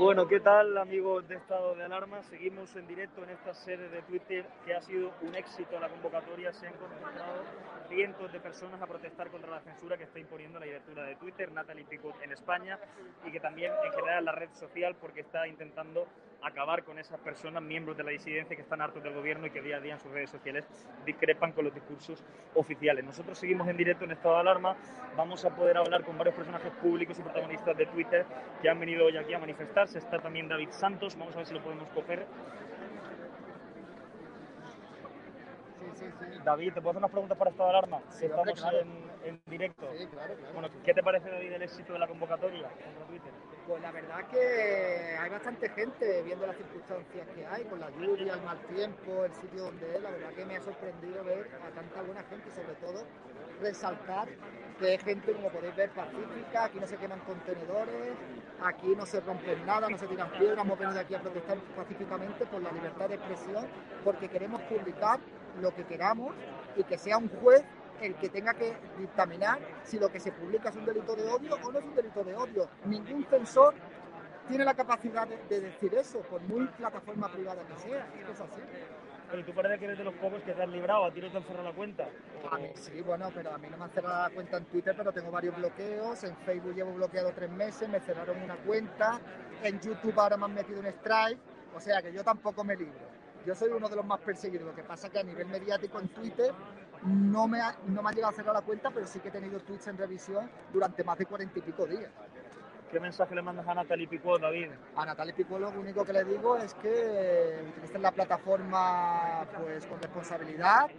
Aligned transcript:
Bueno, 0.00 0.26
¿qué 0.26 0.40
tal 0.40 0.78
amigos 0.78 1.28
de 1.28 1.34
Estado 1.34 1.74
de 1.74 1.84
Alarma? 1.84 2.22
Seguimos 2.22 2.74
en 2.74 2.86
directo 2.86 3.22
en 3.22 3.28
esta 3.28 3.52
sede 3.52 3.90
de 3.90 4.00
Twitter 4.00 4.46
que 4.64 4.72
ha 4.72 4.80
sido 4.80 5.12
un 5.20 5.34
éxito 5.34 5.78
la 5.78 5.90
convocatoria. 5.90 6.54
Se 6.54 6.66
han 6.66 6.72
concentrado 6.72 7.44
cientos 7.86 8.32
de 8.32 8.40
personas 8.40 8.80
a 8.80 8.86
protestar 8.86 9.28
contra 9.28 9.50
la 9.50 9.60
censura 9.60 9.98
que 9.98 10.04
está 10.04 10.18
imponiendo 10.18 10.58
la 10.58 10.64
directora 10.64 11.04
de 11.04 11.16
Twitter, 11.16 11.52
Natalie 11.52 11.84
Picut, 11.84 12.14
en 12.22 12.32
España 12.32 12.78
y 13.26 13.30
que 13.30 13.40
también 13.40 13.74
en 13.84 13.92
general 13.92 14.24
la 14.24 14.32
red 14.32 14.48
social 14.54 14.96
porque 14.98 15.20
está 15.20 15.46
intentando 15.46 16.06
acabar 16.42 16.84
con 16.84 16.98
esas 16.98 17.18
personas, 17.20 17.62
miembros 17.62 17.96
de 17.96 18.04
la 18.04 18.10
disidencia 18.10 18.56
que 18.56 18.62
están 18.62 18.80
hartos 18.80 19.02
del 19.02 19.14
gobierno 19.14 19.46
y 19.46 19.50
que 19.50 19.60
día 19.60 19.76
a 19.76 19.80
día 19.80 19.94
en 19.94 20.00
sus 20.00 20.10
redes 20.10 20.30
sociales 20.30 20.66
discrepan 21.04 21.52
con 21.52 21.64
los 21.64 21.74
discursos 21.74 22.24
oficiales. 22.54 23.04
Nosotros 23.04 23.38
seguimos 23.38 23.68
en 23.68 23.76
directo 23.76 24.04
en 24.04 24.12
estado 24.12 24.34
de 24.34 24.40
alarma, 24.40 24.76
vamos 25.16 25.44
a 25.44 25.50
poder 25.50 25.76
hablar 25.76 26.04
con 26.04 26.16
varios 26.16 26.34
personajes 26.34 26.72
públicos 26.82 27.18
y 27.18 27.22
protagonistas 27.22 27.76
de 27.76 27.86
Twitter 27.86 28.26
que 28.62 28.68
han 28.68 28.80
venido 28.80 29.06
hoy 29.06 29.16
aquí 29.16 29.34
a 29.34 29.38
manifestarse. 29.38 29.98
Está 29.98 30.18
también 30.18 30.48
David 30.48 30.70
Santos, 30.70 31.16
vamos 31.16 31.34
a 31.34 31.38
ver 31.38 31.46
si 31.46 31.54
lo 31.54 31.62
podemos 31.62 31.88
coger. 31.90 32.26
David, 36.44 36.72
¿te 36.72 36.80
puedo 36.80 36.90
hacer 36.90 36.98
unas 36.98 37.10
preguntas 37.10 37.38
para 37.38 37.50
estado 37.50 37.70
de 37.70 37.76
alarma? 37.76 38.00
Sí, 38.10 38.24
Estamos 38.26 38.60
claro. 38.60 38.80
en, 38.80 39.10
en 39.24 39.40
directo. 39.46 39.86
Sí, 39.92 40.06
claro, 40.06 40.34
claro. 40.34 40.52
Bueno, 40.54 40.68
¿qué 40.84 40.94
te 40.94 41.02
parece, 41.02 41.30
David, 41.30 41.52
el 41.52 41.62
éxito 41.62 41.92
de 41.92 41.98
la 41.98 42.06
convocatoria 42.06 42.68
contra 42.68 43.04
Twitter? 43.06 43.32
Pues 43.70 43.82
la 43.82 43.92
verdad 43.92 44.26
que 44.26 45.16
hay 45.16 45.30
bastante 45.30 45.68
gente 45.68 46.22
viendo 46.22 46.44
las 46.44 46.56
circunstancias 46.56 47.24
que 47.32 47.46
hay, 47.46 47.62
con 47.66 47.78
la 47.78 47.88
lluvia, 47.90 48.34
el 48.34 48.42
mal 48.42 48.58
tiempo, 48.66 49.24
el 49.24 49.32
sitio 49.32 49.62
donde 49.66 49.94
es. 49.94 50.02
La 50.02 50.10
verdad 50.10 50.30
que 50.30 50.44
me 50.44 50.56
ha 50.56 50.60
sorprendido 50.60 51.22
ver 51.22 51.48
a 51.54 51.70
tanta 51.72 52.02
buena 52.02 52.20
gente 52.24 52.48
y 52.48 52.50
sobre 52.50 52.74
todo 52.74 53.06
resaltar 53.60 54.26
que 54.80 54.94
es 54.94 55.04
gente, 55.04 55.32
como 55.34 55.50
podéis 55.50 55.76
ver, 55.76 55.90
pacífica, 55.90 56.64
aquí 56.64 56.80
no 56.80 56.86
se 56.88 56.96
queman 56.96 57.20
contenedores, 57.20 58.16
aquí 58.60 58.88
no 58.96 59.06
se 59.06 59.20
rompen 59.20 59.64
nada, 59.64 59.88
no 59.88 59.98
se 59.98 60.08
tiran 60.08 60.32
piedras, 60.32 60.64
hemos 60.64 60.76
venido 60.76 60.98
aquí 60.98 61.14
a 61.14 61.20
protestar 61.20 61.58
pacíficamente 61.76 62.46
por 62.46 62.62
la 62.62 62.72
libertad 62.72 63.08
de 63.08 63.14
expresión, 63.14 63.68
porque 64.02 64.28
queremos 64.28 64.62
publicar 64.62 65.20
lo 65.60 65.72
que 65.72 65.84
queramos 65.84 66.34
y 66.74 66.82
que 66.82 66.98
sea 66.98 67.18
un 67.18 67.28
juez 67.28 67.62
el 68.00 68.14
que 68.16 68.28
tenga 68.28 68.54
que 68.54 68.76
dictaminar 68.98 69.58
si 69.82 69.98
lo 69.98 70.08
que 70.10 70.20
se 70.20 70.32
publica 70.32 70.70
es 70.70 70.76
un 70.76 70.84
delito 70.84 71.14
de 71.14 71.24
odio 71.24 71.54
o 71.62 71.72
no 71.72 71.78
es 71.78 71.84
un 71.84 71.94
delito 71.94 72.24
de 72.24 72.34
odio. 72.34 72.68
Ningún 72.84 73.24
censor 73.26 73.74
tiene 74.48 74.64
la 74.64 74.74
capacidad 74.74 75.28
de, 75.28 75.36
de 75.48 75.60
decir 75.60 75.94
eso, 75.94 76.20
por 76.22 76.40
muy 76.42 76.66
plataforma 76.66 77.30
privada 77.30 77.62
que 77.64 77.76
sea. 77.76 78.06
Es 78.18 78.24
que 78.24 78.32
es 78.32 78.40
así. 78.40 78.60
Pero 79.30 79.44
tú 79.44 79.54
parece 79.54 79.78
que 79.78 79.84
eres 79.84 79.98
de 79.98 80.02
los 80.02 80.14
pocos 80.14 80.42
que 80.42 80.52
te 80.52 80.60
has 80.60 80.68
librado, 80.68 81.04
a 81.04 81.12
ti 81.12 81.20
no 81.20 81.30
te 81.30 81.36
han 81.36 81.44
cerrado 81.44 81.68
la 81.68 81.72
cuenta. 81.74 82.08
A 82.50 82.58
mí 82.58 82.70
sí, 82.74 83.00
bueno, 83.00 83.30
pero 83.32 83.54
a 83.54 83.58
mí 83.58 83.68
no 83.70 83.76
me 83.76 83.84
han 83.84 83.90
cerrado 83.90 84.28
la 84.28 84.34
cuenta 84.34 84.56
en 84.56 84.64
Twitter, 84.64 84.92
pero 84.96 85.12
tengo 85.12 85.30
varios 85.30 85.56
bloqueos. 85.56 86.24
En 86.24 86.36
Facebook 86.38 86.74
llevo 86.74 86.92
bloqueado 86.94 87.30
tres 87.32 87.48
meses, 87.50 87.88
me 87.88 88.00
cerraron 88.00 88.42
una 88.42 88.56
cuenta. 88.56 89.20
En 89.62 89.78
YouTube 89.78 90.18
ahora 90.18 90.36
me 90.36 90.46
han 90.46 90.54
metido 90.54 90.80
un 90.80 90.86
strike. 90.86 91.38
O 91.76 91.78
sea 91.78 92.02
que 92.02 92.12
yo 92.12 92.24
tampoco 92.24 92.64
me 92.64 92.74
libro. 92.74 93.06
Yo 93.46 93.54
soy 93.54 93.70
uno 93.70 93.88
de 93.88 93.94
los 93.96 94.04
más 94.04 94.18
perseguidos. 94.18 94.66
Lo 94.66 94.74
que 94.74 94.82
pasa 94.82 95.06
es 95.06 95.12
que 95.12 95.20
a 95.20 95.22
nivel 95.22 95.46
mediático 95.46 96.00
en 96.00 96.08
Twitter 96.08 96.52
no 97.04 97.48
me, 97.48 97.60
ha, 97.60 97.74
no 97.86 98.02
me 98.02 98.08
han 98.08 98.14
llegado 98.14 98.32
a 98.32 98.36
cerrar 98.36 98.54
la 98.54 98.62
cuenta, 98.62 98.90
pero 98.90 99.06
sí 99.06 99.20
que 99.20 99.28
he 99.28 99.32
tenido 99.32 99.60
tweets 99.60 99.86
en 99.88 99.98
revisión 99.98 100.50
durante 100.72 101.04
más 101.04 101.18
de 101.18 101.26
cuarenta 101.26 101.58
y 101.58 101.62
pico 101.62 101.86
días. 101.86 102.10
¿Qué 102.90 102.98
mensaje 102.98 103.36
le 103.36 103.42
mandas 103.42 103.68
a 103.68 103.74
Natalie 103.74 104.08
Picot, 104.08 104.40
David? 104.40 104.68
A 104.96 105.06
Natalia 105.06 105.32
Picuelo 105.32 105.70
lo 105.70 105.80
único 105.80 106.04
que 106.04 106.12
le 106.12 106.24
digo 106.24 106.56
es 106.56 106.74
que 106.74 107.64
utilicen 107.68 108.02
la 108.02 108.10
plataforma 108.10 109.46
pues 109.56 109.86
con 109.86 110.00
responsabilidad 110.00 110.90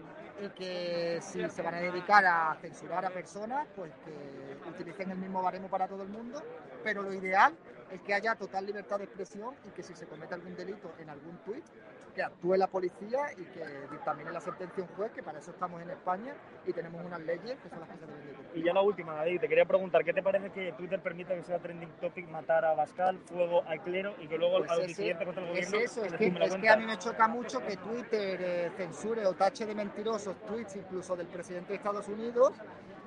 y 0.42 0.48
que 0.52 1.20
si 1.22 1.48
se 1.50 1.62
van 1.62 1.76
a 1.76 1.80
dedicar 1.82 2.26
a 2.26 2.56
censurar 2.62 3.06
a 3.06 3.10
personas, 3.10 3.68
pues 3.76 3.92
que 4.06 4.70
utilicen 4.70 5.12
el 5.12 5.18
mismo 5.18 5.44
baremo 5.44 5.68
para 5.68 5.88
todo 5.90 6.04
el 6.04 6.10
mundo, 6.10 6.42
pero 6.82 7.04
lo 7.04 7.14
ideal 7.14 7.54
es 7.92 8.02
que 8.02 8.14
haya 8.14 8.36
total 8.36 8.66
libertad 8.66 8.98
de 8.98 9.06
expresión 9.06 9.54
y 9.66 9.70
que 9.72 9.84
si 9.84 9.94
se 9.96 10.08
comete 10.08 10.34
algún 10.34 10.56
delito 10.56 10.94
en 11.00 11.10
algún 11.10 11.38
tuit, 11.46 11.64
que 12.14 12.24
actúe 12.24 12.56
la 12.56 12.68
policía 12.68 13.32
y 13.38 13.44
que 13.46 13.66
dictamine 13.90 14.32
la 14.32 14.42
sentencia 14.42 14.84
un 14.84 14.90
juez, 14.96 15.12
que 15.12 15.24
para 15.24 15.40
eso 15.40 15.52
estamos 15.52 15.82
en 15.82 15.90
España 15.92 16.34
y 16.66 16.74
tenemos 16.74 17.04
unas 17.06 17.22
leyes 17.22 17.58
que 17.60 17.70
son 17.70 17.80
las 17.80 17.90
que 17.90 17.98
se 17.98 18.06
deben 18.06 18.28
de 18.28 18.34
cumplir. 18.34 18.62
Y 18.62 18.66
ya 18.66 18.74
la 18.74 18.82
última, 18.82 19.16
David, 19.16 19.40
te 19.40 19.48
quería 19.48 19.66
preguntar, 19.66 20.04
¿qué 20.04 20.14
te 20.14 20.22
parece 20.22 20.50
que 20.52 20.74
Twitter 20.74 21.02
permita 21.02 21.34
que 21.36 21.44
sea 21.44 21.60
trending 21.60 21.90
topic 22.02 22.28
matar 22.28 22.66
a 22.66 22.74
Bascal, 22.74 23.18
fuego 23.20 23.64
al 23.66 23.82
clero 23.82 24.16
y 24.20 24.28
que 24.28 24.38
luego 24.38 24.60
Pues 24.60 24.72
al 24.72 24.90
siguiente 24.94 25.26
contra 25.26 25.44
el 25.44 25.58
Es 25.58 25.72
gobierno 25.72 25.86
eso, 25.86 26.06
es 26.06 26.14
que, 26.14 26.28
es 26.28 26.56
que 26.56 26.70
a 26.70 26.78
mí 26.78 26.86
me 26.86 26.98
choca 26.98 27.28
mucho 27.28 27.60
que 27.60 27.78
Twitter 27.78 28.40
eh, 28.42 28.72
censure 28.76 29.26
o 29.26 29.34
tache 29.34 29.66
de 29.66 29.76
mentirosos 29.76 30.36
tweets 30.46 30.76
incluso 30.76 31.16
del 31.16 31.28
presidente 31.28 31.70
de 31.70 31.78
Estados 31.78 32.08
Unidos 32.10 32.54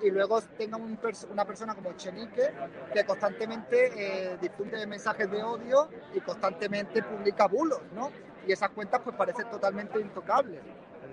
y 0.02 0.10
luego 0.10 0.40
tenga 0.58 0.76
un 0.76 0.98
una 1.30 1.44
persona 1.44 1.74
como 1.74 1.92
Chenique 1.94 2.52
que 2.92 3.04
constantemente 3.04 4.32
eh, 4.32 4.38
difunde 4.40 4.86
mensajes 4.86 5.30
de 5.30 5.42
odio 5.42 5.88
y 6.14 6.20
constantemente 6.20 7.02
publica 7.02 7.46
bulos, 7.46 7.80
¿no? 7.94 8.10
Y 8.46 8.52
esas 8.52 8.70
cuentas 8.70 9.00
pues 9.02 9.16
parecen 9.16 9.50
totalmente 9.50 10.00
intocables. 10.00 10.60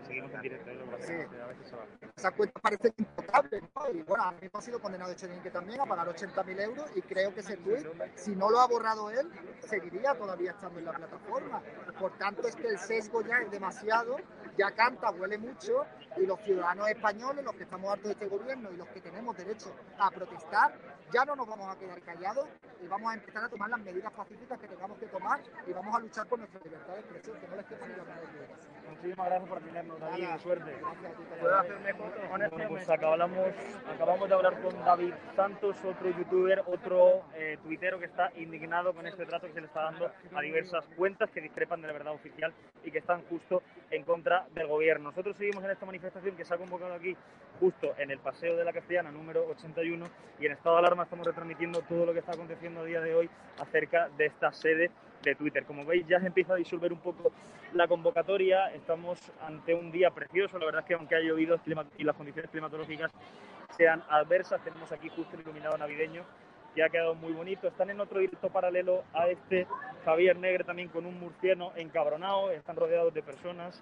Seguimos 0.06 0.34
en 0.34 0.42
directo, 0.42 0.72
Sí. 1.00 1.14
Esas 2.16 2.34
cuentas 2.34 2.62
parecen 2.62 2.94
intocables, 2.98 3.64
¿no? 3.76 3.90
Y 3.92 4.02
bueno, 4.04 4.24
a 4.24 4.32
mí 4.32 4.40
me 4.42 4.50
ha 4.54 4.62
sido 4.62 4.80
condenado 4.80 5.14
Chenique 5.14 5.50
también 5.50 5.82
a 5.82 5.86
pagar 5.86 6.08
80.000 6.08 6.60
euros 6.60 6.90
y 6.96 7.02
creo 7.02 7.34
que 7.34 7.40
ese 7.40 7.58
tweet, 7.58 7.84
si 8.16 8.36
no 8.36 8.50
lo 8.50 8.60
ha 8.60 8.68
borrado 8.68 9.10
él, 9.10 9.30
seguiría 9.60 10.14
todavía 10.16 10.52
estando 10.52 10.80
en 10.80 10.86
la 10.86 10.94
plataforma. 10.94 11.62
Por 12.00 12.18
tanto, 12.18 12.48
es 12.48 12.56
que 12.56 12.68
el 12.68 12.78
sesgo 12.78 13.22
ya 13.22 13.40
es 13.40 13.52
demasiado, 13.52 14.18
ya 14.58 14.72
canta, 14.72 15.12
huele 15.12 15.38
mucho, 15.38 15.86
y 16.18 16.26
los 16.26 16.40
ciudadanos 16.42 16.90
españoles, 16.90 17.44
los 17.44 17.56
que 17.56 17.64
estamos 17.64 17.92
hartos 17.92 18.08
de 18.08 18.14
este 18.14 18.28
gobierno 18.28 18.72
y 18.72 18.78
los 18.78 18.88
que 18.90 19.02
tenemos 19.02 19.36
derecho 19.38 19.74
a 19.98 20.12
protestar, 20.12 20.74
ya 21.12 21.26
no 21.26 21.36
nos 21.36 21.48
vamos 21.48 21.76
a 21.76 21.78
quedar 21.78 22.02
callados 22.02 22.48
y 22.82 22.88
vamos 22.88 23.12
a 23.12 23.14
empezar 23.16 23.44
a 23.44 23.50
tomar 23.50 23.70
las 23.70 23.80
medidas 23.82 24.12
pacíficas 24.14 24.60
que 24.60 24.68
tengamos 24.68 24.98
que 24.98 25.06
tomar 25.08 25.42
y 25.68 25.74
vamos 25.74 25.96
a 25.96 26.00
luchar 26.00 26.28
por 26.28 26.40
nuestra 26.40 26.60
libertad 26.64 26.94
de 26.94 27.00
expresión, 27.00 27.40
que 27.40 27.48
no 27.48 27.56
les 27.56 27.70
ni 27.70 27.78
la. 27.78 28.92
Muchísimas 28.92 29.28
gracias 29.28 29.50
por 29.50 29.58
atendernos, 29.58 30.00
David, 30.00 30.24
Nada. 30.24 30.40
suerte. 30.40 30.78
Gracias 30.80 31.12
a 31.12 31.18
ti, 31.18 31.24
¿Puedo 31.40 31.60
hacerme 31.60 31.94
foto? 31.94 32.22
Bueno, 32.30 32.50
pues 32.70 32.90
acabamos, 32.90 33.48
acabamos 33.94 34.30
de 34.30 34.36
hablar 34.36 34.62
con 34.62 34.86
David 34.86 35.14
Santos, 35.36 35.78
otro 35.84 36.10
youtuber, 36.10 36.64
otro 36.68 37.24
eh, 37.36 37.58
tuitero 37.64 38.00
que 38.00 38.06
está 38.06 38.32
indignado 38.36 38.94
con 38.94 39.08
este 39.08 39.26
trato 39.26 39.48
que 39.48 39.54
se 39.54 39.62
le 39.62 39.68
está 39.68 39.84
dando 39.84 40.12
a 40.34 40.42
diversas 40.42 40.86
cuentas 40.98 41.30
que 41.32 41.42
discrepan 41.42 41.82
de 41.82 41.88
la 41.88 41.94
verdad 41.94 42.14
oficial 42.14 42.54
y 42.84 42.92
que 42.92 43.00
están 43.00 43.24
justo 43.24 43.64
en 43.90 44.04
contra 44.04 44.46
del 44.54 44.68
gobierno. 44.68 45.10
Nosotros 45.10 45.36
seguimos 45.38 45.64
en 45.64 45.72
esta 45.72 45.86
manifestación 45.86 46.36
que 46.36 46.46
se 46.46 46.54
ha 46.54 46.58
convocado 46.58 46.94
aquí 46.94 47.16
justo 47.60 47.94
en 47.98 48.12
el 48.12 48.20
Paseo 48.20 48.56
de 48.56 48.64
la 48.64 48.74
Castellana 48.74 49.12
número 49.12 49.48
81 49.48 50.06
y 50.40 50.46
en 50.46 50.52
estado 50.54 50.76
de 50.76 50.80
alarma 50.80 51.01
estamos 51.04 51.26
retransmitiendo 51.26 51.82
todo 51.82 52.06
lo 52.06 52.14
que 52.14 52.20
está 52.20 52.32
aconteciendo 52.32 52.82
a 52.82 52.86
día 52.86 53.02
de 53.02 53.16
hoy 53.16 53.30
acerca 53.60 54.10
de 54.18 54.26
esta 54.26 54.52
sede 54.52 54.92
de 55.24 55.36
Twitter. 55.36 55.66
Como 55.66 55.86
veis 55.86 56.08
ya 56.08 56.20
se 56.20 56.28
empieza 56.28 56.54
a 56.54 56.58
disolver 56.58 56.92
un 56.92 57.00
poco 57.00 57.32
la 57.74 57.88
convocatoria, 57.88 58.74
estamos 58.74 59.20
ante 59.42 59.74
un 59.74 59.92
día 59.92 60.12
precioso, 60.12 60.58
la 60.60 60.66
verdad 60.66 60.82
es 60.82 60.88
que 60.88 60.94
aunque 60.96 61.16
ha 61.16 61.20
llovido 61.20 61.60
y 61.98 62.04
las 62.04 62.16
condiciones 62.16 62.52
climatológicas 62.52 63.12
sean 63.78 64.04
adversas, 64.10 64.64
tenemos 64.64 64.92
aquí 64.92 65.10
justo 65.10 65.36
el 65.36 65.42
iluminado 65.42 65.78
navideño 65.78 66.24
que 66.76 66.84
ha 66.84 66.90
quedado 66.90 67.16
muy 67.16 67.34
bonito. 67.34 67.68
Están 67.68 67.90
en 67.90 68.00
otro 68.00 68.20
directo 68.20 68.50
paralelo 68.50 69.04
a 69.14 69.28
este 69.28 69.68
Javier 70.06 70.38
Negre 70.38 70.64
también 70.64 70.90
con 70.90 71.06
un 71.06 71.20
murciano 71.20 71.72
encabronado, 71.76 72.52
están 72.52 72.76
rodeados 72.76 73.14
de 73.14 73.22
personas 73.22 73.82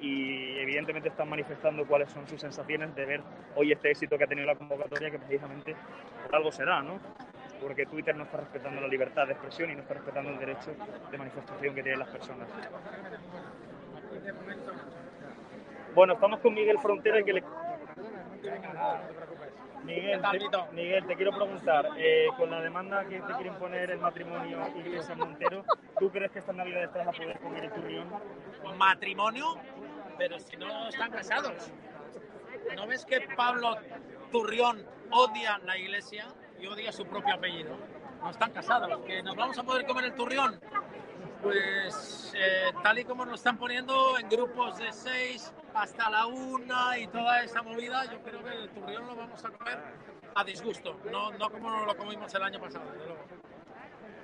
y 0.00 0.58
evidentemente 0.58 1.08
están 1.08 1.28
manifestando 1.28 1.86
cuáles 1.86 2.10
son 2.10 2.26
sus 2.28 2.40
sensaciones 2.40 2.94
de 2.94 3.04
ver 3.04 3.20
hoy 3.56 3.72
este 3.72 3.90
éxito 3.90 4.16
que 4.16 4.24
ha 4.24 4.26
tenido 4.26 4.46
la 4.46 4.54
convocatoria, 4.54 5.10
que 5.10 5.18
precisamente 5.18 5.74
por 6.26 6.36
algo 6.36 6.52
será, 6.52 6.82
¿no? 6.82 6.98
Porque 7.60 7.86
Twitter 7.86 8.14
no 8.14 8.24
está 8.24 8.38
respetando 8.38 8.80
la 8.80 8.86
libertad 8.86 9.26
de 9.26 9.32
expresión 9.32 9.70
y 9.70 9.74
no 9.74 9.80
está 9.80 9.94
respetando 9.94 10.30
el 10.30 10.38
derecho 10.38 10.74
de 11.10 11.18
manifestación 11.18 11.74
que 11.74 11.82
tienen 11.82 11.98
las 11.98 12.08
personas. 12.08 12.48
Bueno, 15.94 16.12
estamos 16.12 16.38
con 16.40 16.54
Miguel 16.54 16.78
Frontera 16.78 17.22
que 17.22 17.32
le... 17.32 17.42
Miguel, 19.84 20.20
te, 20.20 20.74
Miguel, 20.74 21.06
te 21.06 21.16
quiero 21.16 21.32
preguntar, 21.32 21.88
eh, 21.96 22.26
con 22.36 22.50
la 22.50 22.60
demanda 22.60 23.04
que 23.04 23.20
te 23.20 23.32
quieren 23.34 23.54
poner 23.54 23.90
el 23.90 23.98
matrimonio 23.98 24.58
Iglesias 24.76 25.16
Montero, 25.16 25.64
¿tú 25.98 26.10
crees 26.10 26.30
que 26.32 26.40
estas 26.40 26.54
navidades 26.54 26.92
te 26.92 26.98
vas 26.98 27.08
a 27.08 27.12
poder 27.12 27.38
comer 27.38 27.64
el 27.64 27.72
turrión? 27.72 28.08
matrimonio, 28.76 29.56
pero 30.16 30.38
si 30.38 30.56
no 30.56 30.88
están 30.88 31.10
casados. 31.10 31.72
¿No 32.76 32.86
ves 32.86 33.04
que 33.04 33.20
Pablo 33.36 33.76
Turrión 34.30 34.84
odia 35.10 35.58
la 35.64 35.76
iglesia 35.76 36.26
y 36.60 36.66
odia 36.66 36.92
su 36.92 37.06
propio 37.06 37.34
apellido? 37.34 37.76
No 38.20 38.30
están 38.30 38.52
casados. 38.52 39.00
¿Que 39.06 39.22
nos 39.22 39.36
vamos 39.36 39.58
a 39.58 39.62
poder 39.62 39.86
comer 39.86 40.06
el 40.06 40.14
turrión? 40.14 40.60
Pues 41.42 42.32
eh, 42.36 42.72
tal 42.82 42.98
y 42.98 43.04
como 43.04 43.24
nos 43.24 43.36
están 43.40 43.56
poniendo 43.58 44.18
en 44.18 44.28
grupos 44.28 44.76
de 44.78 44.92
seis 44.92 45.52
hasta 45.74 46.10
la 46.10 46.26
una 46.26 46.98
y 46.98 47.06
toda 47.06 47.42
esa 47.42 47.62
movida, 47.62 48.04
yo 48.06 48.20
creo 48.22 48.42
que 48.42 48.50
el 48.50 48.68
turrión 48.70 49.06
lo 49.06 49.14
vamos 49.14 49.44
a 49.44 49.50
comer 49.50 49.78
a 50.34 50.44
disgusto, 50.44 50.98
no, 51.10 51.30
no 51.32 51.50
como 51.50 51.84
lo 51.84 51.96
comimos 51.96 52.32
el 52.34 52.42
año 52.42 52.60
pasado. 52.60 52.90
desde 52.92 53.06
luego. 53.06 53.22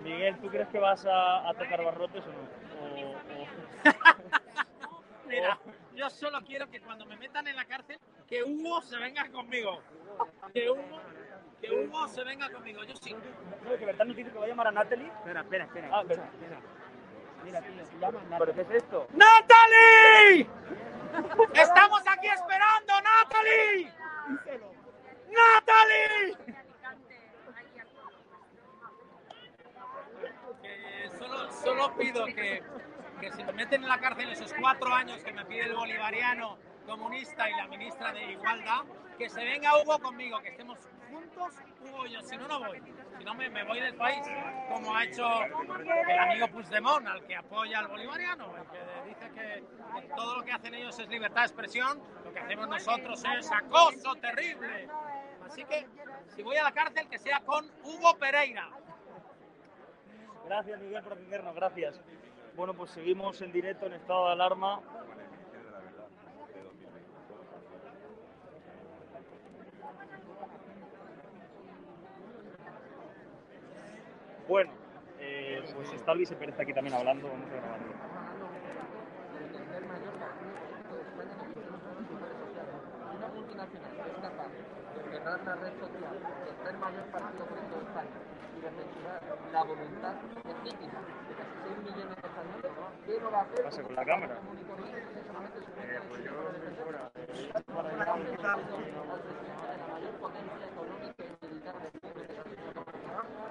Miguel, 0.03 0.37
¿tú 0.41 0.49
crees 0.49 0.69
que 0.69 0.79
vas 0.79 1.07
a, 1.07 1.49
a 1.49 1.55
tocar 1.55 1.83
barrotes 1.85 2.25
o 2.27 2.29
no? 2.33 2.65
O- 2.85 3.13
o- 3.17 5.03
Mira, 5.27 5.59
yo 5.95 6.11
solo 6.11 6.41
quiero 6.43 6.69
que 6.69 6.81
cuando 6.81 7.07
me 7.07 7.17
metan 7.17 7.47
en 7.49 7.57
la 7.57 7.65
cárcel, 7.65 7.99
que 8.29 8.43
Hugo 8.45 8.83
se 8.83 8.97
venga 8.99 9.29
conmigo. 9.31 9.81
Que 10.53 10.71
Hugo, 10.71 11.01
que 11.61 11.71
Hugo 11.73 12.09
se 12.09 12.23
venga 12.25 12.51
conmigo. 12.51 12.85
Yo 12.85 12.95
sí. 12.97 13.15
No, 13.65 13.77
que 13.79 13.87
Bertán 13.87 14.09
nos 14.09 14.17
dice 14.17 14.31
que 14.31 14.39
va 14.39 14.45
a 14.45 14.49
llamar 14.49 14.67
a 14.69 14.73
Natalie. 14.73 15.07
Espera, 15.09 15.41
espera, 15.41 15.65
espera. 15.65 15.89
Ah, 15.93 16.01
escucha, 16.03 16.25
espera. 16.25 16.59
espera. 16.59 16.84
Mira, 17.45 17.61
tío, 17.61 17.85
se 17.85 17.99
llama 17.99 18.21
Natalie. 18.23 18.39
¿Pero 18.39 18.55
qué 18.55 18.61
es 18.63 18.83
esto? 18.83 19.07
¡Natalie! 19.13 20.49
¡Estamos 21.55 22.03
aquí 22.09 22.27
esperando, 22.29 22.93
Natalie! 23.03 23.93
¡Natalie! 25.31 26.37
Que 30.63 31.11
solo, 31.19 31.53
solo 31.53 31.97
pido 31.97 32.25
que, 32.25 32.63
que 33.21 33.33
si 33.33 33.45
me 33.45 33.53
meten 33.53 33.83
en 33.83 33.89
la 33.89 34.01
cárcel 34.01 34.31
esos 34.31 34.55
cuatro 34.59 34.93
años 34.95 35.23
que 35.23 35.33
me 35.33 35.45
pide 35.45 35.67
el 35.67 35.75
bolivariano 35.75 36.59
comunista 36.87 37.51
y 37.51 37.55
la 37.55 37.67
ministra 37.67 38.13
de 38.13 38.33
Igualdad, 38.33 38.85
que 39.19 39.29
se 39.29 39.45
venga 39.45 39.81
Hugo 39.81 39.99
conmigo, 39.99 40.41
que 40.41 40.49
estemos 40.49 40.79
juntos, 41.15 41.55
Hugo 41.83 42.07
y 42.07 42.13
yo. 42.13 42.23
Si 42.23 42.37
no, 42.37 42.49
no 42.49 42.59
voy. 42.61 42.83
Si 43.19 43.25
no, 43.25 43.35
me, 43.35 43.49
me 43.49 43.65
voy 43.65 43.81
del 43.81 43.95
país, 43.95 44.23
como 44.69 44.95
ha 44.95 45.05
hecho 45.05 45.27
el 45.43 46.19
amigo 46.19 46.49
Puigdemont, 46.49 47.07
al 47.07 47.25
que 47.27 47.37
apoya 47.37 47.79
al 47.79 47.89
bolivariano, 47.89 48.57
el 48.57 48.65
que 48.65 49.09
dice 49.09 49.31
que, 49.31 49.65
que 50.01 50.09
todo 50.15 50.37
lo 50.37 50.43
que 50.43 50.53
hacen 50.53 50.75
ellos 50.75 50.99
es 50.99 51.09
libertad 51.09 51.43
de 51.43 51.47
expresión, 51.47 52.03
lo 52.25 52.33
que 52.33 52.41
hacemos 52.41 52.69
nosotros 52.69 53.23
es 53.39 53.51
acoso 53.53 54.15
terrible. 54.17 54.89
Así 55.47 55.65
que, 55.65 55.87
si 56.35 56.43
voy 56.43 56.57
a 56.57 56.65
la 56.65 56.73
cárcel, 56.73 57.09
que 57.09 57.19
sea 57.19 57.41
con 57.41 57.71
Hugo 57.85 58.17
Pereira. 58.19 58.69
Gracias, 60.47 60.81
Miguel, 60.81 61.03
por 61.03 61.13
atendernos. 61.13 61.55
Gracias. 61.55 62.01
Bueno, 62.57 62.75
pues 62.75 62.91
seguimos 62.91 63.41
en 63.41 63.53
directo 63.53 63.87
en 63.87 63.95
estado 63.95 64.27
de 64.27 64.33
alarma. 64.33 64.81
Bueno, 74.47 74.71
eh, 75.21 75.63
pues 75.75 75.91
está 75.93 76.15
Luis 76.15 76.31
Pérez 76.33 76.59
aquí 76.61 76.75
también 76.75 76.95
hablando. 76.95 77.29
Vamos 77.29 77.51
a 77.51 77.55
grabarlo. 77.55 77.95
una 83.15 83.29
multinacional 83.29 83.93
que 83.93 84.11
es 84.11 84.17
capaz 84.21 84.49
de 84.49 85.13
cerrar 85.13 85.41
la 85.45 85.55
red 85.55 85.73
social, 85.81 86.19
de 86.45 86.53
ser 86.65 86.79
mayor 86.79 87.05
partido 87.07 87.47
político 87.47 87.77
de 87.79 87.85
España 87.85 88.21
y 88.55 88.61
de 88.61 88.71
censurar 88.71 89.23
la 89.53 89.63
voluntad 89.65 90.15
legítima 90.45 91.01
de 91.29 91.35
casi 91.41 91.57
6 91.65 91.79
millones 91.79 92.17
de 92.21 92.29
españoles, 92.29 92.73
¿qué 93.07 93.21
no 93.21 93.31
va 93.31 93.39
a 93.39 93.43
hacer? 93.43 93.65
Pasa 93.65 93.83
con 93.83 93.95
la 93.95 94.05
cámara. 94.05 94.35
Eh, 94.35 96.01
pues 96.09 96.25
yo 96.25 96.33
estoy 96.53 96.75
fuera. 96.85 97.11
la 97.15 97.25
mayor 99.95 100.15
potencia 100.21 100.67
económica 100.69 101.25
y 101.25 101.47
militar 101.47 101.77
del 101.81 101.93
mundo 102.03 102.21
de 102.21 102.35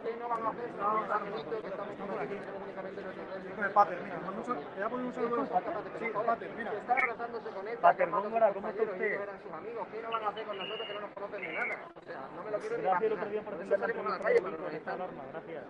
¿Qué 0.03 0.17
no 0.19 0.29
van 0.29 0.42
a 0.42 0.42
hacer? 0.42 0.42
No, 0.42 0.42
Angelito, 0.42 0.42
que 0.42 0.42
estamos 0.42 0.42
aquí 0.42 0.42
nuestro 0.53 1.53
Pater, 3.73 3.97
mira, 4.03 4.17
manda 4.19 4.39
un 4.39 4.45
saludo. 4.45 4.61
Te 4.61 4.75
voy 4.75 4.83
a 4.83 4.89
poner 4.89 5.05
un 5.05 5.13
saludo. 5.13 5.45
Sí, 5.45 6.05
Pater, 6.25 6.49
mira. 6.55 6.71
que 6.71 6.77
están 6.77 6.97
abrazándose 6.99 7.49
con 7.49 7.67
él, 7.67 7.77
Pater 7.79 8.09
Góngora, 8.09 8.53
¿cómo 8.53 8.67
está 8.67 8.83
usted? 8.83 9.19
sus 9.43 9.51
amigos. 9.53 9.87
¿Qué 9.91 10.01
no 10.01 10.11
van 10.11 10.23
a 10.23 10.27
hacer 10.29 10.45
con 10.45 10.57
nosotros 10.57 10.87
que 10.87 10.93
no 10.93 10.99
nos 11.01 11.11
conocen 11.13 11.41
ni 11.41 11.47
nada? 11.47 11.87
O 11.95 12.01
sea, 12.05 12.29
no 12.35 12.43
me 12.43 12.51
lo 12.51 12.59
quiero 12.59 12.77
ni 12.77 12.83
Gracias 12.83 13.03
el 13.03 13.13
imaginar. 13.13 13.19
otro 13.19 13.29
día 13.31 13.41
por 13.41 13.53
atender 13.53 13.79
la 13.79 13.87
con. 13.87 14.05
Gracias. 15.31 15.63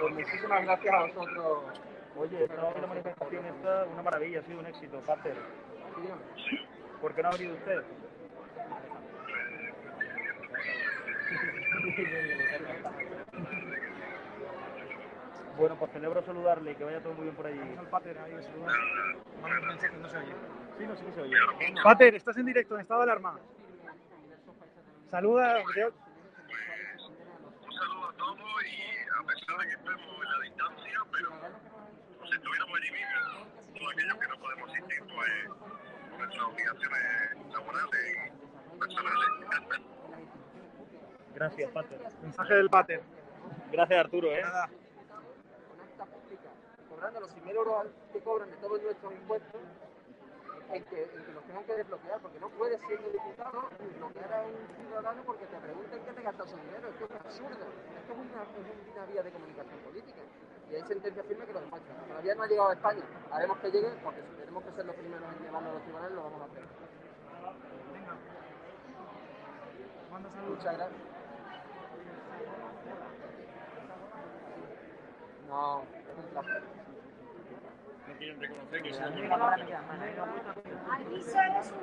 Pues 0.00 0.12
muchísimas 0.14 0.64
gracias 0.64 0.94
a 0.94 1.00
vosotros. 1.06 1.80
Oye, 2.16 2.48
la 2.48 2.86
manifestación 2.86 3.46
esta, 3.46 3.84
una 3.86 4.02
maravilla, 4.02 4.40
ha 4.40 4.42
sido 4.42 4.60
un 4.60 4.66
éxito, 4.66 5.00
Pater. 5.00 5.34
¿Por 7.00 7.14
qué 7.14 7.22
no 7.22 7.28
ha 7.28 7.32
venido 7.32 7.54
usted? 7.54 7.84
Bueno, 15.56 15.76
pues 15.78 15.92
celebro 15.92 16.22
saludarle 16.22 16.72
y 16.72 16.74
que 16.74 16.84
vaya 16.84 17.00
todo 17.00 17.14
muy 17.14 17.24
bien 17.24 17.36
por 17.36 17.46
allí. 17.46 17.60
Al 17.78 17.88
Pater, 17.88 18.18
ahí, 18.18 18.34
no 18.34 18.42
se 20.08 20.16
oye. 20.18 20.34
Sí, 20.78 20.86
no, 20.86 20.96
sí 20.96 21.04
que 21.04 21.12
se 21.12 21.20
oye. 21.20 21.36
Pater, 21.82 22.14
estás 22.16 22.36
en 22.36 22.46
directo, 22.46 22.74
en 22.74 22.80
estado 22.80 23.00
de 23.00 23.04
alarma. 23.04 23.38
Saluda. 25.10 25.60
Un 25.60 25.64
saludo 27.72 28.08
a 28.08 28.12
todos 28.14 28.64
y 28.64 28.82
a 29.08 29.22
pesar 29.26 29.58
de 29.58 29.68
que 29.68 29.74
estemos 29.74 30.24
en 30.24 30.30
la 30.32 30.38
distancia, 30.42 30.98
pero 31.12 31.30
si 32.24 32.34
estuviéramos 32.34 32.80
allí 32.80 32.90
mismos, 32.90 33.46
todos 33.78 33.92
aquellos 33.92 34.18
que 34.18 34.26
no 34.26 34.38
podemos 34.38 34.70
asistir, 34.70 35.02
pues 35.14 35.30
por 36.10 36.18
nuestras 36.18 36.44
obligaciones 36.44 37.02
laborales 37.52 38.16
y 38.74 38.78
personales. 38.78 39.93
Gracias, 41.34 41.70
Pater. 41.72 41.98
Mensaje 42.22 42.54
del 42.54 42.70
Pater. 42.70 43.02
Gracias, 43.72 43.98
Arturo, 43.98 44.28
¿eh? 44.28 44.42
Nada. 44.42 44.68
con 44.68 45.80
acta 45.80 46.06
pública, 46.06 46.48
cobrando 46.88 47.20
los 47.20 47.30
100.000 47.34 47.54
euros 47.56 47.86
que 48.12 48.20
cobran 48.20 48.50
de 48.50 48.56
todos 48.58 48.80
nuestros 48.80 49.12
impuestos, 49.12 49.60
en 50.72 50.84
que, 50.84 51.02
en 51.02 51.24
que 51.24 51.32
los 51.32 51.44
tengan 51.44 51.64
que 51.64 51.74
desbloquear, 51.74 52.20
porque 52.20 52.38
no 52.38 52.48
puedes, 52.50 52.80
siendo 52.86 53.10
diputado, 53.10 53.68
bloquear 53.98 54.32
a 54.32 54.42
un 54.42 54.76
ciudadano 54.78 55.22
porque 55.26 55.46
te 55.46 55.56
pregunten 55.58 56.04
qué 56.04 56.12
te 56.12 56.22
gastas 56.22 56.50
su 56.50 56.56
dinero. 56.56 56.88
Esto 56.88 57.04
es 57.04 57.20
absurdo. 57.20 57.66
Esto 57.98 58.12
es 58.12 58.18
una, 58.18 58.42
es 58.42 58.94
una 58.94 59.06
vía 59.06 59.22
de 59.22 59.30
comunicación 59.32 59.78
política. 59.80 60.22
Y 60.70 60.74
hay 60.76 60.82
sentencia 60.82 61.22
firme 61.24 61.46
que 61.46 61.52
lo 61.52 61.60
demuestra. 61.60 61.94
Todavía 62.08 62.34
no 62.34 62.42
ha 62.44 62.46
llegado 62.46 62.68
a 62.70 62.74
España. 62.74 63.02
Haremos 63.30 63.58
que 63.58 63.70
llegue, 63.70 63.90
porque 64.02 64.22
si 64.22 64.36
tenemos 64.38 64.64
que 64.64 64.72
ser 64.72 64.86
los 64.86 64.96
primeros 64.96 65.28
en 65.34 65.44
llevarlo 65.44 65.70
a 65.70 65.72
los 65.74 65.82
tribunales, 65.82 66.14
lo 66.14 66.22
vamos 66.22 66.40
a 66.42 66.44
hacer. 66.44 66.62
Saludos. 70.34 70.58
Muchas 70.58 70.76
gracias. 70.78 71.13
No. 75.48 75.82
No 78.06 78.14
quieren 78.18 78.40
reconocer 78.40 78.82
que 78.82 78.88
un. 78.88 78.94
Eres 78.94 79.08
un. 81.72 81.78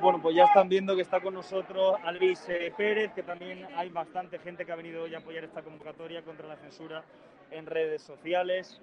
Bueno, 0.00 0.20
pues 0.22 0.34
ya 0.34 0.44
están 0.44 0.68
viendo 0.68 0.96
que 0.96 1.02
está 1.02 1.20
con 1.20 1.34
nosotros 1.34 1.96
Alvis 2.04 2.48
eh, 2.48 2.72
Pérez, 2.76 3.12
que 3.12 3.22
también 3.22 3.66
hay 3.76 3.88
bastante 3.90 4.38
gente 4.38 4.64
que 4.64 4.72
ha 4.72 4.76
venido 4.76 5.04
hoy 5.04 5.14
a 5.14 5.18
apoyar 5.18 5.44
esta 5.44 5.62
convocatoria 5.62 6.22
contra 6.22 6.46
la 6.46 6.56
censura 6.56 7.04
en 7.50 7.66
redes 7.66 8.02
sociales. 8.02 8.80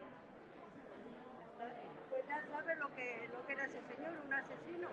Pues 2.10 2.24
ya 2.28 2.44
sabes 2.52 2.78
lo 2.80 2.88
que, 2.96 3.30
lo 3.32 3.46
que 3.46 3.54
era 3.54 3.66
ese 3.66 3.82
señor, 3.82 4.12
un 4.26 4.34
asesino. 4.34 4.88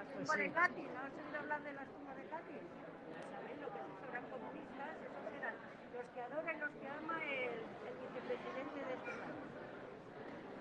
La 0.00 0.06
tumba 0.06 0.34
de 0.34 0.50
Katy, 0.50 0.80
¿no 0.80 1.00
has 1.04 1.12
oído 1.12 1.38
hablar 1.40 1.60
de 1.60 1.72
la 1.74 1.84
tumba 1.84 2.14
de 2.14 2.24
Katy? 2.24 2.56
Ya 2.56 3.20
sabéis 3.36 3.60
lo 3.60 3.68
que 3.68 3.80
es 3.80 3.84
eso, 3.84 4.08
eran 4.08 4.24
comunistas, 4.32 4.96
esos 4.96 5.24
eran 5.36 5.54
los 5.92 6.06
que 6.08 6.20
adora 6.24 6.52
y 6.54 6.56
los 6.56 6.70
que 6.80 6.88
ama 6.88 7.16
el, 7.20 7.52
el 7.84 7.94
vicepresidente 8.00 8.80
de 8.80 8.94
este 8.96 9.12
país. 9.12 9.44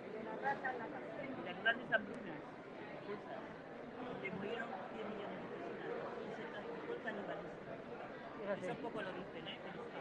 El 0.04 0.12
de 0.12 0.24
la 0.28 0.36
rata 0.44 0.68
en 0.76 0.80
la 0.80 0.88
cabeza. 0.92 1.24
Las 1.24 1.56
grandes 1.64 1.88
hambrunas, 1.88 2.44
esas, 3.08 3.44
donde 4.04 4.28
murieron 4.28 4.70
100 4.92 5.08
millones 5.08 5.40
de 5.40 5.56
personas 5.56 6.04
y 6.20 6.36
se 6.36 6.44
practicó 6.52 6.92
el 6.92 7.00
canibalismo. 7.00 7.64
Eso 8.60 8.76
poco 8.84 8.98
lo 9.00 9.12
dicen, 9.16 9.48
¿eh? 9.48 9.56
Pero 9.64 9.88
está. 9.88 10.00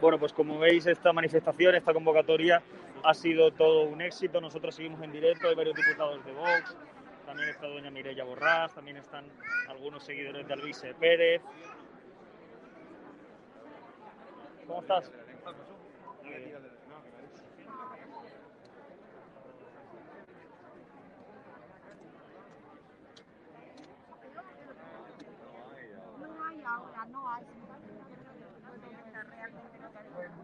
Bueno, 0.00 0.18
pues 0.18 0.32
como 0.32 0.58
veis, 0.58 0.86
esta 0.86 1.12
manifestación, 1.12 1.74
esta 1.74 1.92
convocatoria 1.92 2.62
ha 3.04 3.12
sido 3.12 3.50
todo 3.50 3.82
un 3.84 4.00
éxito. 4.00 4.40
Nosotros 4.40 4.74
seguimos 4.74 5.02
en 5.02 5.12
directo, 5.12 5.48
hay 5.48 5.54
varios 5.54 5.76
diputados 5.76 6.24
de 6.24 6.32
Vox, 6.32 6.76
también 7.26 7.50
está 7.50 7.66
doña 7.66 7.90
Mireia 7.90 8.24
Borrás, 8.24 8.74
también 8.74 8.96
están 8.96 9.26
algunos 9.68 10.02
seguidores 10.02 10.46
de 10.48 10.54
Alvis 10.54 10.82
eh, 10.84 10.94
Pérez. 10.98 11.42
¿Cómo 14.66 14.80
estás 14.80 15.10
hay 26.50 26.62
ahora, 26.62 27.04
no 27.06 27.28
hay. 27.28 27.44
Está 29.06 29.22
realmente 29.22 29.78
lo 29.78 29.92
que 29.92 30.39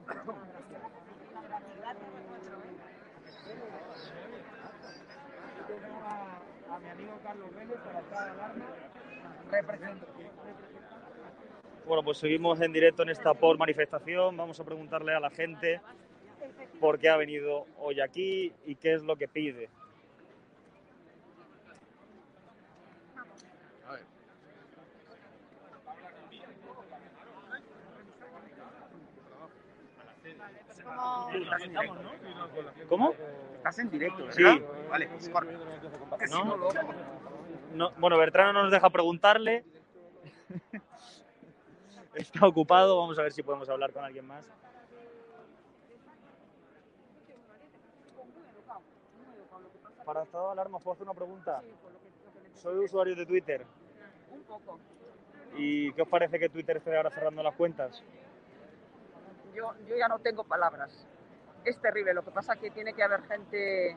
Bueno, 11.86 12.02
pues 12.02 12.18
seguimos 12.18 12.60
en 12.60 12.72
directo 12.72 13.02
en 13.02 13.10
esta 13.10 13.34
por 13.34 13.58
manifestación. 13.58 14.36
Vamos 14.36 14.58
a 14.58 14.64
preguntarle 14.64 15.14
a 15.14 15.20
la 15.20 15.30
gente 15.30 15.80
por 16.80 16.98
qué 16.98 17.08
ha 17.08 17.16
venido 17.16 17.66
hoy 17.78 18.00
aquí 18.00 18.52
y 18.64 18.74
qué 18.76 18.94
es 18.94 19.02
lo 19.02 19.16
que 19.16 19.28
pide. 19.28 19.70
Como... 30.86 31.30
Estás 31.30 31.62
en 31.62 31.70
directo. 31.70 32.88
¿Cómo? 32.88 33.14
Estás 33.56 33.78
en 33.78 33.90
directo, 33.90 34.32
Sí. 34.32 34.42
¿verdad? 34.42 34.66
Vale, 34.90 35.08
pues 35.08 35.28
corre. 35.28 35.52
¿No? 36.30 36.56
No, 37.74 37.90
bueno, 37.98 38.16
Bertrano 38.16 38.52
no 38.52 38.62
nos 38.62 38.72
deja 38.72 38.88
preguntarle. 38.90 39.64
Está 42.14 42.46
ocupado, 42.46 42.98
vamos 42.98 43.18
a 43.18 43.22
ver 43.22 43.32
si 43.32 43.42
podemos 43.42 43.68
hablar 43.68 43.92
con 43.92 44.04
alguien 44.04 44.26
más. 44.26 44.46
Para 50.04 50.22
estado 50.22 50.46
de 50.46 50.52
alarma, 50.52 50.78
¿puedo 50.78 50.94
hacer 50.94 51.04
una 51.04 51.14
pregunta? 51.14 51.60
Soy 52.54 52.78
usuario 52.84 53.16
de 53.16 53.26
Twitter. 53.26 53.66
Un 54.30 54.42
poco. 54.44 54.78
¿Y 55.56 55.92
qué 55.92 56.02
os 56.02 56.08
parece 56.08 56.38
que 56.38 56.48
Twitter 56.48 56.76
esté 56.76 56.96
ahora 56.96 57.10
cerrando 57.10 57.42
las 57.42 57.54
cuentas? 57.54 58.02
Yo, 59.56 59.72
yo 59.88 59.96
ya 59.96 60.06
no 60.06 60.18
tengo 60.18 60.44
palabras. 60.44 61.06
Es 61.64 61.80
terrible. 61.80 62.12
Lo 62.12 62.22
que 62.22 62.30
pasa 62.30 62.52
es 62.52 62.60
que 62.60 62.70
tiene 62.70 62.92
que 62.92 63.02
haber 63.02 63.22
gente. 63.22 63.96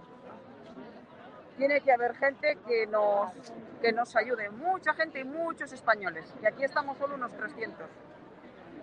Tiene 1.58 1.82
que 1.82 1.92
haber 1.92 2.16
gente 2.16 2.58
que 2.66 2.88
nos, 2.88 3.34
que 3.82 3.92
nos 3.92 4.16
ayude. 4.16 4.50
Mucha 4.50 4.94
gente 4.94 5.20
y 5.20 5.25
muchos 5.25 5.74
españoles. 5.74 6.34
Y 6.42 6.48
aquí 6.48 6.63
estamos 6.63 6.98
solo 6.98 7.16
unos 7.16 7.36
300. 7.36 7.86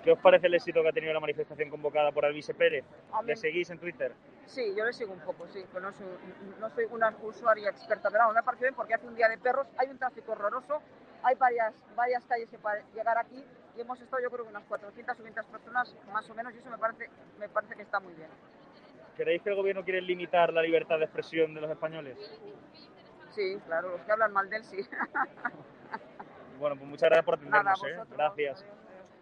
¿Qué 0.05 0.13
os 0.13 0.19
parece 0.19 0.49
el 0.49 0.55
éxito 0.55 0.83
que 0.83 0.91
ha 0.91 0.93
tenido 0.93 1.15
la 1.15 1.21
manifestación 1.21 1.71
convocada 1.71 2.13
por 2.13 2.27
Alvise 2.27 2.53
Pérez? 2.53 2.85
¿Le 3.25 3.35
seguís 3.35 3.71
en 3.71 3.79
Twitter? 3.79 4.13
Sí, 4.45 4.75
yo 4.77 4.85
le 4.85 4.93
sigo 4.93 5.15
un 5.15 5.21
poco, 5.21 5.49
sí. 5.49 5.65
Pero 5.73 5.81
no 5.87 5.93
soy, 5.93 6.07
no 6.61 6.71
soy 6.71 6.85
una 6.91 7.17
usuaria 7.23 7.71
experta. 7.71 8.11
Pero 8.11 8.25
vamos, 8.25 8.35
me 8.35 8.43
parece 8.43 8.67
bien 8.67 8.75
porque 8.75 8.95
hace 8.95 9.07
un 9.07 9.17
día 9.17 9.29
de 9.29 9.39
perros. 9.39 9.67
Hay 9.79 9.89
un 9.89 9.99
tráfico 9.99 10.33
horroroso. 10.33 10.83
Hay 11.23 11.35
varias, 11.37 11.75
varias 11.97 12.25
calles 12.27 12.51
que 12.51 12.59
para 12.59 12.83
llegar 12.95 13.17
aquí. 13.17 13.43
Y 13.77 13.81
hemos 13.81 14.01
estado, 14.01 14.23
yo 14.23 14.31
creo 14.31 14.45
que 14.45 14.51
unas 14.51 14.65
400 14.65 15.15
o 15.15 15.19
500 15.19 15.47
personas 15.47 15.97
más 16.13 16.31
o 16.31 16.35
menos. 16.35 16.55
Y 16.55 16.59
eso 16.59 16.71
me 16.71 16.79
parece, 16.79 17.11
me 17.39 17.49
parece 17.49 17.75
que 17.75 17.83
está 17.83 18.01
muy 18.01 18.15
bien. 18.15 18.29
¿Creéis 19.17 19.43
que 19.43 19.51
el 19.51 19.57
gobierno 19.57 19.85
quiere 19.85 20.01
limitar 20.03 20.53
la 20.53 20.63
libertad 20.63 20.99
de 20.99 21.05
expresión 21.05 21.55
de 21.55 21.61
los 21.61 21.71
españoles? 21.71 22.19
Sí, 23.35 23.59
claro, 23.67 23.91
los 23.91 24.01
que 24.03 24.13
hablan 24.13 24.33
mal 24.33 24.49
de 24.49 24.57
él, 24.57 24.65
sí. 24.65 24.79
Bueno, 26.59 26.77
pues 26.77 26.89
muchas 26.89 27.11
gracias 27.11 27.25
por 27.27 27.35
atendernos. 27.35 27.83
Nada, 27.83 28.03
¿eh? 28.03 28.07
Gracias. 28.11 28.65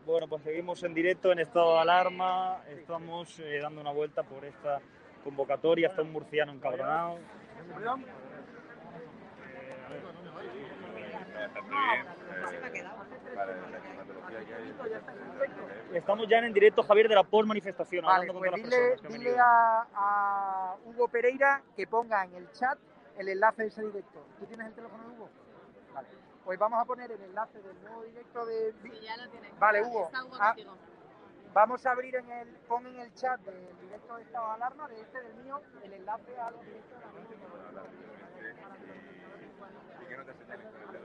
Bueno, 0.07 0.29
pues 0.29 0.43
seguimos 0.43 0.83
en 0.85 0.95
directo 0.95 1.33
en 1.33 1.41
estado 1.41 1.75
de 1.75 1.81
alarma. 1.81 2.63
Estamos 2.69 3.39
eh, 3.41 3.59
dando 3.61 3.81
una 3.81 3.91
vuelta 3.91 4.23
por 4.23 4.45
esta 4.45 4.81
convocatoria. 5.25 5.89
Está 5.89 6.03
un 6.03 6.13
murciano 6.13 6.53
encabronado. 6.53 7.19
Estamos 15.93 16.29
ya 16.29 16.39
en 16.39 16.53
directo, 16.53 16.83
Javier, 16.83 17.09
de 17.09 17.15
la 17.15 17.23
post 17.25 17.47
manifestación, 17.49 18.05
Vale, 18.05 18.33
pues 18.33 18.53
dile, 18.55 18.97
dile 19.09 19.39
a, 19.39 19.87
a 19.95 20.77
Hugo 20.85 21.09
Pereira 21.09 21.63
que 21.77 21.87
ponga 21.87 22.25
en 22.25 22.35
el 22.35 22.51
chat 22.53 22.79
el 23.19 23.29
enlace 23.29 23.63
de 23.63 23.69
ese 23.69 23.83
directo. 23.83 24.27
¿Tú 24.39 24.47
tienes 24.47 24.67
el 24.69 24.75
teléfono 24.75 25.05
de 25.05 25.11
Hugo? 25.11 25.31
Vale. 25.95 26.09
Pues 26.45 26.59
vamos 26.59 26.81
a 26.81 26.85
poner 26.85 27.13
el 27.13 27.21
enlace 27.23 27.63
del 27.63 27.81
nuevo 27.83 28.03
directo 28.03 28.45
de... 28.45 28.75
ya 29.01 29.17
lo 29.17 29.31
tiene. 29.31 29.51
Vale, 29.59 29.83
Hugo. 29.83 30.07
Está 30.07 30.25
Hugo 30.25 30.37
Ah, 30.41 30.47
contigo. 30.49 30.77
Vamos 31.53 31.87
a 31.87 31.93
abrir 31.93 32.17
en 32.17 32.29
el, 32.31 32.49
pon 32.67 32.85
en 32.89 32.99
el 32.99 33.15
chat 33.15 33.41
del 33.43 33.79
directo 33.81 34.17
de 34.17 34.23
estado 34.23 34.49
de 34.49 34.55
alarma, 34.55 34.89
de 34.89 35.01
este, 35.01 35.21
del 35.23 35.35
mío, 35.37 35.61
el 35.85 35.93
enlace 35.93 36.37
al 36.41 36.55
directo 36.61 36.97
de 36.97 37.01
la 37.01 37.83
Y 40.03 40.07
que 40.09 40.17
no 40.17 40.25
te 40.25 40.35
señalen 40.35 40.67
con 40.73 40.81
el 40.97 41.04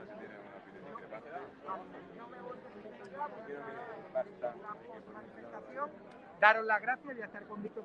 Daros 6.40 6.66
las 6.66 6.82
gracias 6.82 7.16
y 7.16 7.20
estar 7.20 7.42
con 7.44 7.62
Víctor. 7.62 7.84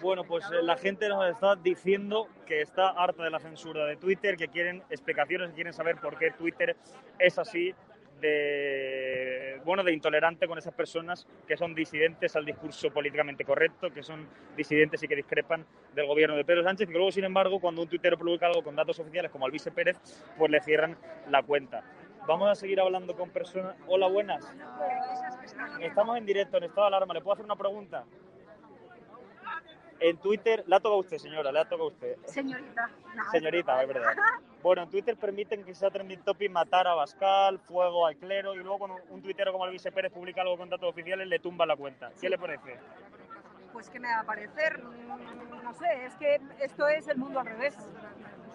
Bueno, 0.00 0.24
pues 0.24 0.44
eh, 0.50 0.62
la 0.62 0.76
gente 0.76 1.08
nos 1.08 1.24
está 1.30 1.54
diciendo 1.54 2.26
que 2.46 2.60
está 2.60 2.88
harta 2.88 3.22
de 3.22 3.30
la 3.30 3.38
censura 3.38 3.86
de 3.86 3.96
Twitter, 3.96 4.36
que 4.36 4.48
quieren 4.48 4.82
explicaciones, 4.90 5.50
que 5.50 5.54
quieren 5.54 5.72
saber 5.72 5.96
por 5.96 6.18
qué 6.18 6.32
Twitter 6.32 6.76
es 7.18 7.38
así 7.38 7.74
de 8.22 9.60
bueno 9.64 9.84
de 9.84 9.92
intolerante 9.92 10.46
con 10.46 10.56
esas 10.58 10.72
personas 10.72 11.26
que 11.46 11.56
son 11.56 11.74
disidentes 11.74 12.34
al 12.36 12.44
discurso 12.44 12.90
políticamente 12.90 13.44
correcto, 13.44 13.90
que 13.92 14.02
son 14.02 14.26
disidentes 14.56 15.02
y 15.02 15.08
que 15.08 15.16
discrepan 15.16 15.66
del 15.94 16.06
gobierno 16.06 16.36
de 16.36 16.44
Pedro 16.44 16.62
Sánchez, 16.62 16.88
y 16.88 16.92
que 16.92 16.98
luego, 16.98 17.12
sin 17.12 17.24
embargo, 17.24 17.60
cuando 17.60 17.82
un 17.82 17.88
tuitero 17.88 18.16
publica 18.16 18.46
algo 18.46 18.62
con 18.62 18.74
datos 18.74 18.98
oficiales 18.98 19.30
como 19.30 19.44
Alvise 19.44 19.70
Pérez, 19.70 19.98
pues 20.38 20.50
le 20.50 20.60
cierran 20.62 20.96
la 21.28 21.42
cuenta. 21.42 21.84
Vamos 22.26 22.48
a 22.48 22.54
seguir 22.54 22.80
hablando 22.80 23.14
con 23.14 23.30
personas. 23.30 23.76
Hola, 23.88 24.06
buenas. 24.06 24.48
Estamos 25.80 26.16
en 26.16 26.24
directo, 26.24 26.56
en 26.56 26.64
estado 26.64 26.82
de 26.82 26.96
alarma. 26.96 27.14
¿Le 27.14 27.20
puedo 27.20 27.34
hacer 27.34 27.44
una 27.44 27.56
pregunta? 27.56 28.04
En 30.02 30.16
Twitter, 30.18 30.64
le 30.66 30.76
ha 30.76 30.80
tocado 30.80 30.96
a 30.96 31.00
usted, 31.00 31.18
señora, 31.18 31.52
le 31.52 31.60
ha 31.60 31.64
tocado 31.64 31.84
a 31.84 31.92
usted. 31.92 32.16
Señorita. 32.26 32.90
no. 33.14 33.30
Señorita, 33.30 33.82
es 33.82 33.88
verdad. 33.88 34.14
Bueno, 34.62 34.82
en 34.82 34.90
Twitter 34.90 35.16
permiten 35.16 35.64
que 35.64 35.74
sea 35.74 35.90
trending 35.90 36.22
topic 36.22 36.50
matar 36.50 36.86
a 36.88 36.94
Bascal, 36.94 37.58
fuego 37.60 38.06
al 38.06 38.16
clero, 38.16 38.54
y 38.54 38.58
luego 38.58 38.78
cuando 38.78 38.96
un 39.10 39.22
tuitero 39.22 39.52
como 39.52 39.66
Luis 39.66 39.82
Pérez 39.94 40.12
publica 40.12 40.42
algo 40.42 40.56
con 40.56 40.68
datos 40.68 40.88
oficiales, 40.88 41.26
le 41.28 41.38
tumba 41.38 41.66
la 41.66 41.76
cuenta. 41.76 42.10
¿Qué 42.20 42.28
le 42.28 42.36
parece? 42.38 42.78
Pues 43.72 43.88
que 43.90 44.00
me 44.00 44.08
va 44.08 44.20
a 44.20 44.24
parecer, 44.24 44.82
Mm, 44.82 45.64
no 45.64 45.74
sé, 45.74 46.04
es 46.04 46.14
que 46.16 46.40
esto 46.60 46.88
es 46.88 47.08
el 47.08 47.18
mundo 47.18 47.40
al 47.40 47.46
revés. 47.46 47.76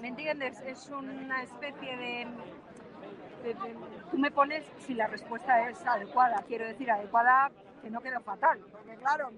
¿Me 0.02 0.10
entiendes? 0.10 0.60
Es 0.62 0.90
una 0.90 1.44
especie 1.44 1.98
de, 1.98 2.28
Tú 4.12 4.18
me 4.18 4.32
pones 4.32 4.66
si 4.80 4.94
la 4.94 5.08
respuesta 5.08 5.70
es 5.70 5.86
adecuada. 5.86 6.44
Quiero 6.48 6.66
decir, 6.66 6.92
adecuada 6.92 7.50
que 7.82 7.90
no 7.90 8.02
quedó 8.02 8.20
fatal. 8.22 8.60
Porque 8.72 8.96
claro, 8.98 9.32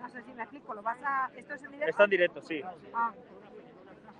no 0.00 0.08
sé 0.08 0.22
si 0.22 0.32
me 0.32 0.42
explico, 0.42 0.74
lo 0.74 0.82
vas 0.82 0.98
a... 1.04 1.30
¿Esto 1.36 1.54
es 1.54 1.62
en 1.64 1.70
directo? 1.72 1.90
Está 1.90 2.04
en 2.04 2.10
directo, 2.10 2.40
sí. 2.42 2.62
Ah. 2.94 3.12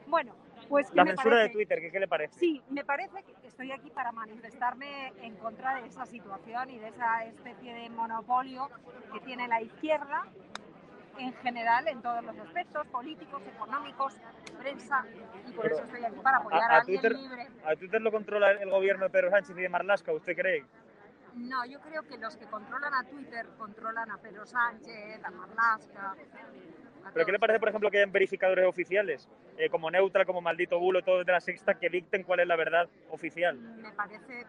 Bueno, 0.06 0.35
pues 0.68 0.92
La 0.94 1.04
me 1.04 1.11
censura 1.11 1.37
de 1.37 1.42
parece- 1.44 1.52
Twitter, 1.54 1.80
¿qué, 1.80 1.90
qué 1.90 2.00
le 2.00 2.08
parece? 2.08 2.38
Sí, 2.38 2.62
me 2.70 2.85
parece 2.85 3.23
que 3.23 3.47
estoy 3.47 3.73
aquí 3.73 3.90
para 3.90 4.12
manifestarme 4.12 5.12
en 5.23 5.37
contra 5.37 5.75
de 5.80 5.87
esa 5.87 6.06
situación 6.06 6.70
y 6.70 6.78
de 6.78 6.88
esa 6.88 7.25
especie 7.25 7.75
de 7.75 7.90
monopolio 7.90 8.68
que 9.12 9.20
tiene 9.20 9.49
la 9.49 9.61
izquierda 9.62 10.25
en 11.18 11.32
general 11.35 11.88
en 11.88 12.00
todos 12.00 12.23
los 12.25 12.38
aspectos, 12.38 12.87
políticos, 12.88 13.42
económicos, 13.54 14.16
prensa, 14.58 15.04
y 15.49 15.52
por 15.52 15.62
Pero 15.64 15.75
eso 15.75 15.85
estoy 15.85 16.04
aquí 16.04 16.20
para 16.23 16.37
apoyar 16.38 16.62
A, 16.62 16.66
a, 16.66 16.76
a 16.76 16.80
alguien 16.80 17.00
Twitter, 17.00 17.18
libre. 17.18 17.49
¿A 17.64 17.75
Twitter 17.75 18.00
lo 18.00 18.12
controla 18.12 18.50
el 18.52 18.70
gobierno 18.70 19.04
de 19.04 19.11
Pedro 19.11 19.30
Sánchez 19.30 19.58
y 19.58 19.62
de 19.62 19.68
Marlaska, 19.68 20.12
usted 20.12 20.37
cree? 20.37 20.64
No, 21.38 21.64
yo 21.64 21.80
creo 21.80 22.02
que 22.02 22.18
los 22.18 22.37
que 22.37 22.47
controlan 22.47 22.92
a 22.95 23.04
Twitter 23.04 23.47
controlan 23.57 24.11
a 24.11 24.18
Pedro 24.18 24.45
Sánchez, 24.45 25.23
a 25.25 25.30
Marlaska. 25.30 26.16
¿Pero 27.12 27.26
qué 27.26 27.33
le 27.33 27.38
parece, 27.38 27.61
por 27.61 27.68
ejemplo, 27.68 27.90
que 27.90 27.99
hayan 27.99 28.12
verificadores 28.12 28.66
oficiales, 28.66 29.28
eh, 29.57 29.71
como 29.71 29.90
Neutra, 29.90 30.25
como 30.25 30.40
Maldito 30.40 30.78
Bulo, 30.78 31.02
todos 31.02 31.25
de 31.25 31.33
la 31.33 31.40
Sexta, 31.40 31.75
que 31.75 31.88
dicten 31.88 32.23
cuál 32.23 32.40
es 32.40 32.47
la 32.47 32.57
verdad 32.57 32.88
oficial? 33.11 33.57
me 33.57 33.92
parece, 33.92 34.47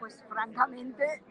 pues 0.00 0.24
francamente, 0.28 1.22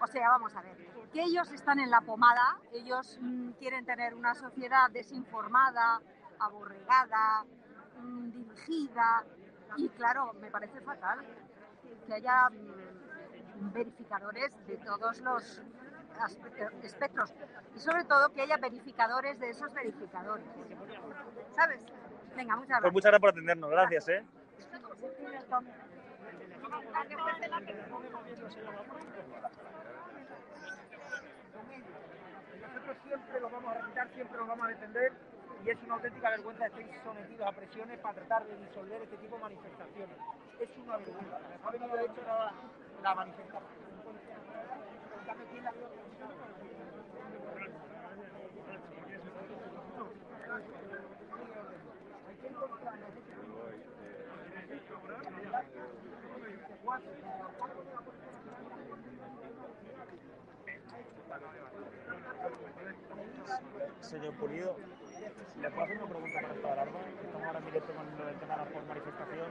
o 0.00 0.06
sea, 0.06 0.28
vamos 0.30 0.54
a 0.56 0.62
ver, 0.62 0.76
que 1.12 1.22
ellos 1.22 1.50
están 1.52 1.78
en 1.80 1.90
la 1.90 2.00
pomada, 2.00 2.58
ellos 2.72 3.18
mm, 3.20 3.50
quieren 3.52 3.84
tener 3.84 4.14
una 4.14 4.34
sociedad 4.34 4.90
desinformada, 4.90 6.00
aborregada, 6.38 7.44
mm, 8.00 8.30
dirigida, 8.30 9.24
y 9.76 9.88
claro, 9.90 10.32
me 10.40 10.50
parece 10.50 10.80
fatal 10.80 11.20
que 12.06 12.14
haya 12.14 12.48
mm, 12.50 12.83
verificadores 13.60 14.66
de 14.66 14.76
todos 14.78 15.20
los 15.20 15.62
espectros 16.82 17.34
y 17.74 17.78
sobre 17.80 18.04
todo 18.04 18.30
que 18.32 18.42
haya 18.42 18.56
verificadores 18.56 19.38
de 19.40 19.50
esos 19.50 19.72
verificadores. 19.74 20.46
¿Sabes? 21.56 21.84
Venga, 22.36 22.56
muchas 22.56 22.80
Pues 22.80 22.80
gracias. 22.80 22.92
muchas 22.92 23.10
gracias 23.10 23.20
por 23.20 23.30
atendernos, 23.30 23.70
gracias, 23.70 24.08
¿eh? 24.08 24.24
Nosotros 32.60 32.96
siempre 33.04 33.40
los 33.40 33.52
vamos 33.52 33.70
a 33.70 33.74
respetar, 33.74 34.08
siempre 34.14 34.38
los 34.38 34.48
vamos 34.48 34.66
a 34.66 34.68
defender 34.68 35.12
y 35.64 35.70
es 35.70 35.82
una 35.82 35.94
auténtica 35.94 36.28
vergüenza 36.28 36.66
estéis 36.66 36.88
sometidos 37.02 37.46
a 37.46 37.52
presiones 37.52 37.98
para 38.00 38.14
tratar 38.14 38.46
de 38.46 38.56
disolver 38.56 39.00
este 39.00 39.16
tipo 39.16 39.36
de 39.36 39.42
manifestaciones. 39.42 40.16
Es 40.60 40.68
una 40.76 40.96
vergüenza. 40.98 41.40
Ha 41.64 41.70
venido 41.70 41.96
de 41.96 42.04
hecho 42.04 42.22
la, 42.26 42.52
la 43.02 43.14
manifestación. 43.14 43.84
Señor 64.02 64.34
Pulido. 64.34 64.76
¿Le 65.60 65.70
puedo 65.70 65.84
hacer 65.84 65.98
una 65.98 66.06
pregunta 66.06 66.40
para 66.42 66.54
esta 66.54 66.72
alarma? 66.72 66.98
Estamos 67.24 67.46
ahora 67.46 67.58
en 67.58 67.64
directo 67.64 67.92
con 67.94 68.26
del 68.26 68.36
tema 68.36 68.56
de 68.56 68.64
la 68.64 68.70
por 68.70 68.84
manifestación. 68.86 69.46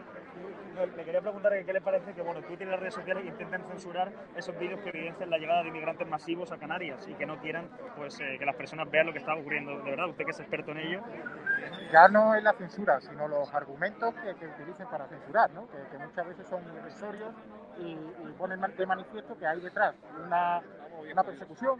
Le 0.96 1.04
quería 1.04 1.22
preguntar 1.22 1.66
qué 1.66 1.74
le 1.74 1.82
parece 1.82 2.13
que 2.13 2.22
bueno, 2.22 2.42
Twitter 2.42 2.68
y 2.68 2.72
las 2.72 2.80
redes 2.80 2.94
sociales 2.94 3.25
intenten 3.25 3.63
censurar 3.66 4.12
esos 4.36 4.58
vídeos 4.60 4.80
que 4.82 4.90
evidencian 4.90 5.30
la 5.30 5.38
llegada 5.38 5.63
de 5.63 5.70
inmigrantes 5.70 6.08
masivos 6.08 6.52
a 6.52 6.58
Canarias 6.58 7.08
y 7.08 7.13
que 7.13 7.25
no 7.25 7.40
quieran 7.40 7.70
pues, 7.96 8.20
eh, 8.20 8.38
que 8.38 8.46
las 8.46 8.56
personas 8.56 8.90
vean 8.92 9.08
lo 9.08 9.13
que 9.13 9.20
está 9.20 9.34
ocurriendo. 9.34 9.80
De 9.80 9.92
verdad, 9.92 10.10
usted 10.10 10.25
que 10.25 10.32
es 10.32 10.40
experto 10.40 10.72
en 10.72 10.78
ello. 10.78 11.02
Ya 11.92 12.08
no 12.08 12.36
es 12.36 12.44
la 12.44 12.54
censura, 12.54 13.00
sino 13.02 13.28
los 13.28 13.54
argumentos 13.54 14.13
que, 14.16 14.36
que 14.36 14.48
utilicen 14.48 14.88
para 14.88 15.08
censurar, 15.08 15.52
¿no? 15.52 15.68
que, 15.68 15.78
que 15.92 16.04
muchas 16.04 16.28
veces 16.28 16.48
son 16.48 16.63
irrisorios 16.75 17.34
y, 17.80 17.92
y 17.92 18.34
ponen 18.38 18.62
de 18.62 18.86
manifiesto 18.86 19.38
que 19.38 19.48
hay 19.48 19.60
detrás 19.60 19.96
una 20.25 20.62
una 21.12 21.24
persecución 21.24 21.80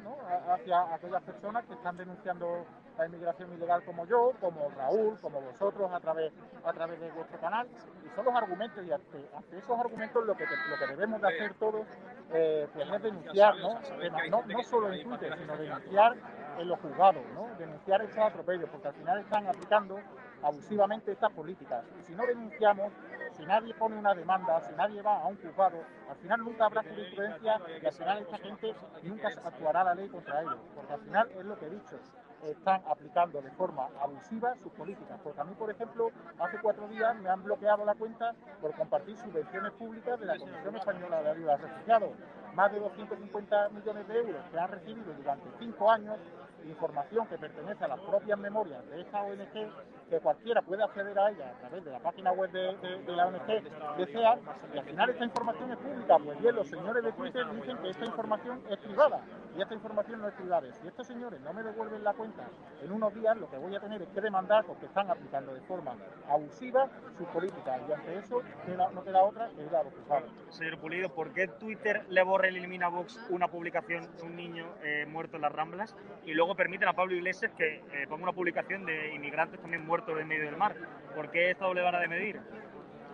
hacia 0.50 0.94
aquellas 0.94 1.22
personas 1.24 1.66
que 1.66 1.74
están 1.74 1.98
denunciando 1.98 2.66
la 2.98 3.06
inmigración 3.08 3.52
ilegal 3.54 3.84
como 3.84 4.06
yo, 4.06 4.34
como 4.40 4.70
Raúl, 4.76 5.18
como 5.20 5.42
vosotros 5.42 5.92
a 5.92 6.00
través, 6.00 6.32
a 6.64 6.74
través 6.74 7.00
de 7.00 7.10
vuestro 7.12 7.40
canal. 7.40 7.68
Y 8.06 8.16
son 8.16 8.26
los 8.26 8.36
argumentos 8.36 8.86
y 8.86 8.92
ante, 8.92 9.30
esos 9.58 9.80
argumentos 9.80 10.26
lo 10.26 10.36
que, 10.36 10.46
lo 10.46 10.78
que 10.78 10.88
debemos 10.88 11.22
de 11.22 11.28
hacer 11.28 11.54
todos 11.56 11.88
eh, 12.32 12.68
pues 12.74 12.90
es 12.90 13.02
denunciar, 13.04 13.56
¿no? 13.58 13.80
¿no? 14.30 14.44
No, 14.46 14.64
solo 14.64 14.92
en 14.94 15.04
Twitter, 15.04 15.38
sino 15.38 15.58
denunciar 15.58 16.16
en 16.58 16.68
los 16.68 16.80
juzgados, 16.80 17.24
¿no? 17.34 17.48
denunciar 17.58 18.02
esos 18.02 18.18
atropellos, 18.18 18.70
porque 18.70 18.88
al 18.88 18.94
final 18.94 19.20
están 19.20 19.48
aplicando 19.48 20.00
abusivamente 20.44 21.12
estas 21.12 21.32
políticas. 21.32 21.84
Si 22.06 22.14
no 22.14 22.26
denunciamos, 22.26 22.92
si 23.36 23.46
nadie 23.46 23.74
pone 23.76 23.98
una 23.98 24.14
demanda, 24.14 24.62
si 24.62 24.74
nadie 24.76 25.02
va 25.02 25.22
a 25.22 25.28
un 25.28 25.38
juzgado, 25.38 25.78
al 26.10 26.16
final 26.18 26.40
nunca 26.42 26.66
habrá 26.66 26.84
jurisprudencia 26.84 27.60
y 27.82 27.86
al 27.86 27.94
final 27.94 28.18
esta 28.20 28.38
gente 28.38 28.76
nunca 29.04 29.28
actuará 29.28 29.84
la 29.84 29.96
ley 29.96 30.10
contra 30.10 30.42
ellos, 30.42 30.58
porque 30.76 30.94
al 30.94 31.02
final 31.02 31.32
es 31.32 31.46
lo 31.46 31.58
que 31.58 31.66
he 31.66 31.70
dicho, 31.70 32.00
están 32.52 32.82
aplicando 32.88 33.42
de 33.42 33.52
forma 33.52 33.88
abusiva 34.02 34.56
sus 34.62 34.72
políticas. 34.74 35.20
Porque 35.24 35.42
a 35.42 35.44
mí, 35.44 35.54
por 35.56 35.70
ejemplo, 35.70 36.10
hace 36.40 36.58
cuatro 36.62 36.88
días 36.88 37.16
me 37.20 37.30
han 37.30 37.44
bloqueado 37.44 37.86
la 37.86 37.96
cuenta 37.96 38.34
por 38.62 38.74
compartir 38.76 39.18
subvenciones 39.18 39.72
públicas 39.74 40.20
de 40.20 40.26
la 40.26 40.38
Comisión 40.38 40.76
Española 40.76 41.22
de 41.22 41.30
Ayuda 41.32 41.54
a 41.54 41.58
Refugiados. 41.58 42.12
Más 42.54 42.72
de 42.72 42.80
250 42.80 43.70
millones 43.70 44.08
de 44.08 44.18
euros 44.20 44.44
que 44.52 44.60
han 44.60 44.70
recibido 44.70 45.14
durante 45.14 45.50
cinco 45.60 45.90
años 45.90 46.20
información 46.70 47.28
que 47.28 47.38
pertenece 47.38 47.84
a 47.84 47.88
las 47.88 48.00
propias 48.00 48.38
memorias 48.40 48.86
de 48.90 49.02
esta 49.02 49.22
ONG, 49.22 49.72
que 50.10 50.20
cualquiera 50.20 50.62
puede 50.62 50.84
acceder 50.84 51.18
a 51.18 51.30
ella 51.30 51.50
a 51.50 51.60
través 51.60 51.84
de 51.84 51.92
la 51.92 52.00
página 52.00 52.32
web 52.32 52.52
de, 52.52 53.16
la 53.16 53.28
ONG 53.28 53.98
de 53.98 54.06
CEA, 54.08 54.40
y 54.74 54.78
al 54.78 54.86
final 54.86 55.10
esta 55.10 55.26
información 55.26 55.72
es 55.72 55.78
pública. 55.78 56.18
Pues 56.24 56.40
bien, 56.40 56.56
los 56.56 56.68
señores 56.68 57.04
de 57.04 57.12
Twitter 57.14 57.46
dicen 57.54 57.78
que 57.78 57.90
esta 57.90 58.06
información 58.06 58.62
es 58.70 58.78
privada, 58.80 59.22
y 59.56 59.62
esta 59.62 59.74
información 59.74 60.22
no 60.22 60.28
es 60.28 60.34
privada. 60.34 60.74
Si 60.74 60.88
estos 60.88 61.08
señores 61.08 61.40
no 61.42 61.54
me 61.54 61.64
devuelven 61.64 62.04
la 62.04 62.14
cuenta 62.14 62.33
en 62.84 62.92
unos 62.92 63.14
días, 63.14 63.38
lo 63.38 63.50
que 63.50 63.58
voy 63.58 63.76
a 63.76 63.80
tener 63.80 64.02
es 64.02 64.10
que 64.10 64.20
demandar 64.20 64.66
porque 64.66 64.86
están 64.86 65.10
aplicando 65.10 65.54
de 65.54 65.62
forma 65.62 65.96
abusiva 66.30 66.90
sus 67.18 67.28
políticas, 67.30 67.82
y 67.88 67.92
ante 67.92 68.18
eso 68.18 68.42
no 68.94 69.04
queda 69.04 69.24
otra 69.24 69.50
que 69.56 69.64
ir 69.64 69.76
a 69.76 69.84
los 69.84 69.94
Señor 70.50 70.78
Pulido, 70.80 71.10
¿por 71.10 71.32
qué 71.34 71.48
Twitter 71.48 72.06
le 72.10 72.24
borra 72.24 72.50
y 72.50 72.58
elimina 72.58 72.88
a 72.88 72.90
Vox 72.90 73.20
una 73.30 73.48
publicación 73.48 74.04
de 74.18 74.24
un 74.24 74.36
niño 74.36 74.66
eh, 74.84 75.06
muerto 75.08 75.38
en 75.38 75.44
las 75.44 75.52
Ramblas 75.52 75.96
y 76.26 76.34
luego 76.34 76.56
permiten 76.56 76.90
a 76.90 76.94
Pablo 76.94 77.16
Iglesias 77.16 77.52
que 77.58 77.78
eh, 77.78 78.08
ponga 78.10 78.24
una 78.24 78.34
publicación 78.34 78.86
de 78.86 79.16
inmigrantes 79.16 79.62
también 79.62 79.86
muertos 79.86 80.20
en 80.20 80.28
medio 80.28 80.46
del 80.46 80.58
mar. 80.58 80.76
¿Por 81.16 81.32
qué 81.32 81.52
esta 81.52 81.66
doble 81.66 81.82
vara 81.82 82.00
de 82.00 82.08
medir? 82.08 82.42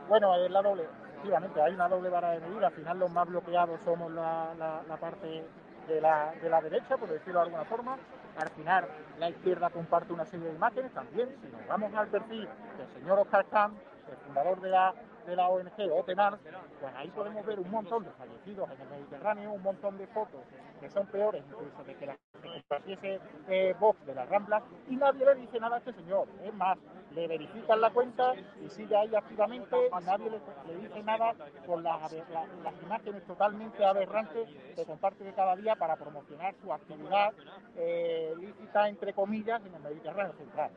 Bueno, 0.08 0.36
es 0.36 0.50
la 0.50 0.62
doble, 0.64 0.88
efectivamente, 1.12 1.62
hay 1.62 1.74
una 1.74 1.88
doble 1.88 2.10
vara 2.10 2.32
de 2.32 2.40
medir. 2.40 2.66
Al 2.66 2.72
final 2.72 3.00
los 3.00 3.12
más 3.12 3.28
bloqueados 3.28 3.80
somos 3.82 4.12
la, 4.12 4.98
parte 5.00 5.44
de 5.88 6.02
la, 6.02 6.34
de 6.42 6.50
la, 6.50 6.62
derecha, 6.62 6.98
por 6.98 7.10
decirlo 7.10 7.40
de 7.40 7.46
alguna 7.46 7.66
forma. 7.66 7.98
Al 8.40 8.50
final 8.52 8.88
la 9.20 9.30
izquierda 9.30 9.70
comparte 9.70 10.14
una 10.14 10.26
serie 10.26 10.48
de 10.48 10.56
imágenes 10.56 10.94
también. 10.94 11.30
Si 11.42 11.52
nos 11.52 11.68
vamos 11.68 11.94
al 11.94 12.08
perfil 12.08 12.48
del 12.78 12.88
señor 13.00 13.20
Oscar 13.20 13.46
Khan, 13.50 13.74
el 14.10 14.18
fundador 14.26 14.62
de 14.62 14.70
la 14.70 14.94
de 15.26 15.36
la 15.36 15.50
ONG 15.50 15.92
Otemar, 15.92 16.38
pues 16.80 16.94
ahí 16.96 17.10
podemos 17.10 17.46
ver 17.46 17.60
un 17.60 17.70
montón 17.70 18.04
de 18.04 18.12
fallecidos 18.12 18.70
en 18.72 18.82
el 18.82 18.90
Mediterráneo, 18.90 19.52
un 19.52 19.62
montón 19.62 19.98
de 19.98 20.08
fotos 20.08 20.42
que 20.80 20.90
son 20.90 21.08
peores 21.08 21.44
incluso 21.48 21.84
de 21.84 21.96
que 21.96 22.06
la 22.06 22.18
que 22.42 22.50
compartiese 22.50 23.20
eh, 23.50 23.76
Vox 23.80 24.06
de 24.06 24.16
las 24.16 24.28
Ramblas 24.30 24.64
y 24.88 24.96
nadie 24.96 25.26
le 25.26 25.36
dice 25.36 25.60
nada 25.60 25.76
a 25.76 25.80
este 25.80 25.94
señor. 25.94 26.28
Es 26.44 26.54
más, 26.54 26.78
le 27.12 27.28
verifican 27.28 27.82
la 27.82 27.90
cuenta 27.90 28.34
y 28.64 28.70
sigue 28.70 28.96
ahí 28.96 29.14
activamente 29.16 29.76
y 29.88 30.06
nadie 30.06 30.30
le, 30.30 30.78
dice 30.78 31.04
nada 31.04 31.34
con 31.66 31.84
las, 31.84 32.12
las, 32.12 32.82
imágenes 32.84 33.24
totalmente 33.26 33.86
aberrantes 33.86 34.48
que 34.76 34.86
comparte 34.86 35.24
de 35.24 35.34
cada 35.34 35.56
día 35.56 35.76
para 35.76 35.96
promocionar 35.96 36.56
su 36.62 36.72
actividad 36.72 37.34
eh, 37.76 38.34
lícita, 38.40 38.88
entre 38.88 39.14
comillas, 39.14 39.62
en 39.66 39.74
el 39.74 39.82
Mediterráneo 39.82 40.34
central. 40.34 40.72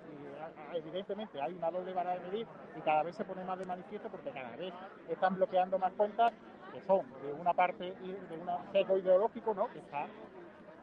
Evidentemente 0.74 1.40
hay 1.40 1.54
una 1.54 1.70
doble 1.70 1.92
vara 1.92 2.14
de 2.14 2.20
medir 2.20 2.46
y 2.76 2.80
cada 2.80 3.02
vez 3.02 3.16
se 3.16 3.24
pone 3.24 3.44
más 3.44 3.58
de 3.58 3.66
manifiesto 3.66 4.08
porque 4.08 4.30
cada 4.30 4.56
vez 4.56 4.72
están 5.08 5.36
bloqueando 5.36 5.78
más 5.78 5.92
cuentas 5.92 6.32
que 6.72 6.80
son 6.82 7.04
de 7.22 7.32
una 7.32 7.52
parte 7.52 7.92
de 7.92 8.38
un 8.38 8.72
sesgo 8.72 8.96
ideológico, 8.96 9.54
¿no? 9.54 9.68
Que 9.68 9.80
está 9.80 10.06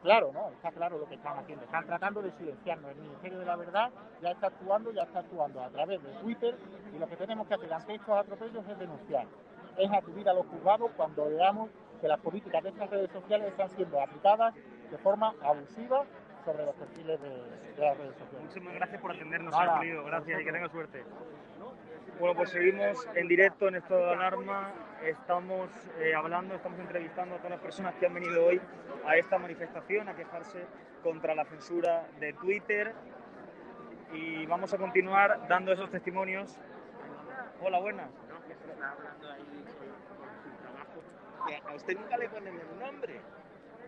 claro, 0.02 0.30
¿no? 0.32 0.48
Está 0.50 0.70
claro 0.70 0.98
lo 0.98 1.06
que 1.06 1.16
están 1.16 1.38
haciendo. 1.38 1.64
Están 1.64 1.86
tratando 1.86 2.22
de 2.22 2.30
silenciarnos. 2.32 2.92
El 2.92 3.02
Ministerio 3.02 3.38
de 3.38 3.44
la 3.44 3.56
Verdad 3.56 3.90
ya 4.22 4.30
está 4.30 4.46
actuando, 4.48 4.92
ya 4.92 5.02
está 5.02 5.20
actuando 5.20 5.62
a 5.62 5.68
través 5.70 6.02
de 6.02 6.10
Twitter 6.20 6.56
y 6.94 6.98
lo 6.98 7.06
que 7.08 7.16
tenemos 7.16 7.46
que 7.46 7.54
hacer 7.54 7.72
ante 7.72 7.94
estos 7.94 8.16
atropellos 8.16 8.66
es 8.66 8.78
denunciar. 8.78 9.26
Es 9.76 9.90
acudir 9.92 10.28
a 10.28 10.34
los 10.34 10.46
juzgados 10.46 10.90
cuando 10.96 11.26
veamos 11.26 11.70
que 12.00 12.08
las 12.08 12.20
políticas 12.20 12.62
de 12.62 12.70
estas 12.70 12.90
redes 12.90 13.10
sociales 13.10 13.48
están 13.48 13.70
siendo 13.70 14.00
aplicadas 14.00 14.54
de 14.90 14.98
forma 14.98 15.34
abusiva 15.42 16.04
sobre 16.44 16.64
los 16.64 16.74
perfiles 16.74 17.20
de, 17.20 17.28
las 17.78 17.96
redes 17.96 18.12
sociales. 18.16 18.42
Muchísimas 18.42 18.74
gracias 18.74 19.00
por 19.00 19.12
atendernos, 19.12 19.54
señor 19.54 20.04
Gracias 20.06 20.40
y 20.40 20.44
que 20.44 20.52
tenga 20.52 20.68
suerte. 20.68 21.04
Bueno, 22.18 22.34
pues 22.34 22.50
seguimos 22.50 23.08
en 23.14 23.28
directo 23.28 23.68
en 23.68 23.76
estado 23.76 24.06
de 24.06 24.12
alarma. 24.12 24.72
Estamos 25.02 25.70
eh, 25.98 26.14
hablando, 26.14 26.54
estamos 26.54 26.78
entrevistando 26.78 27.34
a 27.34 27.38
todas 27.38 27.52
las 27.52 27.60
personas 27.60 27.94
que 27.94 28.06
han 28.06 28.14
venido 28.14 28.44
hoy 28.44 28.60
a 29.06 29.16
esta 29.16 29.38
manifestación 29.38 30.08
a 30.08 30.14
quejarse 30.14 30.66
contra 31.02 31.34
la 31.34 31.44
censura 31.46 32.06
de 32.18 32.32
Twitter. 32.34 32.94
Y 34.12 34.44
vamos 34.46 34.74
a 34.74 34.78
continuar 34.78 35.48
dando 35.48 35.72
esos 35.72 35.90
testimonios. 35.90 36.58
Hola, 37.62 37.78
buenas. 37.78 38.10
A 41.66 41.74
usted 41.74 41.98
nunca 41.98 42.16
le 42.18 42.28
ponen 42.28 42.60
el 42.60 42.78
nombre. 42.78 43.20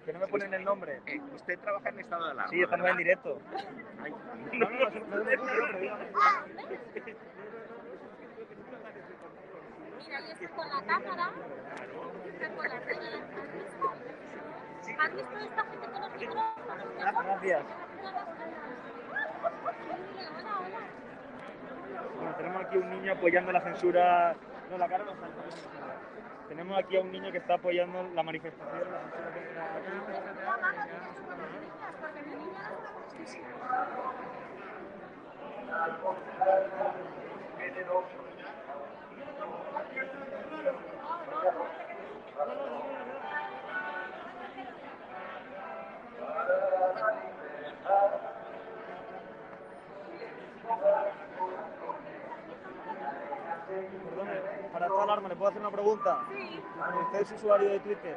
Que 0.05 0.13
no 0.13 0.19
me 0.19 0.27
ponen 0.27 0.53
el 0.53 0.65
nombre. 0.65 1.01
Eh, 1.07 1.21
usted 1.35 1.59
trabaja 1.61 1.89
en 1.91 2.01
estado 2.01 2.25
de 2.25 2.31
alarma. 2.33 2.51
Sí, 2.51 2.61
estamos 2.61 2.91
en 2.91 2.97
directo. 2.97 3.39
no, 4.53 4.71
no, 4.71 4.91
no, 4.91 5.25
Mira, 9.99 10.21
yo 10.21 10.33
estoy 10.33 10.49
con 10.49 10.69
la 10.69 10.83
cámara, 10.83 11.31
estoy 12.27 12.57
con 12.57 12.69
la 12.69 12.81
tele. 12.81 13.23
¿Han 14.99 15.17
visto 15.17 15.39
esta 15.39 15.65
gente 15.65 15.89
con 15.89 16.01
los 16.01 16.11
micrófonos? 16.21 16.87
Gracias. 16.99 17.65
Bueno, 22.17 22.35
tenemos 22.37 22.65
aquí 22.65 22.77
un 22.77 22.91
niño 22.91 23.13
apoyando 23.13 23.53
la 23.53 23.61
censura. 23.61 24.35
No, 24.71 24.79
la 24.79 24.89
cara 24.89 25.05
no 25.05 25.13
Tenemos 26.53 26.79
aquí 26.79 26.99
a 26.99 27.01
un 27.01 27.11
niño 27.11 27.33
que 27.33 27.39
está 27.39 27.55
apoyando 27.55 28.11
la 28.15 28.23
manifestación. 28.23 28.83
Puedo 55.43 55.51
hacer 55.51 55.63
una 55.63 55.73
pregunta? 55.73 56.21
Sí. 56.31 56.63
¿Usted 57.07 57.21
es 57.21 57.33
usuario 57.33 57.71
de 57.71 57.81
Twitter? 57.81 58.17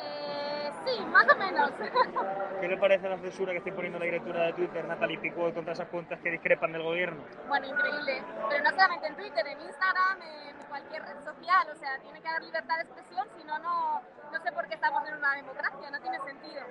Eh, 0.00 0.72
sí, 0.86 1.04
más 1.04 1.26
o 1.30 1.36
menos. 1.36 1.70
¿Qué 2.60 2.68
le 2.68 2.78
parece 2.78 3.06
la 3.06 3.18
censura 3.18 3.52
que 3.52 3.58
estoy 3.58 3.72
poniendo 3.72 3.98
en 3.98 4.00
la 4.00 4.06
directura 4.06 4.46
de 4.46 4.52
Twitter, 4.54 4.82
Natalie 4.86 5.18
Pico, 5.18 5.52
contra 5.52 5.74
esas 5.74 5.88
cuentas 5.88 6.18
que 6.20 6.30
discrepan 6.30 6.72
del 6.72 6.82
gobierno? 6.82 7.22
Bueno, 7.48 7.66
increíble. 7.66 8.22
Pero 8.48 8.64
no 8.64 8.70
solamente 8.70 9.08
en 9.08 9.14
Twitter, 9.14 9.46
en 9.46 9.60
Instagram, 9.60 10.22
en 10.22 10.56
cualquier 10.66 11.02
red 11.02 11.22
social. 11.22 11.68
O 11.70 11.76
sea, 11.76 11.98
tiene 11.98 12.22
que 12.22 12.28
haber 12.28 12.42
libertad 12.44 12.76
de 12.76 12.82
expresión, 12.84 13.28
si 13.36 13.44
no, 13.44 13.58
no 13.58 14.00
sé 14.42 14.50
por 14.52 14.66
qué 14.66 14.74
estamos 14.74 15.06
en 15.06 15.16
una 15.16 15.34
democracia, 15.34 15.90
no 15.90 16.00
tiene 16.00 16.18
sentido. 16.20 16.62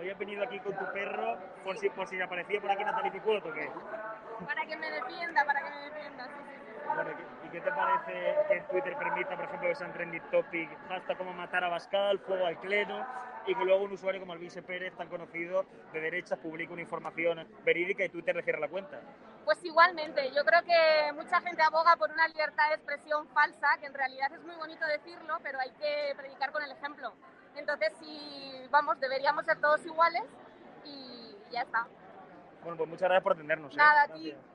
Hoy 0.00 0.08
has 0.08 0.18
venido 0.18 0.44
aquí 0.44 0.58
con 0.60 0.72
tu 0.78 0.92
perro 0.94 1.36
por 1.62 1.76
si, 1.76 1.90
por 1.90 2.06
si 2.08 2.18
aparecía 2.22 2.58
por 2.58 2.70
aquí 2.70 2.84
Natalie 2.84 3.12
Picuot 3.12 3.44
o 3.44 3.52
qué? 3.52 3.70
Para 4.46 4.64
que 4.64 4.76
me 4.78 4.90
defienda, 4.90 5.44
para 5.44 5.60
que 5.60 5.70
me 5.70 5.80
defienda, 5.90 6.24
sí, 6.24 6.40
sí, 6.48 6.56
sí. 6.64 6.70
Bueno, 6.94 7.10
¿y 7.39 7.39
qué 7.50 7.60
te 7.60 7.70
parece 7.72 8.36
que 8.48 8.60
Twitter 8.70 8.96
permita, 8.96 9.36
por 9.36 9.44
ejemplo, 9.44 9.68
que 9.68 9.74
sean 9.74 9.92
trending 9.92 10.22
topic, 10.30 10.70
hasta 10.90 11.16
como 11.16 11.32
matar 11.32 11.64
a 11.64 11.68
Bascal, 11.68 12.18
fuego 12.20 12.46
al 12.46 12.58
clero, 12.60 13.04
y 13.46 13.54
que 13.54 13.64
luego 13.64 13.84
un 13.84 13.92
usuario 13.92 14.20
como 14.20 14.32
Alvise 14.32 14.62
Pérez, 14.62 14.94
tan 14.96 15.08
conocido 15.08 15.64
de 15.92 16.00
derechas, 16.00 16.38
publique 16.38 16.72
una 16.72 16.82
información 16.82 17.46
verídica 17.64 18.04
y 18.04 18.08
Twitter 18.08 18.36
le 18.36 18.42
cierra 18.42 18.60
la 18.60 18.68
cuenta? 18.68 19.00
Pues 19.44 19.64
igualmente, 19.64 20.30
yo 20.32 20.44
creo 20.44 20.62
que 20.62 21.12
mucha 21.14 21.40
gente 21.40 21.62
aboga 21.62 21.96
por 21.96 22.10
una 22.10 22.28
libertad 22.28 22.68
de 22.68 22.74
expresión 22.74 23.26
falsa, 23.28 23.78
que 23.80 23.86
en 23.86 23.94
realidad 23.94 24.32
es 24.32 24.42
muy 24.42 24.54
bonito 24.56 24.84
decirlo, 24.86 25.38
pero 25.42 25.58
hay 25.58 25.70
que 25.72 26.14
predicar 26.16 26.52
con 26.52 26.62
el 26.62 26.70
ejemplo. 26.70 27.12
Entonces, 27.56 27.92
si 27.98 28.66
vamos, 28.70 29.00
deberíamos 29.00 29.44
ser 29.44 29.60
todos 29.60 29.84
iguales 29.84 30.22
y 30.84 31.36
ya 31.50 31.62
está. 31.62 31.86
Bueno, 32.62 32.76
pues 32.76 32.88
muchas 32.88 33.08
gracias 33.08 33.22
por 33.22 33.32
atendernos. 33.32 33.72
¿eh? 33.72 33.76
Nada, 33.76 34.02
a 34.02 34.06
Gracias. 34.06 34.36
ti. 34.36 34.49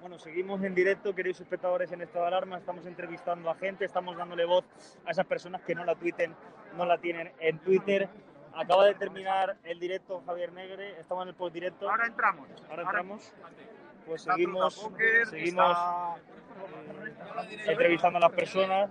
Bueno, 0.00 0.18
seguimos 0.18 0.62
en 0.62 0.74
directo, 0.74 1.14
queridos 1.14 1.40
espectadores, 1.40 1.90
en 1.92 2.00
estado 2.02 2.24
de 2.24 2.28
alarma. 2.28 2.58
Estamos 2.58 2.86
entrevistando 2.86 3.50
a 3.50 3.54
gente, 3.56 3.84
estamos 3.84 4.16
dándole 4.16 4.44
voz 4.44 4.64
a 5.04 5.10
esas 5.10 5.26
personas 5.26 5.62
que 5.62 5.74
no 5.74 5.84
la 5.84 5.94
tuiten, 5.94 6.34
no 6.76 6.84
la 6.84 6.98
tienen 6.98 7.32
en 7.40 7.58
Twitter. 7.58 8.08
Acaba 8.54 8.84
de 8.86 8.94
terminar 8.94 9.56
el 9.64 9.78
directo 9.80 10.22
Javier 10.24 10.52
Negre, 10.52 10.98
estamos 11.00 11.22
en 11.24 11.28
el 11.30 11.34
postdirecto. 11.34 11.90
Ahora 11.90 12.06
entramos. 12.06 12.48
Ahora 12.70 12.82
entramos. 12.82 13.32
Pues 14.06 14.22
seguimos, 14.22 14.76
Póker, 14.78 15.26
seguimos 15.26 15.70
está- 15.70 16.16
eh, 17.50 17.64
entrevistando 17.72 18.18
a 18.18 18.20
las 18.20 18.32
personas. 18.32 18.90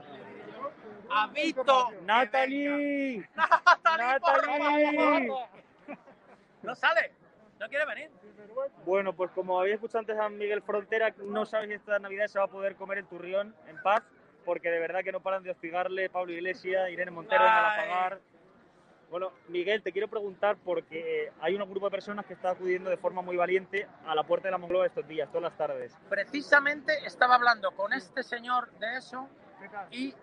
¡Ha 1.09 1.27
visto! 1.27 1.91
¡Natalie! 2.03 3.29
¡Natalie! 3.97 5.29
No 6.63 6.75
sale, 6.75 7.11
no 7.65 7.69
quiere 7.69 7.86
venir. 7.86 8.12
Bueno, 8.86 9.13
pues 9.13 9.32
como 9.32 9.60
habéis 9.60 9.75
escuchado 9.75 9.99
antes 9.99 10.17
a 10.17 10.30
Miguel 10.30 10.62
Frontera, 10.62 11.13
no 11.23 11.45
sabéis 11.45 11.69
si 11.69 11.75
esta 11.75 11.99
Navidad 11.99 12.28
se 12.28 12.39
va 12.39 12.45
a 12.45 12.49
poder 12.49 12.75
comer 12.75 12.99
el 12.99 13.08
turrión 13.08 13.56
en 13.67 13.82
paz, 13.82 14.04
porque 14.45 14.69
de 14.69 14.80
verdad 14.80 15.04
que 15.04 15.12
no 15.12 15.19
paran 15.19 15.43
de 15.43 15.51
hostigarle 15.51 16.10
Pablo 16.10 16.32
Iglesias, 16.32 16.89
Irene 16.89 17.12
Montero, 17.12 17.41
en. 17.41 17.49
Galapagar. 17.49 18.21
Bueno, 19.10 19.32
Miguel, 19.49 19.82
te 19.82 19.91
quiero 19.91 20.08
preguntar 20.08 20.58
porque 20.63 21.32
hay 21.39 21.56
un 21.56 21.69
grupo 21.69 21.88
de 21.88 21.91
personas 21.91 22.25
que 22.25 22.34
está 22.34 22.51
acudiendo 22.51 22.89
de 22.89 22.97
forma 22.97 23.21
muy 23.21 23.36
valiente 23.36 23.88
a 24.06 24.13
la 24.15 24.23
puerta 24.23 24.47
de 24.47 24.51
la 24.51 24.58
Moncloa 24.58 24.88
estos 24.88 25.08
días, 25.08 25.30
todas 25.30 25.43
las 25.43 25.58
tardes. 25.58 25.95
Precisamente 26.10 26.93
estaba 27.06 27.36
hablando 27.36 27.71
con 27.71 27.93
este 27.93 28.23
señor 28.23 28.71
de 28.80 28.97
eso 28.97 29.28
y 29.91 30.13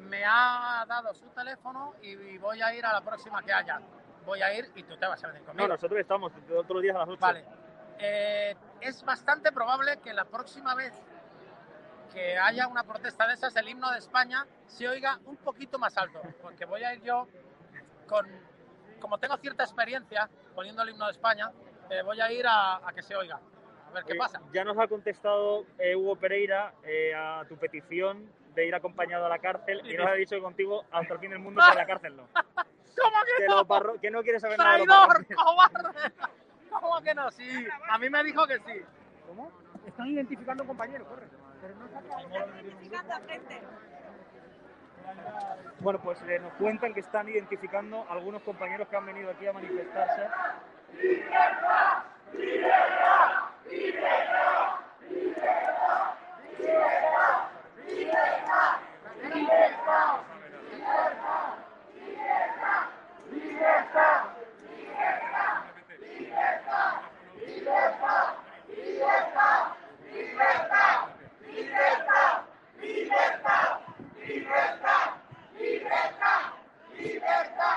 me 0.00 0.24
ha 0.24 0.84
dado 0.86 1.14
su 1.14 1.26
teléfono 1.28 1.94
y 2.02 2.38
voy 2.38 2.60
a 2.60 2.74
ir 2.74 2.84
a 2.84 2.92
la 2.92 3.00
próxima 3.00 3.42
que 3.42 3.52
haya. 3.52 3.80
Voy 4.24 4.42
a 4.42 4.54
ir 4.54 4.70
y 4.74 4.82
tú 4.82 4.96
te 4.96 5.06
vas 5.06 5.22
a 5.22 5.28
venir 5.28 5.42
conmigo. 5.42 5.68
No, 5.68 5.74
nosotros 5.74 6.00
estamos 6.00 6.32
todos 6.46 6.68
los 6.68 6.82
días 6.82 6.96
a 6.96 7.00
las 7.00 7.08
8. 7.08 7.20
Vale. 7.20 7.44
Eh, 7.98 8.56
es 8.80 9.04
bastante 9.04 9.52
probable 9.52 9.98
que 9.98 10.12
la 10.12 10.24
próxima 10.24 10.74
vez 10.74 10.92
que 12.12 12.38
haya 12.38 12.68
una 12.68 12.84
protesta 12.84 13.26
de 13.26 13.34
esas, 13.34 13.54
el 13.56 13.68
himno 13.68 13.90
de 13.90 13.98
España 13.98 14.46
se 14.66 14.88
oiga 14.88 15.18
un 15.26 15.36
poquito 15.36 15.78
más 15.78 15.96
alto, 15.98 16.20
porque 16.42 16.64
voy 16.64 16.82
a 16.84 16.94
ir 16.94 17.02
yo 17.02 17.26
con, 18.08 18.26
como 19.00 19.18
tengo 19.18 19.36
cierta 19.38 19.64
experiencia 19.64 20.28
poniendo 20.54 20.82
el 20.82 20.90
himno 20.90 21.06
de 21.06 21.12
España, 21.12 21.50
eh, 21.90 22.02
voy 22.02 22.20
a 22.20 22.30
ir 22.32 22.46
a, 22.46 22.76
a 22.76 22.92
que 22.92 23.02
se 23.02 23.16
oiga. 23.16 23.40
A 23.88 23.90
ver 23.92 24.04
qué 24.04 24.14
pasa. 24.14 24.40
Ya 24.52 24.64
nos 24.64 24.78
ha 24.78 24.88
contestado 24.88 25.66
eh, 25.78 25.94
Hugo 25.94 26.16
Pereira 26.16 26.74
eh, 26.84 27.14
a 27.14 27.44
tu 27.48 27.56
petición 27.56 28.28
de 28.54 28.66
ir 28.66 28.74
acompañado 28.74 29.26
a 29.26 29.28
la 29.28 29.38
cárcel 29.38 29.82
y 29.84 29.96
nos 29.96 30.06
ha 30.06 30.14
dicho 30.14 30.36
que 30.36 30.42
contigo 30.42 30.84
hasta 30.90 31.14
el 31.14 31.20
fin 31.20 31.30
del 31.30 31.40
mundo 31.40 31.60
para 31.66 31.74
la 31.74 31.86
cárcel 31.86 32.16
no. 32.16 32.28
¿Cómo 33.00 33.16
que 33.24 33.42
Que, 33.42 33.48
no? 33.48 33.56
los 33.56 33.66
parro- 33.66 34.00
que 34.00 34.10
no 34.10 34.22
quiere 34.22 34.40
saber 34.40 34.58
nada 34.58 34.72
de 34.72 34.78
los 34.78 34.86
¡Traidor, 34.86 35.26
cobarde! 35.36 36.12
¿Cómo 36.70 37.02
que 37.02 37.14
no? 37.14 37.30
Sí, 37.30 37.66
a 37.88 37.98
mí 37.98 38.10
me 38.10 38.24
dijo 38.24 38.46
que 38.46 38.58
sí. 38.58 38.82
¿Cómo? 39.26 39.50
Están 39.86 40.06
identificando 40.08 40.62
a 40.62 40.64
un 40.64 40.68
compañero, 40.68 41.04
corre. 41.06 41.26
Pero 41.60 41.74
no 41.76 42.60
Identificando 42.60 43.14
a 43.14 43.20
gente. 43.20 43.62
Bueno, 45.80 46.00
pues 46.02 46.20
eh, 46.22 46.38
nos 46.38 46.52
cuentan 46.54 46.94
que 46.94 47.00
están 47.00 47.28
identificando 47.28 48.06
algunos 48.08 48.42
compañeros 48.42 48.88
que 48.88 48.96
han 48.96 49.06
venido 49.06 49.30
aquí 49.30 49.46
a 49.46 49.52
manifestarse. 49.52 50.22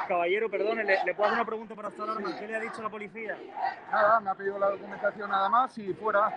Caballero, 0.07 0.49
perdone, 0.49 0.83
¿le, 0.85 1.03
le 1.03 1.13
puedo 1.13 1.27
hacer 1.27 1.39
una 1.39 1.45
pregunta 1.45 1.75
para 1.75 1.89
esta 1.89 2.03
alarma? 2.03 2.37
¿Qué 2.39 2.47
le 2.47 2.55
ha 2.55 2.59
dicho 2.59 2.81
la 2.81 2.89
policía? 2.89 3.37
Nada, 3.91 4.19
me 4.21 4.29
ha 4.29 4.35
pedido 4.35 4.57
la 4.57 4.69
documentación 4.69 5.29
nada 5.29 5.49
más 5.49 5.77
y 5.77 5.93
fuera. 5.93 6.33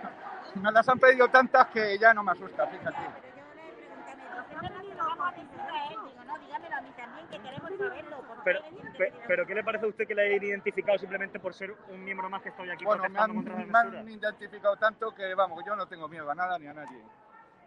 Me 0.55 0.71
las 0.71 0.87
han 0.89 0.99
pedido 0.99 1.29
tantas 1.29 1.67
que 1.67 1.97
ya 1.97 2.13
no 2.13 2.23
me 2.23 2.31
asusta, 2.31 2.67
fíjate. 2.67 2.97
Pero, 8.43 8.59
pe- 8.97 9.13
pero 9.27 9.45
¿qué 9.45 9.55
le 9.55 9.63
parece 9.63 9.85
a 9.85 9.89
usted 9.89 10.07
que 10.07 10.15
le 10.15 10.23
hayan 10.27 10.43
identificado 10.43 10.97
simplemente 10.97 11.39
por 11.39 11.53
ser 11.53 11.73
un 11.89 12.03
miembro 12.03 12.29
más 12.29 12.41
que 12.41 12.49
estoy 12.49 12.69
aquí 12.69 12.83
Bueno, 12.83 13.03
me 13.03 13.09
protestando 13.09 13.31
han, 13.39 13.45
contra 13.45 13.65
la 13.65 13.83
me 13.93 13.99
han 13.99 14.09
identificado 14.09 14.75
tanto 14.77 15.13
que, 15.13 15.33
vamos, 15.35 15.63
yo 15.65 15.75
no 15.75 15.85
tengo 15.85 16.07
miedo 16.07 16.29
a 16.29 16.35
nada 16.35 16.57
ni 16.57 16.67
a 16.67 16.73
nadie. 16.73 17.03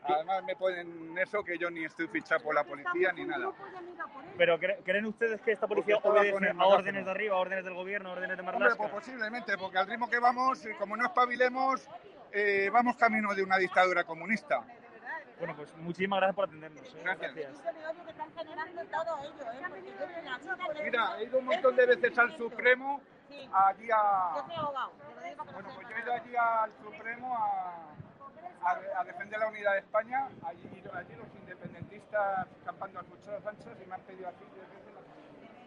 Además 0.05 0.45
me 0.45 0.55
ponen 0.57 1.17
eso 1.19 1.43
que 1.43 1.57
yo 1.59 1.71
ni 1.71 1.85
estoy 1.85 2.07
fichado 2.09 2.43
por 2.45 2.55
la 2.55 2.65
policía 2.65 3.13
ni 3.13 3.25
nada. 3.25 3.51
¿Pero 4.37 4.59
cre- 4.59 4.79
creen 4.85 5.07
ustedes 5.07 5.41
que 5.41 5.53
esta 5.53 5.67
policía 5.67 5.97
Porque 6.03 6.19
obedece 6.21 6.51
el 6.51 6.61
a 6.61 6.67
órdenes 6.67 7.05
de 7.05 7.11
arriba, 7.11 7.37
a 7.37 7.39
órdenes 7.39 7.65
del 7.65 7.75
gobierno, 7.75 8.11
a 8.11 8.13
órdenes 8.13 8.37
de 8.37 8.43
Hombre, 8.43 8.59
Marlaska? 8.59 8.79
pues 8.79 8.91
posiblemente, 8.93 9.57
porque 9.57 9.79
al 9.79 9.87
ritmo 9.87 10.11
que 10.11 10.19
vamos, 10.19 10.65
eh, 10.67 10.75
como 10.79 10.97
no 10.97 11.05
espabilemos, 11.07 11.89
eh, 12.33 12.69
vamos 12.73 12.97
camino 12.97 13.35
de 13.35 13.43
una 13.45 13.57
dictadura 13.57 14.05
comunista. 14.05 14.63
Bueno, 15.39 15.57
pues 15.57 15.75
muchísimas 15.79 16.19
gracias 16.19 16.37
por 16.37 16.45
atendernos. 16.47 16.95
¿eh? 16.95 17.01
Gracias. 17.03 17.37
¿eh? 17.37 17.49
Mira, 20.85 21.19
he 21.19 21.25
ido 21.25 21.39
un 21.39 21.45
montón 21.47 21.77
de 21.77 21.87
veces 21.87 22.19
al 22.19 22.37
Supremo, 22.37 23.01
allí 23.53 23.89
a... 23.91 24.45
Bueno, 25.53 25.69
pues 25.75 25.89
yo 25.89 25.97
he 25.97 26.01
ido 26.03 26.13
allí 26.13 26.37
al 26.37 26.73
Supremo 26.83 27.37
a, 27.37 27.94
a- 28.65 29.05
defender 29.05 29.39
la 29.39 29.49
unidad 29.49 29.73
de 29.73 29.79
España. 29.81 30.29
Allí, 30.43 30.83
los 31.17 31.35
independentistas 31.41 32.49
campando 32.65 33.01
a 33.01 33.03
anchas 33.49 33.77
y 33.85 33.89
me 33.89 33.95
han 33.95 34.01
pedido 34.03 34.29
aquí. 34.29 34.45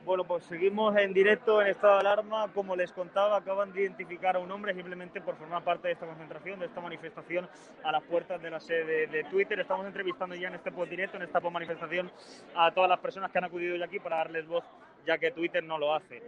Bueno, 0.05 0.23
pues 0.23 0.45
seguimos 0.45 0.95
en 0.95 1.12
directo 1.13 1.62
en 1.62 1.67
estado 1.67 1.95
de 1.95 1.99
alarma. 1.99 2.47
Como 2.53 2.77
les 2.77 2.93
contaba, 2.93 3.36
acaban 3.36 3.73
de 3.73 3.81
identificar 3.81 4.38
a 4.38 4.39
un 4.39 4.49
hombre 4.49 4.73
simplemente 4.73 5.19
por 5.19 5.36
formar 5.36 5.65
parte 5.65 5.89
de 5.89 5.95
esta 5.95 6.05
concentración, 6.05 6.60
de 6.62 6.67
esta 6.67 6.79
manifestación 6.79 7.49
a 7.83 7.91
las 7.91 8.03
puertas 8.03 8.41
de 8.41 8.49
la 8.49 8.62
sede 8.62 9.07
de 9.07 9.25
Twitter. 9.25 9.60
Estamos 9.60 9.86
entrevistando 9.86 10.33
ya 10.36 10.47
en 10.47 10.55
este 10.55 10.71
post 10.71 10.89
directo, 10.89 11.17
en 11.17 11.23
esta 11.23 11.41
post 11.41 11.51
manifestación, 11.53 12.10
a 12.55 12.71
todas 12.71 12.89
las 12.89 12.99
personas 12.99 13.31
que 13.31 13.38
han 13.38 13.43
acudido 13.43 13.75
ya 13.75 13.83
aquí 13.83 13.99
para 13.99 14.17
darles 14.17 14.47
voz, 14.47 14.63
ya 15.05 15.17
que 15.17 15.31
Twitter 15.31 15.62
no 15.62 15.77
lo 15.77 15.93
hace. 15.93 16.23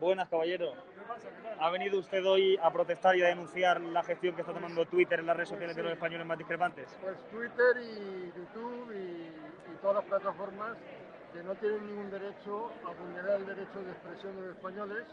Buenas, 0.00 0.28
caballero. 0.28 0.72
¿Ha 1.60 1.70
venido 1.70 1.98
usted 1.98 2.24
hoy 2.26 2.58
a 2.62 2.70
protestar 2.72 3.16
y 3.16 3.22
a 3.22 3.28
denunciar 3.28 3.80
la 3.80 4.02
gestión 4.02 4.34
que 4.34 4.40
está 4.40 4.52
tomando 4.52 4.84
Twitter 4.86 5.20
en 5.20 5.26
las 5.26 5.36
redes 5.36 5.50
sociales 5.50 5.76
de 5.76 5.82
los 5.82 5.92
españoles 5.92 6.26
más 6.26 6.36
discrepantes? 6.36 6.88
Pues 7.00 7.16
Twitter 7.30 7.82
y 7.82 8.32
YouTube 8.36 8.92
y, 8.92 9.72
y 9.72 9.76
todas 9.80 9.96
las 9.96 10.04
plataformas 10.04 10.76
que 11.32 11.42
no 11.42 11.54
tienen 11.56 11.86
ningún 11.86 12.10
derecho 12.10 12.72
a 12.84 12.90
vulnerar 12.92 13.40
el 13.40 13.46
derecho 13.46 13.82
de 13.82 13.90
expresión 13.92 14.36
de 14.36 14.42
los 14.42 14.56
españoles 14.56 15.04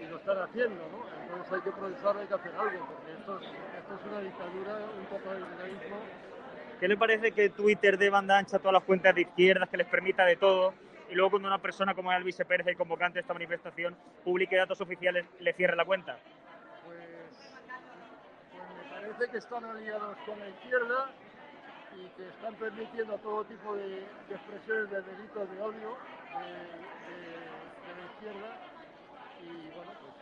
y 0.00 0.06
lo 0.06 0.16
están 0.18 0.38
haciendo, 0.38 0.82
¿no? 0.90 1.22
Entonces 1.22 1.52
hay 1.52 1.60
que 1.60 1.70
protestar, 1.70 2.16
hay 2.16 2.26
que 2.26 2.34
hacer 2.34 2.52
algo, 2.56 2.86
porque 2.86 3.12
esto 3.12 3.40
es, 3.40 3.46
esto 3.46 3.94
es 3.94 4.06
una 4.06 4.20
dictadura, 4.20 4.78
un 4.98 5.06
totalitarismo. 5.06 5.96
¿Qué 6.80 6.88
le 6.88 6.96
parece 6.96 7.32
que 7.32 7.50
Twitter 7.50 7.96
dé 7.96 8.10
banda 8.10 8.38
ancha 8.38 8.56
a 8.56 8.60
todas 8.60 8.74
las 8.74 8.84
cuentas 8.84 9.14
de 9.14 9.22
izquierdas, 9.22 9.68
que 9.68 9.76
les 9.76 9.86
permita 9.86 10.24
de 10.24 10.36
todo? 10.36 10.74
Y 11.10 11.14
luego 11.14 11.30
cuando 11.30 11.48
una 11.48 11.58
persona 11.58 11.94
como 11.94 12.10
Alvise 12.10 12.44
Pérez, 12.44 12.66
el 12.66 12.76
convocante 12.76 13.14
de 13.14 13.20
esta 13.20 13.34
manifestación, 13.34 13.96
publique 14.24 14.56
datos 14.56 14.80
oficiales, 14.80 15.26
le 15.40 15.52
cierre 15.52 15.76
la 15.76 15.84
cuenta. 15.84 16.18
Pues, 16.84 16.98
pues 18.52 18.68
me 18.76 18.90
parece 18.90 19.30
que 19.30 19.38
están 19.38 19.64
aliados 19.64 20.16
con 20.26 20.38
la 20.38 20.48
izquierda 20.48 21.10
y 21.96 22.08
que 22.16 22.28
están 22.28 22.54
permitiendo 22.56 23.18
todo 23.18 23.44
tipo 23.44 23.76
de, 23.76 24.02
expresiones 24.30 24.90
de 24.90 25.02
delitos 25.02 25.50
de 25.50 25.60
odio 25.60 25.96
de, 26.34 26.84
la 27.94 28.04
izquierda 28.12 28.56
y 29.40 29.70
bueno 29.76 29.92
pues 30.00 30.14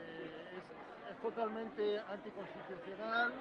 eh, 0.00 0.58
es, 1.10 1.22
totalmente 1.22 2.00
anticonstitucional 2.08 3.32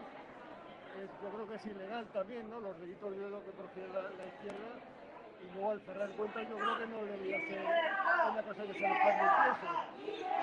es- 1.02 1.24
yo 1.24 1.30
creo 1.30 1.48
que 1.48 1.56
es 1.56 1.66
ilegal 1.66 2.06
también 2.12 2.50
¿no? 2.50 2.60
los 2.60 2.78
delitos 2.82 3.12
de 3.12 3.26
odio 3.26 3.42
que 3.44 3.88
la, 3.88 4.02
la 4.02 4.26
izquierda 4.26 4.76
y 5.44 5.54
luego 5.54 5.72
al 5.72 5.82
cerrar 5.82 6.10
cuentas 6.12 6.48
yo 6.50 6.58
creo 6.58 6.78
que 6.78 6.88
no 6.88 6.98
debería 7.06 7.38
ser 7.48 7.60
una 8.32 8.44
cosa 8.44 8.64
que 8.64 8.74
se 8.74 8.80
les 8.80 9.00
permitiese 9.00 9.68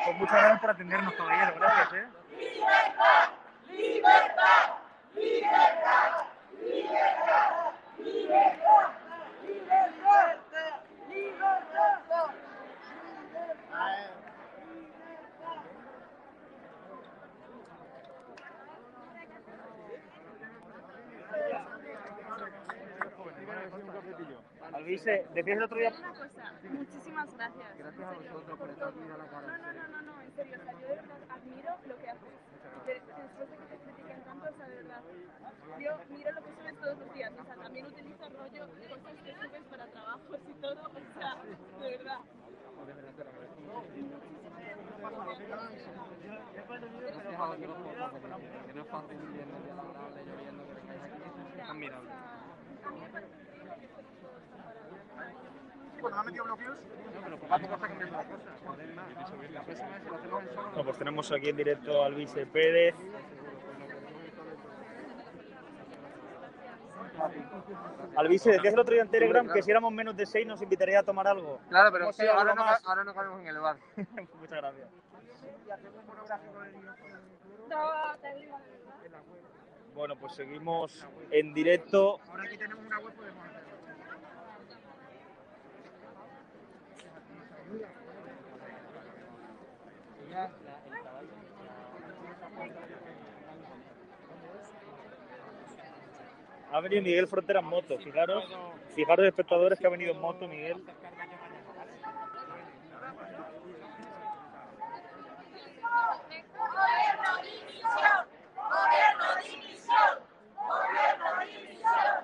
Pues 0.05 0.17
muchas 0.19 0.35
gracias 0.35 0.61
por 0.61 0.71
atendernos, 0.71 1.15
caballero. 1.15 1.55
Gracias, 1.59 1.93
¿eh? 1.93 2.07
¡Libertad! 2.39 3.29
¡Libertad! 3.69 4.78
Alvise, 24.89 25.27
decías 25.35 25.59
el 25.59 25.65
otro 25.65 25.77
día... 25.77 25.93
Una 25.99 26.09
cosa, 26.09 26.53
muchísimas 26.71 27.35
gracias. 27.35 27.77
Gracias 27.77 28.09
a 28.09 28.13
vosotros 28.15 28.59
por 28.59 28.71
estar 28.71 28.89
aquí 28.89 29.01
a 29.05 29.19
la 29.19 29.27
cara. 29.29 29.47
No, 29.47 29.59
no, 29.59 29.73
no, 29.75 29.89
no, 29.89 30.01
no, 30.01 30.23
en 30.23 30.33
serio, 30.33 30.57
o 30.59 30.65
sea, 30.65 30.73
yo 30.73 30.89
de 30.89 30.95
verdad 30.97 31.19
admiro 31.29 31.77
lo 31.89 31.99
que 31.99 32.09
haces. 32.09 32.33
De- 32.87 32.95
después 32.95 33.51
de 33.51 33.57
que 33.59 33.67
te 33.67 33.77
critiquen 33.85 34.25
tanto, 34.25 34.49
o 34.49 34.57
sea, 34.57 34.67
de 34.67 34.77
verdad. 34.77 35.03
Yo 35.79 35.91
miro 36.09 36.33
lo 36.33 36.43
que 36.43 36.53
subes 36.57 36.77
todos 36.81 36.99
los 37.01 37.13
días, 37.13 37.33
o 37.39 37.45
sea, 37.45 37.55
también 37.57 37.85
utilizo 37.87 38.29
rollo 38.31 38.69
cosas 38.69 39.23
que 39.23 39.35
subes 39.37 39.63
para 39.69 39.87
trabajos 39.89 40.41
y 40.49 40.53
todo, 40.55 40.81
o 40.89 41.21
sea, 41.21 41.35
de 41.45 41.91
verdad. 41.99 42.21
Gracias 47.05 47.41
a 47.41 47.47
vosotros 47.47 47.77
por 47.83 47.93
estar 47.93 48.33
aquí. 48.33 48.47
Que 48.67 48.73
no 48.73 48.81
es 48.83 48.89
fácil 48.89 49.19
viviendo 49.19 49.57
aquí 49.59 49.69
a 49.69 49.75
la 49.75 49.83
grande, 49.93 50.25
lloviendo, 50.25 50.67
que 50.67 50.73
vengáis 50.75 51.03
aquí. 51.03 51.61
Es 51.61 51.69
admirable. 51.69 52.11
Cuando 56.09 56.17
me 56.17 56.21
han 56.21 56.27
metido 56.27 56.45
bloqueos. 56.45 56.77
Bueno, 60.73 60.85
pues 60.85 60.99
tenemos 60.99 61.33
aquí 61.33 61.49
en 61.51 61.57
directo 61.57 62.03
a 62.03 62.07
Alvise 62.07 62.47
Pérez. 62.47 62.95
Alvise, 68.17 68.53
decías 68.53 68.75
el 68.75 68.81
otro 68.81 68.95
día 68.95 69.03
en 69.03 69.11
Telegram 69.11 69.53
que 69.53 69.63
si 69.63 69.71
éramos 69.71 69.93
menos 69.93 70.17
de 70.17 70.25
seis 70.25 70.47
nos 70.47 70.63
invitaría 70.63 71.01
a 71.01 71.03
tomar 71.03 71.27
algo. 71.29 71.61
Claro, 71.69 71.93
pero 71.93 72.13
sido 72.13 72.33
ahora 72.33 72.55
no, 72.55 72.65
ahora 72.85 73.05
no 73.05 73.15
cabemos 73.15 73.41
en 73.41 73.49
el 73.49 73.59
bar. 73.59 73.77
Muchas 73.97 74.51
gracias. 74.51 74.89
No, 77.69 78.17
te 78.23 78.35
digo, 78.35 78.59
de 78.59 79.09
verdad. 79.09 79.23
Bueno, 79.95 80.17
pues 80.17 80.33
seguimos 80.35 81.07
en 81.31 81.53
directo. 81.53 82.19
ahora 82.31 82.45
aquí 82.45 82.57
tenemos 82.57 82.87
una 82.87 82.99
web, 83.01 83.15
podemos 83.15 83.45
Ha 96.71 96.81
venido 96.81 97.03
Miguel 97.03 97.27
Frontera 97.27 97.61
en 97.61 97.67
moto, 97.67 97.99
fijaros, 97.99 98.45
fijaros 98.95 99.27
espectadores 99.27 99.79
que 99.79 99.87
ha 99.87 99.91
venido 99.91 100.13
en 100.13 100.21
moto 100.21 100.47
Miguel. 100.47 100.77
Gobierno 106.57 107.37
de 107.37 107.43
división, 107.43 107.89
gobierno 108.55 109.35
de 109.37 109.43
división, 109.49 110.19
gobierno 110.69 111.29
de 111.39 111.47
división, 111.47 112.15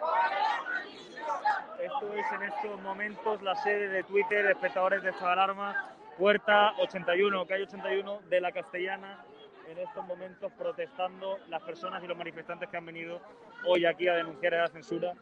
gobierno 0.00 0.70
de 0.70 0.82
división. 0.88 1.30
Esto 1.78 2.14
es 2.14 2.32
en 2.32 2.42
estos 2.62 2.82
momentos 2.82 3.40
la 3.40 3.54
sede 3.54 3.88
de 3.88 4.02
Twitter, 4.02 4.44
espectadores 4.44 5.02
de 5.02 5.10
esta 5.10 5.32
alarma, 5.32 5.94
puerta 6.18 6.74
81, 6.78 7.46
calle 7.46 7.62
81 7.62 8.20
de 8.28 8.40
la 8.40 8.52
Castellana. 8.52 9.24
En 9.66 9.78
estos 9.78 10.04
momentos 10.04 10.52
protestando 10.58 11.38
las 11.48 11.62
personas 11.62 12.04
y 12.04 12.06
los 12.06 12.18
manifestantes 12.18 12.68
que 12.68 12.76
han 12.76 12.84
venido 12.84 13.22
hoy 13.66 13.86
aquí 13.86 14.08
a 14.08 14.14
denunciar 14.14 14.52
la 14.52 14.68
censura 14.68 15.14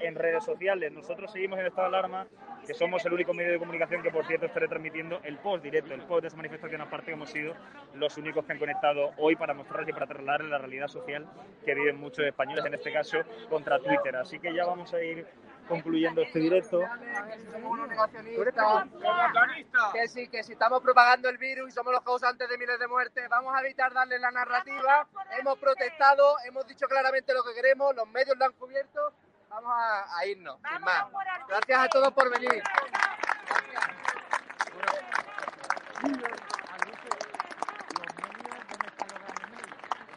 en 0.00 0.16
redes 0.16 0.44
sociales. 0.44 0.90
Nosotros 0.90 1.30
seguimos 1.30 1.60
en 1.60 1.66
estado 1.66 1.90
de 1.90 1.96
alarma, 1.96 2.26
que 2.66 2.74
somos 2.74 3.04
el 3.04 3.12
único 3.12 3.34
medio 3.34 3.52
de 3.52 3.58
comunicación 3.58 4.02
que, 4.02 4.10
por 4.10 4.26
cierto, 4.26 4.46
estaré 4.46 4.66
transmitiendo 4.66 5.20
el 5.22 5.38
post 5.38 5.62
directo, 5.62 5.94
el 5.94 6.02
post 6.02 6.22
de 6.22 6.28
esa 6.28 6.36
manifestación, 6.38 6.80
aparte 6.80 7.12
hemos 7.12 7.30
sido 7.30 7.54
los 7.94 8.16
únicos 8.16 8.44
que 8.44 8.52
han 8.52 8.58
conectado 8.58 9.10
hoy 9.18 9.36
para 9.36 9.54
mostrarles 9.54 9.90
y 9.90 9.92
para 9.92 10.06
trasladar 10.06 10.44
la 10.44 10.58
realidad 10.58 10.88
social 10.88 11.28
que 11.64 11.74
viven 11.74 12.00
muchos 12.00 12.24
españoles, 12.24 12.64
en 12.64 12.74
este 12.74 12.92
caso 12.92 13.18
contra 13.48 13.78
Twitter. 13.78 14.16
Así 14.16 14.40
que 14.40 14.52
ya 14.52 14.64
vamos 14.64 14.92
a 14.92 15.02
ir 15.02 15.26
concluyendo 15.70 16.20
este 16.20 16.40
directo. 16.40 16.80
Que 19.92 20.08
sí, 20.08 20.28
que 20.28 20.42
si 20.42 20.52
estamos 20.52 20.82
propagando 20.82 21.28
el 21.28 21.38
virus 21.38 21.68
y 21.68 21.72
somos 21.72 21.92
los 21.92 22.02
causantes 22.02 22.48
de 22.48 22.58
miles 22.58 22.78
de 22.78 22.88
muertes, 22.88 23.28
vamos 23.28 23.54
a 23.54 23.60
evitar 23.60 23.92
darle 23.92 24.18
la 24.18 24.32
narrativa. 24.32 25.06
Hemos 25.38 25.58
protestado, 25.58 26.34
hemos 26.44 26.66
dicho 26.66 26.86
claramente 26.88 27.32
lo 27.32 27.44
que 27.44 27.54
queremos, 27.54 27.94
los 27.94 28.08
medios 28.08 28.36
lo 28.36 28.44
han 28.46 28.52
cubierto. 28.52 29.12
Vamos 29.48 29.72
a, 29.72 30.18
a 30.18 30.26
irnos, 30.26 30.58
sin 30.68 30.80
más. 30.82 31.06
Gracias 31.48 31.78
a 31.80 31.88
todos 31.88 32.12
por 32.12 32.30
venir. 32.30 32.62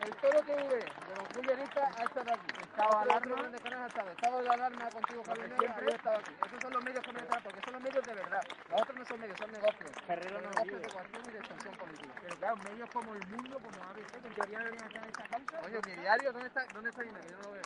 El 0.03 0.15
Toro 0.17 0.41
TV 0.43 0.67
de 0.67 1.15
los 1.15 1.27
Julieristas 1.33 1.97
ha 1.97 2.03
estado 2.03 2.33
aquí. 2.33 2.61
Estado 2.61 2.89
de 2.91 3.03
alarma. 3.03 3.41
¿Dónde 3.41 3.59
canal 3.59 3.83
ha 3.83 3.87
estado? 3.87 4.09
Estado 4.11 4.41
de 4.41 4.49
alarma 4.49 4.89
contigo, 4.89 5.23
Carlos 5.23 5.47
Negro, 5.47 5.65
ha 5.65 5.95
estado 5.95 6.17
aquí. 6.17 6.31
Esos 6.45 6.61
son 6.61 6.73
los 6.73 6.83
medios 6.83 7.03
que 7.05 7.13
me 7.13 7.21
traen, 7.21 7.43
porque 7.43 7.61
son 7.63 7.73
los 7.73 7.81
medios 7.83 8.03
de 8.03 8.13
verdad. 8.13 8.43
Los 8.69 8.81
otros 8.81 8.97
no 8.97 9.05
son 9.05 9.19
medios, 9.21 9.37
son 9.39 9.51
negocios. 9.51 9.91
Ferrero 10.05 10.41
no 10.41 10.49
negocios 10.49 10.67
vive. 10.67 10.79
de 10.79 10.93
coacción 10.93 11.23
y 11.23 11.31
de 11.31 11.39
extensión 11.39 11.75
política. 11.77 12.13
Pero 12.21 12.35
claro, 12.35 12.55
medios 12.57 12.89
como 12.91 13.15
El 13.15 13.27
Mundo, 13.27 13.59
como 13.63 13.83
ABC, 13.83 14.11
que 14.11 14.27
en 14.27 14.33
teoría 14.35 14.59
deberían 14.59 14.87
estar 14.87 15.03
en 15.03 15.09
esta 15.09 15.27
causa. 15.27 15.61
Oye, 15.63 15.79
mi 15.87 16.01
diario, 16.01 16.33
¿dónde 16.33 16.47
está, 16.47 16.65
dónde 16.73 16.89
está 16.89 17.05
Inés? 17.05 17.25
Yo 17.31 17.37
no 17.37 17.43
lo 17.43 17.51
veo. 17.51 17.63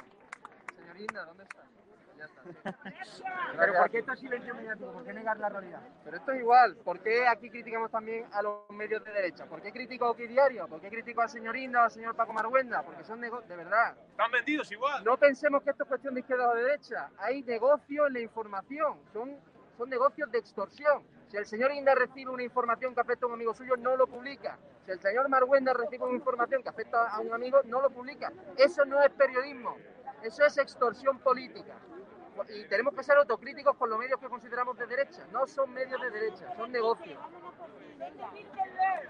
Señorina, 0.77 1.25
¿dónde 1.25 1.43
está? 1.43 1.66
Ya 2.17 2.25
está. 2.25 2.41
sí. 3.05 3.23
Pero 3.57 3.73
¿por 3.73 3.91
qué 3.91 3.99
este 3.99 4.15
silencio 4.15 4.55
mediático? 4.55 4.91
¿Por 4.91 5.05
qué 5.05 5.13
negar 5.13 5.37
la 5.37 5.49
realidad? 5.49 5.81
Pero 6.03 6.17
esto 6.17 6.31
es 6.31 6.39
igual. 6.39 6.75
¿Por 6.77 6.99
qué 7.01 7.27
aquí 7.27 7.49
criticamos 7.49 7.91
también 7.91 8.25
a 8.31 8.41
los 8.41 8.69
medios 8.71 9.03
de 9.03 9.11
derecha? 9.11 9.45
¿Por 9.45 9.61
qué 9.61 9.71
critico 9.71 10.05
a 10.05 10.11
Oki 10.11 10.27
Diario? 10.27 10.67
¿Por 10.67 10.81
qué 10.81 10.89
critico 10.89 11.21
al 11.21 11.29
señor 11.29 11.55
Inda 11.55 11.81
o 11.81 11.83
al 11.85 11.91
señor 11.91 12.15
Paco 12.15 12.33
Marguenda? 12.33 12.83
Porque 12.83 13.03
son 13.03 13.19
negocios, 13.19 13.49
de 13.49 13.55
verdad. 13.57 13.95
Están 14.09 14.31
vendidos 14.31 14.71
igual. 14.71 15.03
No 15.03 15.17
pensemos 15.17 15.61
que 15.63 15.71
esto 15.71 15.83
es 15.83 15.89
cuestión 15.89 16.13
de 16.13 16.21
izquierda 16.21 16.49
o 16.49 16.55
de 16.55 16.63
derecha. 16.63 17.09
Hay 17.19 17.43
negocio 17.43 18.07
en 18.07 18.13
la 18.13 18.19
información. 18.19 18.99
Son, 19.13 19.37
son 19.77 19.89
negocios 19.89 20.31
de 20.31 20.39
extorsión. 20.39 21.03
Si 21.29 21.37
el 21.37 21.45
señor 21.45 21.71
Inda 21.71 21.93
recibe 21.93 22.31
una 22.31 22.43
información 22.43 22.95
que 22.95 23.01
afecta 23.01 23.25
a 23.25 23.29
un 23.29 23.35
amigo 23.35 23.53
suyo, 23.53 23.75
no 23.77 23.97
lo 23.97 24.07
publica. 24.07 24.57
Si 24.85 24.91
el 24.91 24.99
señor 25.01 25.27
Marguenda 25.27 25.73
recibe 25.73 26.05
una 26.05 26.15
información 26.15 26.63
que 26.63 26.69
afecta 26.69 27.09
a 27.09 27.19
un 27.19 27.33
amigo, 27.33 27.59
no 27.65 27.81
lo 27.81 27.89
publica. 27.89 28.31
Eso 28.55 28.85
no 28.85 29.01
es 29.03 29.09
periodismo. 29.11 29.75
Eso 30.23 30.45
es 30.45 30.57
extorsión 30.57 31.19
política. 31.19 31.75
Y 32.49 32.63
tenemos 32.65 32.93
que 32.93 33.03
ser 33.03 33.17
autocríticos 33.17 33.75
con 33.77 33.89
los 33.89 33.99
medios 33.99 34.19
que 34.19 34.27
consideramos 34.27 34.77
de 34.77 34.85
derecha. 34.85 35.25
No 35.31 35.47
son 35.47 35.73
medios 35.73 35.99
de 36.01 36.09
derecha, 36.11 36.53
son 36.55 36.71
negocios. 36.71 37.19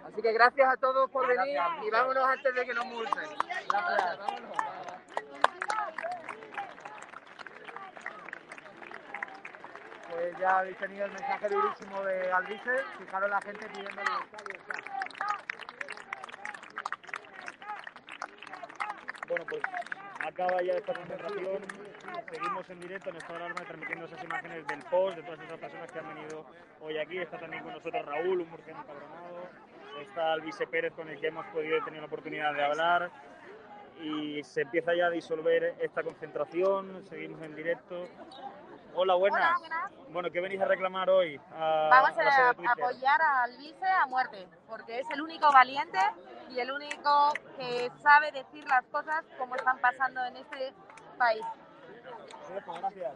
Así 0.06 0.22
que 0.22 0.32
gracias 0.34 0.74
a 0.74 0.78
todos 0.78 1.10
por 1.12 1.28
venir 1.28 1.60
y 1.86 1.90
vámonos 1.90 2.24
antes 2.24 2.56
de 2.56 2.66
que 2.66 2.74
nos 2.74 2.86
multen. 2.86 3.30
Gracias, 3.70 4.20
vámonos. 4.20 4.58
Pues 10.10 10.38
ya 10.40 10.60
habéis 10.60 10.78
tenido 10.78 11.06
el 11.06 11.12
mensaje 11.12 11.50
durísimo 11.50 12.02
de 12.04 12.32
Alvise. 12.32 12.84
Fijaros 12.98 13.30
la 13.30 13.42
gente 13.42 13.68
pidiendo 13.70 14.02
libertad. 14.02 14.80
Bueno, 19.28 19.46
pues 19.46 19.62
acaba 20.28 20.62
ya 20.62 20.74
esta 20.74 20.94
concentración. 20.94 21.62
Seguimos 22.30 22.70
en 22.70 22.80
directo 22.80 23.10
en 23.10 23.16
esta 23.16 23.36
alarma 23.36 23.62
transmitiendo 23.66 24.06
esas 24.06 24.24
imágenes 24.24 24.68
del 24.68 24.84
post 24.84 25.16
de 25.16 25.24
todas 25.24 25.40
esas 25.40 25.58
personas 25.58 25.92
que 25.92 26.00
han 26.00 26.16
venido 26.16 26.46
hoy 26.82 26.98
aquí. 26.98 27.18
Está 27.18 27.40
también 27.40 27.63
con 27.63 27.74
nosotros 27.74 28.06
Raúl, 28.06 28.42
un 28.42 28.50
murciano 28.50 28.86
cabronado. 28.86 29.50
Está 30.02 30.34
Alvise 30.34 30.68
Pérez, 30.68 30.94
con 30.94 31.10
el 31.10 31.20
que 31.20 31.28
hemos 31.28 31.46
podido 31.48 31.84
tener 31.84 32.02
la 32.02 32.08
oportunidad 32.08 32.54
de 32.54 32.63
hablar. 32.63 33.10
Y 34.02 34.44
se 34.44 34.62
empieza 34.62 34.94
ya 34.96 35.08
a 35.08 35.10
disolver 35.10 35.76
esta 35.80 36.04
concentración. 36.04 37.04
Seguimos 37.08 37.42
en 37.42 37.56
directo. 37.56 38.08
Hola, 38.99 39.13
buenas. 39.13 39.62
Bueno, 40.10 40.31
¿qué 40.31 40.41
venís 40.41 40.60
a 40.60 40.65
reclamar 40.65 41.07
hoy? 41.07 41.39
A, 41.53 41.88
Vamos 41.91 42.17
a 42.17 42.49
apoyar 42.49 43.21
a 43.21 43.43
Alvise 43.43 43.86
a 43.86 44.07
muerte, 44.07 44.47
porque 44.67 45.01
es 45.01 45.07
el 45.12 45.21
único 45.21 45.51
valiente 45.53 45.99
y 46.49 46.60
el 46.60 46.71
único 46.71 47.31
que 47.60 47.91
sabe 48.01 48.31
decir 48.31 48.67
las 48.67 48.83
cosas 48.86 49.23
como 49.38 49.55
están 49.55 49.77
pasando 49.77 50.25
en 50.25 50.38
este 50.38 50.73
país. 51.15 51.45
Gracias. 52.49 53.13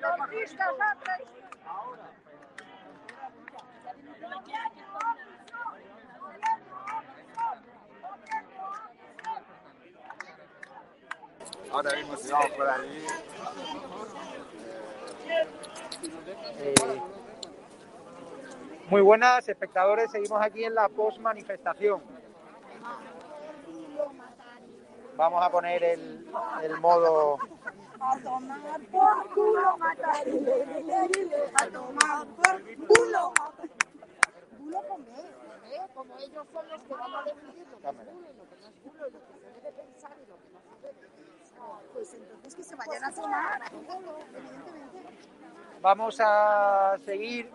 Los 0.00 0.28
pistas 0.28 0.74
antes. 0.78 1.42
Ahora 11.72 11.96
mismo 11.96 12.16
si 12.16 12.30
vamos 12.30 12.50
por 12.50 12.68
allí. 12.68 13.06
Muy 18.90 19.00
buenas, 19.00 19.48
espectadores. 19.48 20.10
Seguimos 20.10 20.42
aquí 20.42 20.64
en 20.64 20.74
la 20.74 20.88
post-manifestación. 20.90 22.02
Vamos 25.16 25.44
a 25.44 25.50
poner 25.50 25.82
el, 25.82 26.26
el 26.62 26.80
modo. 26.80 27.38
A 28.00 28.18
tomar 28.18 28.80
por 28.90 29.34
culo, 29.34 29.78
matar, 29.78 30.14
a 30.16 31.66
tomar 31.68 32.26
por 32.26 32.62
culo. 32.86 33.32
Culo 34.58 34.78
con 34.88 35.02
¿eh? 35.02 35.80
Como 35.94 36.18
ellos 36.18 36.46
son 36.52 36.68
los 36.68 36.82
que 36.82 36.94
van 36.94 37.14
a 37.14 37.22
decidir 37.22 37.66
lo 37.70 37.78
que 37.80 37.88
es 37.88 37.94
culo 38.02 38.28
y 38.28 38.34
lo 38.36 38.48
que 38.48 38.56
no 38.60 38.66
es 38.66 38.74
culo 38.82 39.08
y 39.08 39.12
lo 39.12 39.20
que 39.20 39.32
se 39.40 39.50
debe 39.52 39.72
pensar 39.72 40.12
y 40.22 40.26
lo 40.28 40.36
vayan 42.76 43.04
a 43.04 43.12
tomar. 43.12 43.62
Vamos 45.80 46.20
a 46.20 46.96
seguir. 47.04 47.50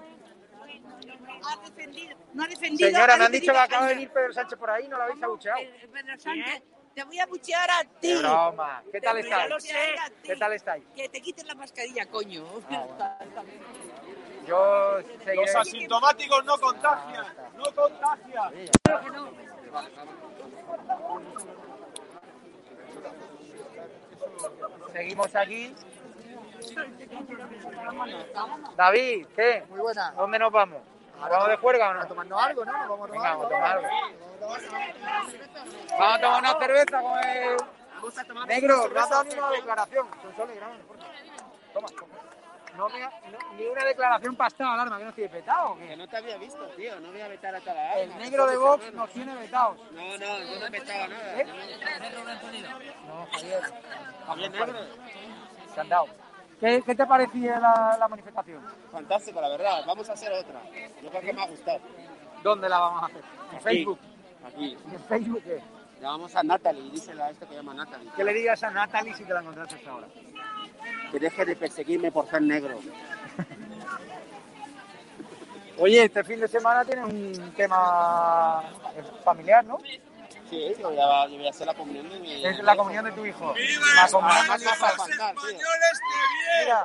Ha 1.44 1.56
defendido, 1.64 2.18
no 2.34 2.44
ha 2.44 2.48
defendido. 2.48 2.90
Señora, 2.90 3.14
ha 3.14 3.18
me 3.18 3.26
han 3.26 3.32
dicho 3.32 3.52
que 3.52 3.58
acaba 3.58 3.88
de 3.88 3.94
venir 3.94 4.10
Pedro 4.10 4.34
Sánchez 4.34 4.60
por 4.60 4.70
ahí, 4.70 4.88
no 4.88 4.98
lo 4.98 5.04
habéis 5.04 5.24
abucheado. 5.24 5.60
Eh, 5.60 5.90
Pedro 5.92 6.20
Sánchez, 6.20 6.64
te 6.94 7.04
voy 7.04 7.20
a 7.20 7.26
buchear 7.28 7.70
a 7.70 7.84
ti. 7.84 7.90
Qué 8.02 8.18
broma. 8.18 8.84
¿Qué 8.92 9.00
tal 9.00 9.18
estáis? 9.20 9.74
¿Qué 10.24 10.36
tal 10.36 10.54
estáis? 10.54 10.84
Que 10.96 11.10
te 11.10 11.22
quites 11.22 11.46
la 11.46 11.56
mascarilla, 11.56 12.06
coño. 12.08 12.44
Yo 14.48 15.00
seguiré... 15.24 15.36
Los 15.36 15.56
asintomáticos 15.56 16.46
no 16.46 16.58
contagian, 16.58 17.26
no 17.56 17.66
contagian. 17.76 18.54
Seguimos 24.94 25.36
aquí. 25.36 25.76
David, 28.76 29.28
¿qué? 29.36 29.64
Muy 29.70 29.80
buena. 29.80 30.12
¿Dónde 30.12 30.40
nos 30.40 30.52
vamos? 30.52 30.82
¿Nos 31.20 31.30
vamos 31.30 31.48
de 31.50 31.58
juerga 31.58 31.90
o 31.90 31.94
no? 31.94 32.02
A 32.02 32.08
tomarnos 32.08 32.42
algo, 32.42 32.66
¿no? 32.66 32.72
Vamos 32.72 32.90
a 32.90 32.96
tomar 32.96 33.12
Venga, 33.12 33.30
vamos 33.30 33.46
a 33.46 33.50
tomar 33.50 33.72
algo. 33.72 33.88
Vamos 36.00 36.18
a 36.18 36.22
tomar 36.22 36.40
una 36.40 36.60
cerveza 36.60 37.02
con 37.02 37.20
el... 37.24 37.58
Negro, 38.48 38.88
no 38.90 39.00
has 39.00 39.10
dado 39.10 39.24
ni 39.24 39.34
una 39.34 39.50
declaración. 39.50 40.08
Toma, 41.74 41.88
toma. 41.88 42.17
No 42.78 42.88
me 42.90 43.04
ha- 43.04 43.10
no- 43.32 43.54
ni 43.58 43.66
una 43.66 43.84
declaración 43.86 44.36
para 44.36 44.48
estado 44.50 44.72
alarma, 44.72 44.98
que 44.98 45.04
no 45.04 45.10
estoy 45.10 45.28
petado. 45.28 45.72
¿o 45.72 45.78
qué? 45.78 45.88
Que 45.88 45.98
no 45.98 46.08
te 46.08 46.18
había 46.18 46.38
visto, 46.38 46.64
tío. 46.78 47.00
No 47.00 47.12
voy 47.12 47.22
a 47.22 47.28
vetar 47.28 47.56
a 47.56 47.60
toda 47.60 47.74
la 47.74 48.00
El 48.00 48.18
negro 48.18 48.46
de 48.48 48.58
Vox 48.58 48.94
nos 48.94 49.10
tiene 49.10 49.36
vetados. 49.36 49.78
No, 49.92 50.18
no, 50.18 50.40
yo 50.40 50.60
no 50.60 50.66
he 50.66 50.70
vetado 50.70 51.08
nada. 51.08 51.42
¿Eh? 51.42 51.46
No, 53.08 53.16
No, 53.16 53.28
Javier. 53.32 53.62
Javier 54.26 54.52
Negro. 54.52 54.80
Se 55.74 55.80
han 55.82 55.90
dado. 55.90 56.06
¿Qué, 56.60 56.82
qué 56.86 56.96
te 56.96 57.06
parecía 57.06 57.60
la, 57.60 57.98
la 58.00 58.08
manifestación? 58.08 58.64
Fantástico, 58.92 59.40
la 59.42 59.50
verdad. 59.50 59.84
Vamos 59.86 60.10
a 60.10 60.14
hacer 60.14 60.32
otra. 60.32 60.62
Yo 61.02 61.10
creo 61.10 61.22
que 61.22 61.34
me 61.34 61.44
ha 61.44 61.48
gustado. 61.48 61.80
¿Dónde 62.44 62.70
la 62.70 62.80
vamos 62.80 63.04
a 63.04 63.06
hacer? 63.08 63.22
¿En 63.52 63.56
Aquí. 63.56 63.64
Facebook? 63.64 64.00
Aquí. 64.48 64.78
¿Y 64.92 64.96
en 64.96 65.04
Facebook 65.04 65.44
qué? 65.44 65.62
Llamamos 66.02 66.36
a 66.36 66.44
Natalie, 66.44 66.92
dísela 66.92 67.26
a 67.26 67.30
este 67.32 67.46
que 67.48 67.56
llama 67.56 67.74
Natalie. 67.74 68.12
¿Qué 68.16 68.24
le 68.24 68.34
digas 68.34 68.62
a 68.64 68.70
Natalie 68.70 69.14
si 69.16 69.24
te 69.26 69.34
la 69.34 69.40
encontraste 69.42 69.76
hasta 69.76 69.90
ahora? 69.92 70.08
Que 71.12 71.20
deje 71.20 71.46
de 71.46 71.56
perseguirme 71.56 72.12
por 72.12 72.30
ser 72.30 72.42
negro. 72.42 72.80
Oye, 75.80 76.04
este 76.06 76.24
fin 76.24 76.40
de 76.40 76.48
semana 76.48 76.84
tiene 76.84 77.06
un 77.06 77.54
tema 77.56 78.64
eh, 78.96 79.04
familiar, 79.24 79.64
¿no? 79.64 79.78
Sí, 80.50 80.74
yo 80.80 80.90
voy 80.90 80.98
a, 81.00 81.28
yo 81.28 81.38
voy 81.38 81.46
a 81.48 81.50
hacer 81.50 81.68
la 81.68 81.74
comunión 81.74 82.10
de 82.10 82.20
mi... 82.20 82.46
Es 82.46 82.58
la 82.64 82.76
comunión 82.76 83.06
de 83.06 83.12
tu 83.12 83.26
hijo. 83.26 83.54
¡Viva 83.54 83.86
La 83.96 84.08
comunión 84.10 84.46
hijo. 84.62 84.86
españoles 84.86 86.00
que 86.00 86.66
bien! 86.66 86.78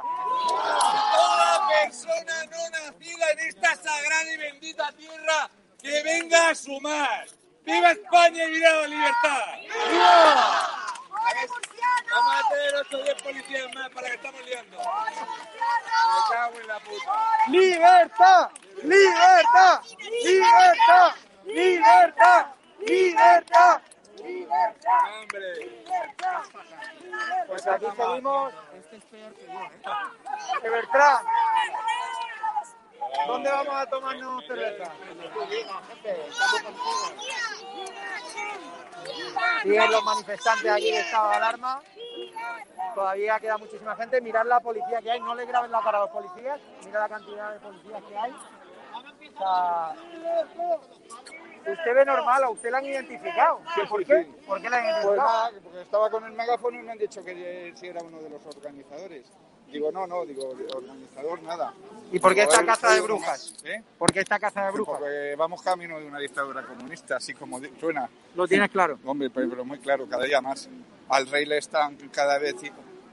Toda 1.15 1.69
persona 1.69 2.45
no 2.51 2.71
nacida 2.71 3.31
en 3.31 3.39
esta 3.49 3.75
sagrada 3.77 4.35
y 4.35 4.37
bendita 4.37 4.93
tierra 4.93 5.49
que 5.81 6.03
venga 6.03 6.49
a 6.51 6.55
sumar. 6.55 7.27
¡Viva 7.65 7.93
España 7.93 8.45
y 8.45 8.51
viva 8.51 8.71
la 8.73 8.87
libertad! 8.89 9.43
Vamos 12.11 12.35
a 12.35 12.39
hacer 12.41 12.75
8 12.81 12.97
o 12.97 13.03
10 13.03 13.23
policías 13.23 13.75
más 13.75 13.89
para 13.91 14.09
que 14.09 14.15
estamos 14.15 14.45
liando. 14.45 14.77
Me 14.79 14.85
cago 16.35 16.61
en 16.61 16.67
la 16.69 16.81
puta. 16.81 17.13
¡Libertad! 17.49 18.51
¡Libertad! 18.83 19.81
¡Libertad! 20.25 21.15
¡Libertad! 21.45 22.47
¡Libertad! 22.81 23.81
¡Hombre! 25.21 25.85
Pues 27.47 27.67
aquí 27.67 27.87
seguimos. 27.97 28.53
Eh, 30.63 30.69
Bertrand, 30.69 31.27
¿dónde 33.27 33.51
vamos 33.51 33.75
a 33.75 33.87
tomarnos 33.87 34.47
cerveza? 34.47 34.93
Siguen 39.63 39.91
los 39.91 40.05
manifestantes 40.05 40.71
aquí 40.71 40.91
de 40.91 41.01
estado 41.01 41.29
de 41.31 41.37
alarma. 41.37 41.83
Todavía 42.95 43.41
queda 43.41 43.59
muchísima 43.59 43.97
gente. 43.97 44.21
Mirad 44.21 44.47
la 44.47 44.61
policía 44.61 45.01
que 45.01 45.11
hay. 45.11 45.21
No 45.21 45.35
le 45.35 45.47
graben 45.47 45.71
la 45.71 45.81
cara 45.83 45.99
a 45.99 46.01
los 46.03 46.11
policías. 46.11 46.61
Mira 46.85 47.01
la 47.01 47.09
cantidad 47.09 47.53
de 47.53 47.61
policías 47.61 48.03
que 48.05 48.17
hay. 48.17 48.33
O 49.35 49.39
sea, 49.39 49.95
usted 51.73 51.95
ve 51.95 52.05
normal, 52.05 52.45
a 52.45 52.51
usted 52.51 52.71
la 52.71 52.79
han 52.79 52.85
identificado. 52.85 53.61
¿Por 53.89 54.05
qué? 54.05 54.27
¿Por 54.47 54.61
qué 54.61 54.69
la 54.69 54.77
han 54.77 54.83
Pues 54.83 54.95
identificado? 55.05 55.51
porque 55.63 55.81
estaba 55.81 56.11
con 56.11 56.25
el 56.25 56.33
megáfono 56.33 56.79
y 56.79 56.83
me 56.83 56.93
han 56.93 56.99
dicho 56.99 57.25
que 57.25 57.73
si 57.77 57.87
era 57.89 58.03
uno 58.03 58.19
de 58.21 58.29
los 58.31 58.45
organizadores. 58.47 59.27
Digo, 59.73 59.91
no, 59.91 60.07
no, 60.07 60.25
digo, 60.27 60.49
organizador 60.75 61.43
nada. 61.43 61.73
¿Y 62.13 62.19
por 62.19 62.35
qué 62.35 62.43
esta 62.43 62.61
"Eh, 62.61 62.67
caza 62.67 62.95
de 62.95 63.01
brujas? 63.01 63.53
más", 63.55 63.65
¿Eh? 63.65 63.83
¿Por 63.99 64.13
qué 64.13 64.21
esta 64.21 64.39
caza 64.39 64.67
de 64.67 64.73
brujas? 64.73 64.99
Porque 64.99 65.35
vamos 65.37 65.63
camino 65.63 65.99
de 65.99 66.07
una 66.07 66.19
dictadura 66.19 66.63
comunista, 66.63 67.17
así 67.17 67.33
como 67.35 67.59
suena. 67.81 68.09
¿Lo 68.35 68.47
tienes 68.47 68.71
claro? 68.71 68.99
Hombre, 69.05 69.31
pero, 69.31 69.49
pero 69.49 69.65
muy 69.65 69.79
claro, 69.79 70.07
cada 70.07 70.25
día 70.25 70.41
más. 70.43 70.69
Al 71.09 71.27
rey 71.27 71.47
le 71.47 71.59
están 71.59 71.97
cada 72.11 72.39
vez 72.39 72.55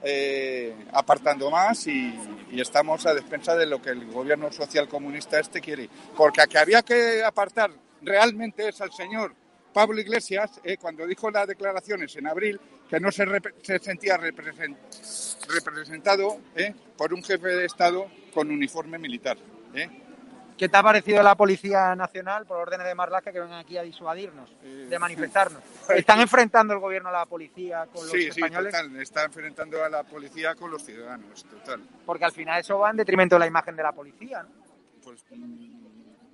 eh, 0.02 0.74
apartando 0.92 1.50
más 1.50 1.86
y, 1.86 2.14
y 2.50 2.60
estamos 2.60 3.04
a 3.06 3.14
despensa 3.14 3.54
de 3.56 3.66
lo 3.66 3.80
que 3.80 3.90
el 3.90 4.10
gobierno 4.10 4.52
social 4.52 4.88
comunista 4.88 5.40
este 5.40 5.60
quiere. 5.60 5.88
Porque 6.16 6.42
a 6.42 6.46
que 6.46 6.58
había 6.58 6.82
que 6.82 7.24
apartar 7.24 7.70
realmente 8.02 8.68
es 8.68 8.80
al 8.80 8.92
señor 8.92 9.34
Pablo 9.72 10.00
Iglesias, 10.00 10.60
eh, 10.64 10.76
cuando 10.76 11.06
dijo 11.06 11.30
las 11.30 11.46
declaraciones 11.46 12.14
en 12.16 12.26
abril, 12.26 12.60
que 12.88 12.98
no 13.00 13.10
se, 13.12 13.24
se 13.62 13.78
sentía 13.78 14.16
represent- 14.18 14.76
representado 15.48 16.38
eh, 16.56 16.74
por 16.96 17.14
un 17.14 17.22
jefe 17.22 17.48
de 17.48 17.64
Estado 17.66 18.06
con 18.34 18.50
uniforme 18.50 18.98
militar. 18.98 19.36
eh. 19.74 19.88
¿Qué 20.58 20.68
te 20.68 20.76
ha 20.76 20.82
parecido 20.82 21.22
la 21.22 21.34
Policía 21.36 21.96
Nacional, 21.96 22.44
por 22.44 22.58
órdenes 22.58 22.86
de 22.86 22.94
Marlaska, 22.94 23.32
que 23.32 23.40
vengan 23.40 23.60
aquí 23.60 23.78
a 23.78 23.82
disuadirnos, 23.82 24.54
de 24.62 24.98
manifestarnos? 24.98 25.62
¿Están 25.88 26.20
enfrentando 26.20 26.74
el 26.74 26.80
gobierno 26.80 27.08
a 27.08 27.12
la 27.12 27.24
policía 27.24 27.86
con 27.86 28.02
los 28.02 28.10
Sí, 28.10 28.24
sí, 28.24 28.28
españoles? 28.42 28.70
total. 28.70 28.94
Está 29.00 29.24
enfrentando 29.24 29.82
a 29.82 29.88
la 29.88 30.02
policía 30.02 30.54
con 30.56 30.70
los 30.70 30.84
ciudadanos, 30.84 31.44
total. 31.46 31.80
Porque 32.04 32.26
al 32.26 32.32
final 32.32 32.60
eso 32.60 32.78
va 32.78 32.90
en 32.90 32.98
detrimento 32.98 33.36
de 33.36 33.38
la 33.38 33.46
imagen 33.46 33.74
de 33.74 33.82
la 33.82 33.92
policía, 33.92 34.42
¿no? 34.42 34.50
Pues, 35.02 35.24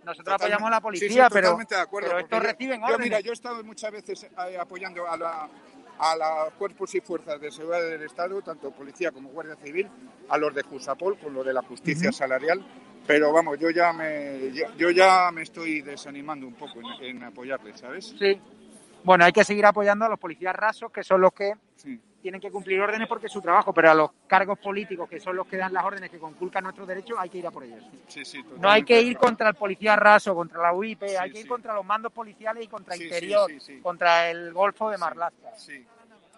Nosotros 0.07 0.25
Totalmente- 0.25 0.45
apoyamos 0.55 0.66
a 0.69 0.71
la 0.71 0.81
policía, 0.81 1.09
sí, 1.09 1.14
pero, 1.33 1.49
totalmente 1.49 1.75
de 1.75 1.81
acuerdo, 1.81 2.09
pero 2.09 2.21
estos 2.21 2.38
yo- 2.42 2.47
reciben 2.47 2.81
yo, 2.81 2.87
órdenes. 2.87 3.05
mira, 3.07 3.21
yo 3.21 3.31
he 3.31 3.35
estado 3.35 3.62
muchas 3.64 3.90
veces 3.92 4.25
eh, 4.25 4.57
apoyando 4.59 5.07
a 5.07 5.16
la 5.16 5.49
a 5.99 6.14
los 6.14 6.53
cuerpos 6.59 6.95
y 6.95 7.01
fuerzas 7.01 7.40
de 7.40 7.51
seguridad 7.51 7.83
del 7.83 8.03
Estado, 8.03 8.42
tanto 8.42 8.71
policía 8.71 9.11
como 9.12 9.31
guardia 9.31 9.57
civil, 9.57 9.88
a 10.29 10.37
los 10.37 10.55
de 10.55 10.62
Jusapol 10.62 11.19
con 11.19 11.33
lo 11.33 11.42
de 11.42 11.55
la 11.55 11.62
justicia 11.62 12.12
salarial, 12.12 12.62
pero 13.07 13.33
vamos, 13.33 13.59
yo 13.59 13.71
ya 13.71 13.95
me 13.95 14.53
yo, 14.53 14.66
yo 14.77 14.90
ya 14.90 15.31
me 15.33 15.40
estoy 15.42 15.81
desanimando 15.81 16.47
un 16.47 16.53
poco 16.55 16.81
en, 17.01 17.16
en 17.16 17.23
apoyarles, 17.25 17.81
¿sabes? 17.81 18.14
Sí. 18.19 18.38
Bueno, 19.05 19.25
hay 19.25 19.33
que 19.33 19.42
seguir 19.42 19.64
apoyando 19.64 20.05
a 20.05 20.09
los 20.11 20.19
policías 20.19 20.55
rasos, 20.55 20.92
que 20.92 21.03
son 21.03 21.21
los 21.23 21.33
que 21.33 21.55
Sí. 21.77 21.99
Tienen 22.20 22.40
que 22.40 22.50
cumplir 22.50 22.81
órdenes 22.81 23.09
porque 23.09 23.26
es 23.26 23.33
su 23.33 23.40
trabajo, 23.40 23.72
pero 23.72 23.90
a 23.90 23.94
los 23.94 24.11
cargos 24.26 24.59
políticos, 24.59 25.09
que 25.09 25.20
son 25.20 25.37
los 25.37 25.46
que 25.46 25.57
dan 25.57 25.72
las 25.72 25.85
órdenes 25.85 26.11
que 26.11 26.18
conculcan 26.18 26.64
nuestros 26.64 26.88
derechos, 26.88 27.16
hay 27.18 27.29
que 27.29 27.38
ir 27.38 27.46
a 27.46 27.50
por 27.50 27.64
ellos. 27.64 27.85
Sí, 28.09 28.24
sí, 28.24 28.44
No 28.59 28.70
hay 28.70 28.83
que 28.83 29.00
ir 29.00 29.16
contra 29.16 29.48
el 29.48 29.55
policía 29.55 29.96
raso, 29.96 30.35
contra 30.35 30.61
la 30.61 30.72
UIP, 30.72 31.02
hay 31.18 31.31
que 31.31 31.40
ir 31.40 31.46
contra 31.46 31.74
los 31.74 31.85
mandos 31.85 32.12
policiales 32.12 32.64
y 32.64 32.68
contra 32.68 32.96
Interior, 32.96 33.50
contra 33.83 34.31
el 34.31 34.52
Golfo 34.52 34.90
de 34.90 34.98
Marlaska. 34.98 35.57
Sí, 35.57 35.85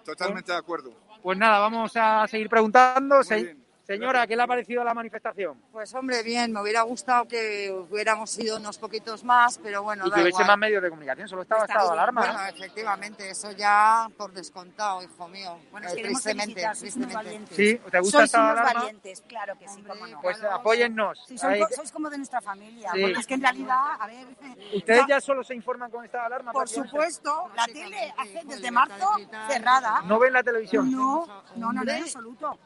totalmente 0.04 0.52
de 0.52 0.58
acuerdo. 0.58 0.92
Pues 1.22 1.36
nada, 1.38 1.58
vamos 1.58 1.92
a 1.96 2.26
seguir 2.28 2.48
preguntando. 2.48 3.16
Muy 3.16 3.24
Se- 3.24 3.42
bien. 3.42 3.67
Señora, 3.88 4.26
¿qué 4.26 4.36
le 4.36 4.42
ha 4.42 4.46
parecido 4.46 4.84
la 4.84 4.92
manifestación? 4.92 5.62
Pues 5.72 5.94
hombre, 5.94 6.22
bien, 6.22 6.52
me 6.52 6.60
hubiera 6.60 6.82
gustado 6.82 7.26
que 7.26 7.70
hubiéramos 7.90 8.28
sido 8.28 8.58
unos 8.58 8.76
poquitos 8.76 9.24
más, 9.24 9.56
pero 9.62 9.82
bueno, 9.82 10.06
y 10.06 10.10
da 10.10 10.16
que 10.16 10.22
hubiese 10.24 10.42
igual. 10.42 10.46
más 10.48 10.58
medios 10.58 10.82
de 10.82 10.90
comunicación, 10.90 11.26
solo 11.26 11.40
estaba 11.40 11.62
Está 11.62 11.72
estado 11.72 11.88
bien. 11.92 11.98
alarma. 12.02 12.20
Bueno, 12.20 12.34
¿no? 12.38 12.46
efectivamente, 12.48 13.30
eso 13.30 13.50
ya 13.52 14.06
por 14.18 14.30
descontado, 14.34 15.02
hijo 15.02 15.26
mío. 15.28 15.58
Bueno, 15.70 15.88
Eh, 15.88 16.02
tristemente, 16.02 16.68
tristemente. 16.78 17.14
valientes. 17.14 17.56
Sí, 17.56 17.80
¿te 17.90 17.98
gusta 18.00 18.18
sois 18.18 18.24
esta 18.26 18.40
unos 18.42 18.58
alarma? 18.60 18.74
valientes, 18.80 19.22
claro 19.26 19.58
que 19.58 19.68
sí, 19.68 19.82
cómo 19.82 20.06
no. 20.06 20.20
Pues 20.20 20.44
apóyennos. 20.44 21.24
Sí, 21.26 21.38
sois, 21.38 21.90
como 21.90 22.10
de 22.10 22.18
nuestra 22.18 22.42
familia, 22.42 22.90
Sí. 22.92 23.00
porque 23.00 23.20
es 23.20 23.26
que 23.26 23.34
en 23.34 23.40
realidad, 23.40 23.84
a 23.98 24.06
ver... 24.06 24.26
¿Ustedes 24.74 25.00
ya- 25.08 25.16
ya 25.16 25.20
solo 25.22 25.42
se 25.42 25.54
informan 25.54 25.90
con 25.90 26.04
esta 26.04 26.26
alarma? 26.26 26.52
Por 26.52 26.68
supuesto, 26.68 27.50
la 27.56 27.64
tele 27.64 28.12
hace 28.18 28.42
desde 28.44 28.70
marzo 28.70 29.08
cerrada. 29.48 30.02
¿No 30.02 30.18
ven 30.18 30.34
la 30.34 30.42
televisión? 30.42 30.90
No, 30.92 31.24
no, 31.56 31.72
no, 31.72 31.72
no, 31.72 31.90
en 31.90 32.02
absoluto. 32.02 32.58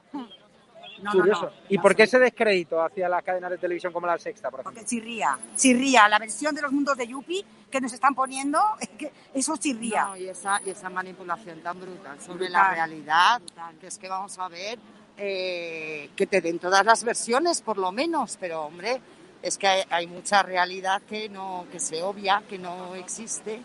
No, 1.03 1.13
no, 1.13 1.21
Curioso. 1.21 1.47
no. 1.47 1.53
¿Y 1.69 1.79
por 1.79 1.95
qué 1.95 2.05
ese 2.05 2.19
descrédito 2.19 2.83
hacia 2.83 3.09
las 3.09 3.23
cadenas 3.23 3.51
de 3.51 3.59
televisión 3.59 3.93
como 3.93 4.07
la 4.07 4.19
Sexta, 4.19 4.51
por 4.51 4.61
ejemplo? 4.61 4.81
Porque 4.81 4.89
chirría, 4.89 5.39
chirría. 5.57 6.09
La 6.09 6.19
versión 6.19 6.55
de 6.55 6.63
los 6.63 6.73
mundos 6.73 6.97
de 6.97 7.07
Yupi 7.07 7.45
que 7.71 7.81
nos 7.81 7.93
están 7.93 8.15
poniendo, 8.15 8.61
es 8.81 8.89
que 8.91 9.11
eso 9.35 9.57
chirría. 9.57 10.05
No, 10.05 10.17
y 10.17 10.29
esa, 10.29 10.61
y 10.65 10.71
esa 10.71 10.91
manipulación 10.91 11.61
tan 11.63 11.81
brutal 11.81 12.21
sobre 12.21 12.45
Brutal, 12.45 12.53
la 12.53 12.71
realidad, 12.71 13.43
que 13.81 13.87
es 13.87 13.99
que 13.99 14.09
vamos 14.09 14.39
a 14.39 14.49
ver 14.49 14.79
eh, 15.17 16.11
que 16.15 16.27
te 16.27 16.41
den 16.41 16.59
todas 16.59 16.85
las 16.85 17.03
versiones, 17.03 17.63
por 17.63 17.79
lo 17.79 17.91
menos, 17.91 18.37
pero 18.39 18.63
hombre, 18.63 19.01
es 19.43 19.59
que 19.59 19.67
hay, 19.67 19.83
hay 19.91 20.07
mucha 20.07 20.43
realidad 20.43 21.03
que 21.09 21.29
no 21.29 21.67
que 21.73 21.81
se 21.81 22.03
obvia, 22.03 22.43
que 22.49 22.59
no 22.59 22.95
existe 22.95 23.61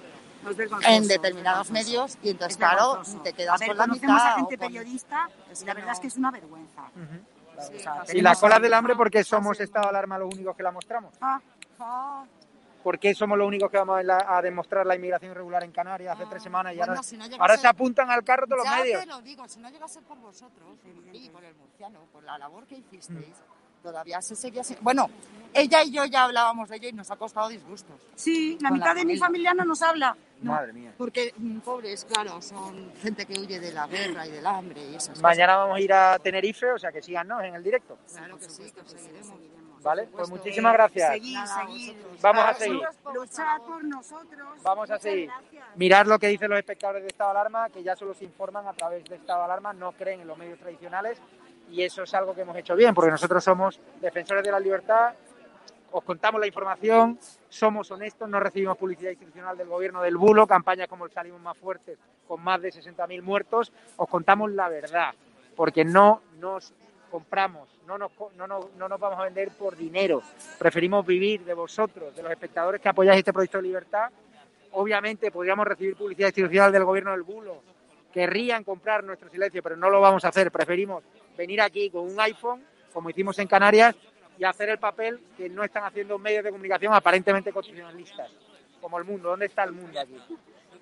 en 0.88 1.08
determinados 1.08 1.72
medios 1.72 2.18
y 2.24 2.30
entonces, 2.32 2.52
Es 2.54 2.58
claro, 2.58 3.02
te 3.24 3.34
quedas 3.34 3.60
ver, 3.60 3.70
con 3.70 3.78
la 3.78 3.88
mitad. 3.88 4.10
a 4.18 4.34
o 4.34 4.36
gente 4.38 4.58
con- 4.58 4.68
periodista 4.68 5.30
y 5.62 5.66
la 5.66 5.74
verdad 5.74 5.92
es 5.94 6.00
que 6.00 6.08
es 6.08 6.18
una 6.18 6.32
vergüenza. 6.32 6.84
Sí, 7.60 7.76
o 7.76 7.80
sea, 7.80 8.04
Y 8.14 8.22
la 8.22 8.36
cola 8.36 8.60
del 8.60 8.74
hambre, 8.74 8.96
porque 8.96 9.24
somos 9.24 9.60
estado 9.60 9.86
de 9.86 9.90
alarma 9.90 10.18
los 10.20 10.34
únicos 10.34 10.56
que 10.56 10.62
la 10.64 10.72
mostramos? 10.72 11.14
Ah, 11.22 11.42
ah. 11.80 12.24
¿Por 12.84 13.00
qué 13.00 13.14
somos 13.16 13.38
los 13.38 13.48
únicos 13.48 13.70
que 13.72 13.78
vamos 13.78 14.00
a, 14.00 14.04
la- 14.04 14.26
a 14.30 14.42
demostrar 14.42 14.86
la 14.86 14.96
inmigración 14.96 15.32
irregular 15.32 15.64
en 15.64 15.72
Canarias 15.72 16.16
hace 16.16 16.26
tres 16.30 16.42
semanas 16.44 16.74
y 16.74 16.78
bueno, 16.78 16.94
ahora, 16.94 17.04
si 17.04 17.18
no 17.18 17.26
llega 17.26 17.38
ahora 17.42 17.54
a 17.56 17.58
ser- 17.58 17.62
se 17.64 17.68
apuntan 17.68 18.10
al 18.12 18.24
carro 18.24 18.46
todos 18.46 18.60
los 18.60 18.66
ya 18.66 18.78
medios? 18.78 19.00
te 19.02 19.06
lo 19.08 19.22
digo, 19.22 19.48
si 19.50 19.60
no 19.60 19.70
llega 19.70 19.86
a 19.86 19.90
ser 19.90 20.04
por 20.04 20.18
vosotros 20.20 20.78
y 21.12 21.30
por 21.30 21.44
el 21.44 21.56
murciano, 21.56 22.00
por 22.14 22.24
la 22.24 22.38
labor 22.38 22.66
que 22.68 22.76
hicisteis, 22.78 23.36
todavía 23.92 24.22
se 24.22 24.36
seguía 24.36 24.64
sin- 24.64 24.78
Bueno, 24.82 25.10
ella 25.54 25.82
y 25.84 25.92
yo 25.92 26.04
ya 26.06 26.26
hablábamos 26.26 26.68
de 26.70 26.76
ello 26.76 26.90
y 26.90 26.94
nos 26.94 27.10
ha 27.10 27.16
costado 27.16 27.48
disgustos. 27.48 27.96
Sí, 28.16 28.58
la 28.62 28.70
mitad 28.70 28.94
de 28.94 29.06
mi 29.06 29.18
familia 29.18 29.54
no 29.54 29.64
nos 29.66 29.82
habla. 29.82 30.16
No. 30.42 30.52
Madre 30.52 30.74
mía. 30.74 30.94
Porque, 30.98 31.34
mm, 31.36 31.60
pobres, 31.60 32.06
claro, 32.06 32.42
son 32.42 32.92
gente 33.02 33.26
que 33.26 33.40
huye 33.40 33.60
de 33.60 33.72
la 33.72 33.88
guerra 33.88 34.28
y 34.28 34.32
del 34.32 34.46
hambre 34.46 34.82
y 34.92 34.96
esas 34.96 35.20
Mañana 35.22 35.56
vamos 35.56 35.78
a 35.78 35.80
ir 35.80 35.92
a 35.94 36.20
Tenerife, 36.20 36.70
o 36.72 36.78
sea 36.78 36.92
que 36.92 37.02
síganos 37.02 37.42
en 37.44 37.56
el 37.56 37.64
directo. 37.64 37.96
cosas. 37.96 38.18
Claro 38.20 38.38
que 38.38 38.50
sí, 38.50 38.72
que 38.72 38.84
seguiremos. 38.88 39.34
¿Vale? 39.82 40.04
Pues 40.12 40.30
muchísimas 40.30 40.74
gracias. 40.74 41.14
Seguir, 41.14 41.38
seguir. 41.48 41.96
Vamos 42.22 42.46
a 42.46 42.54
seguir. 42.56 42.82
Luchar 43.14 43.62
por 43.62 43.84
nosotros. 43.86 44.62
Vamos 44.64 44.92
a 44.92 45.00
seguir. 45.00 45.28
gracias. 45.28 45.66
Mirar 45.78 46.08
lo 46.08 46.20
que 46.20 46.28
dicen 46.28 46.50
los 46.50 46.60
espectadores 46.60 47.04
de 47.04 47.08
estado 47.08 47.32
de 47.34 47.40
alarma, 47.40 47.70
que 47.70 47.82
ya 47.84 47.96
solo 47.96 48.14
se 48.14 48.26
informan 48.26 48.68
a 48.68 48.74
través 48.74 49.06
de 49.06 49.16
estado 49.16 49.40
de 49.40 49.46
alarma, 49.46 49.74
no 49.74 49.94
creen 49.94 50.22
en 50.22 50.28
los 50.28 50.38
medios 50.38 50.60
tradicionales 50.60 51.20
y 51.70 51.84
eso 51.84 52.04
es 52.04 52.14
algo 52.14 52.34
que 52.34 52.42
hemos 52.42 52.56
hecho 52.58 52.76
bien, 52.76 52.94
porque 52.94 53.12
nosotros 53.12 53.44
somos 53.44 53.80
defensores 54.02 54.44
de 54.44 54.52
la 54.52 54.60
libertad, 54.60 55.14
os 55.92 56.04
contamos 56.04 56.40
la 56.40 56.48
información, 56.48 57.18
somos 57.50 57.90
honestos, 57.92 58.30
no 58.30 58.40
recibimos 58.40 58.78
publicidad 58.78 59.12
institucional 59.12 59.58
del 59.58 59.68
gobierno 59.68 60.02
del 60.02 60.18
bulo, 60.18 60.46
campañas 60.46 60.88
como 60.88 61.06
el 61.06 61.12
Salimos 61.12 61.42
Más 61.42 61.58
Fuertes 61.58 61.98
con 62.28 62.44
más 62.44 62.62
de 62.62 62.72
60.000 62.74 63.22
muertos, 63.22 63.72
os 63.96 64.10
contamos 64.10 64.52
la 64.52 64.68
verdad, 64.68 65.14
porque 65.56 65.86
no 65.86 66.22
nos 66.40 66.74
compramos, 67.10 67.70
no 67.88 67.98
nos, 67.98 68.12
no, 68.36 68.48
no 68.48 68.90
nos 68.90 69.00
vamos 69.00 69.20
a 69.20 69.24
vender 69.24 69.50
por 69.52 69.78
dinero, 69.78 70.22
preferimos 70.60 71.06
vivir 71.06 71.46
de 71.46 71.54
vosotros, 71.54 72.14
de 72.16 72.22
los 72.22 72.32
espectadores 72.32 72.82
que 72.82 72.90
apoyáis 72.90 73.20
este 73.20 73.32
proyecto 73.32 73.60
de 73.60 73.64
libertad. 73.64 74.10
Obviamente 74.74 75.32
podríamos 75.32 75.66
recibir 75.66 75.96
publicidad 75.96 76.28
institucional 76.28 76.72
del 76.72 76.84
gobierno 76.84 77.12
del 77.12 77.24
bulo, 77.24 77.62
querrían 78.18 78.64
comprar 78.64 79.04
nuestro 79.04 79.30
silencio, 79.30 79.62
pero 79.62 79.78
no 79.78 79.92
lo 79.92 80.02
vamos 80.02 80.26
a 80.26 80.30
hacer, 80.30 80.52
preferimos 80.52 81.04
venir 81.38 81.62
aquí 81.62 81.92
con 81.92 82.12
un 82.12 82.20
iPhone, 82.20 82.64
como 82.92 83.12
hicimos 83.12 83.38
en 83.38 83.48
Canarias, 83.48 83.96
y 84.40 84.44
hacer 84.44 84.70
el 84.70 84.80
papel 84.80 85.20
que 85.38 85.48
no 85.50 85.64
están 85.64 85.84
haciendo 85.84 86.18
medios 86.18 86.44
de 86.44 86.50
comunicación 86.50 86.96
aparentemente 86.96 87.54
constitucionalistas, 87.54 88.32
como 88.82 88.98
el 88.98 89.04
mundo. 89.04 89.30
¿Dónde 89.30 89.46
está 89.46 89.66
el 89.66 89.72
mundo 89.72 90.00
aquí? 90.00 90.18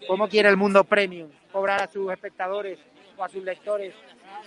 ¿Cómo 0.07 0.29
quiere 0.29 0.47
el 0.47 0.55
mundo 0.55 0.85
premium 0.85 1.29
cobrar 1.51 1.81
a 1.81 1.87
sus 1.87 2.09
espectadores 2.09 2.79
o 3.17 3.23
a 3.25 3.27
sus 3.27 3.43
lectores 3.43 3.93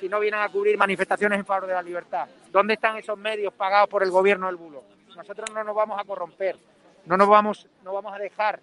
si 0.00 0.08
no 0.08 0.18
vienen 0.18 0.40
a 0.40 0.48
cubrir 0.48 0.78
manifestaciones 0.78 1.38
en 1.38 1.44
favor 1.44 1.66
de 1.66 1.74
la 1.74 1.82
libertad? 1.82 2.26
¿Dónde 2.50 2.72
están 2.72 2.96
esos 2.96 3.18
medios 3.18 3.52
pagados 3.52 3.90
por 3.90 4.02
el 4.02 4.10
gobierno 4.10 4.46
del 4.46 4.56
bulo? 4.56 4.82
Nosotros 5.14 5.50
no 5.52 5.62
nos 5.62 5.76
vamos 5.76 6.00
a 6.00 6.04
corromper, 6.04 6.56
no 7.04 7.18
nos 7.18 7.28
vamos, 7.28 7.68
no 7.84 7.92
vamos 7.92 8.14
a 8.14 8.18
dejar 8.18 8.60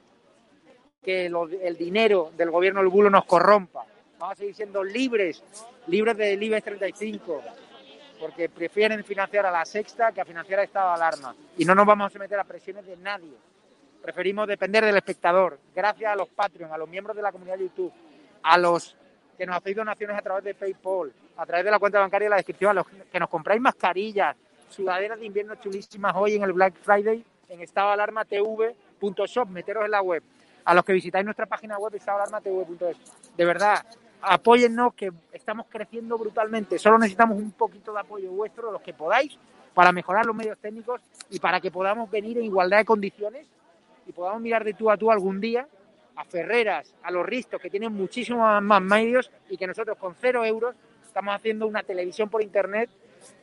que 1.03 1.27
el 1.27 1.77
dinero 1.77 2.31
del 2.35 2.49
gobierno 2.49 2.79
del 2.79 2.89
bulo 2.89 3.11
nos 3.11 3.25
corrompa. 3.25 3.85
Vamos 4.19 4.33
a 4.33 4.35
seguir 4.35 4.55
siendo 4.55 4.83
libres, 4.83 5.43
libres 5.87 6.15
del 6.15 6.41
IBEX 6.41 6.63
35, 6.63 7.43
porque 8.19 8.47
prefieren 8.47 9.03
financiar 9.03 9.45
a 9.45 9.51
la 9.51 9.65
sexta 9.65 10.11
que 10.11 10.21
a 10.21 10.25
financiar 10.25 10.59
a 10.61 10.63
estado 10.63 10.89
de 10.89 10.95
alarma. 10.95 11.35
Y 11.57 11.65
no 11.65 11.75
nos 11.75 11.85
vamos 11.85 12.07
a 12.07 12.09
someter 12.11 12.39
a 12.39 12.45
presiones 12.45 12.85
de 12.85 12.95
nadie. 12.97 13.33
Preferimos 14.01 14.47
depender 14.47 14.85
del 14.85 14.95
espectador. 14.95 15.59
Gracias 15.75 16.11
a 16.11 16.15
los 16.15 16.29
Patreon, 16.29 16.71
a 16.71 16.77
los 16.77 16.87
miembros 16.87 17.15
de 17.15 17.23
la 17.23 17.31
comunidad 17.31 17.57
de 17.57 17.63
YouTube, 17.65 17.91
a 18.43 18.57
los 18.57 18.95
que 19.37 19.45
nos 19.45 19.57
hacéis 19.57 19.75
donaciones 19.75 20.17
a 20.17 20.21
través 20.21 20.43
de 20.45 20.53
PayPal, 20.53 21.11
a 21.35 21.45
través 21.45 21.65
de 21.65 21.71
la 21.71 21.79
cuenta 21.79 21.99
bancaria 21.99 22.27
y 22.27 22.29
la 22.29 22.37
descripción, 22.37 22.71
a 22.71 22.73
los 22.75 22.87
que 22.87 23.19
nos 23.19 23.29
compráis 23.29 23.59
mascarillas, 23.59 24.37
sudaderas 24.69 25.19
de 25.19 25.25
invierno 25.25 25.55
chulísimas 25.55 26.13
hoy 26.15 26.35
en 26.35 26.43
el 26.43 26.53
Black 26.53 26.75
Friday 26.81 27.25
en 27.49 27.61
estadoalarmatv.shop, 27.61 29.49
meteros 29.49 29.85
en 29.85 29.91
la 29.91 30.01
web. 30.01 30.23
A 30.63 30.73
los 30.73 30.85
que 30.85 30.93
visitáis 30.93 31.25
nuestra 31.25 31.45
página 31.45 31.77
web 31.77 31.93
estadoalarmatv.es. 31.93 32.97
De 33.35 33.45
verdad, 33.45 33.85
apóyennos 34.25 34.93
que 34.93 35.11
estamos 35.31 35.67
creciendo 35.69 36.17
brutalmente. 36.17 36.79
Solo 36.79 36.97
necesitamos 36.97 37.37
un 37.37 37.51
poquito 37.51 37.93
de 37.93 37.99
apoyo 37.99 38.31
vuestro, 38.31 38.71
los 38.71 38.81
que 38.81 38.93
podáis, 38.93 39.37
para 39.73 39.91
mejorar 39.91 40.25
los 40.25 40.35
medios 40.35 40.57
técnicos 40.57 41.01
y 41.29 41.39
para 41.39 41.59
que 41.59 41.71
podamos 41.71 42.09
venir 42.09 42.37
en 42.37 42.45
igualdad 42.45 42.77
de 42.77 42.85
condiciones 42.85 43.47
y 44.07 44.11
podamos 44.11 44.41
mirar 44.41 44.63
de 44.63 44.73
tú 44.73 44.89
a 44.89 44.97
tú 44.97 45.11
algún 45.11 45.39
día 45.39 45.67
a 46.15 46.23
Ferreras, 46.23 46.93
a 47.03 47.11
los 47.11 47.25
Ristos, 47.25 47.61
que 47.61 47.69
tienen 47.69 47.93
muchísimos 47.93 48.61
más 48.61 48.81
medios 48.81 49.29
y 49.49 49.57
que 49.57 49.67
nosotros 49.67 49.97
con 49.97 50.15
cero 50.15 50.45
euros 50.45 50.75
estamos 51.05 51.35
haciendo 51.35 51.67
una 51.67 51.83
televisión 51.83 52.29
por 52.29 52.41
internet 52.41 52.89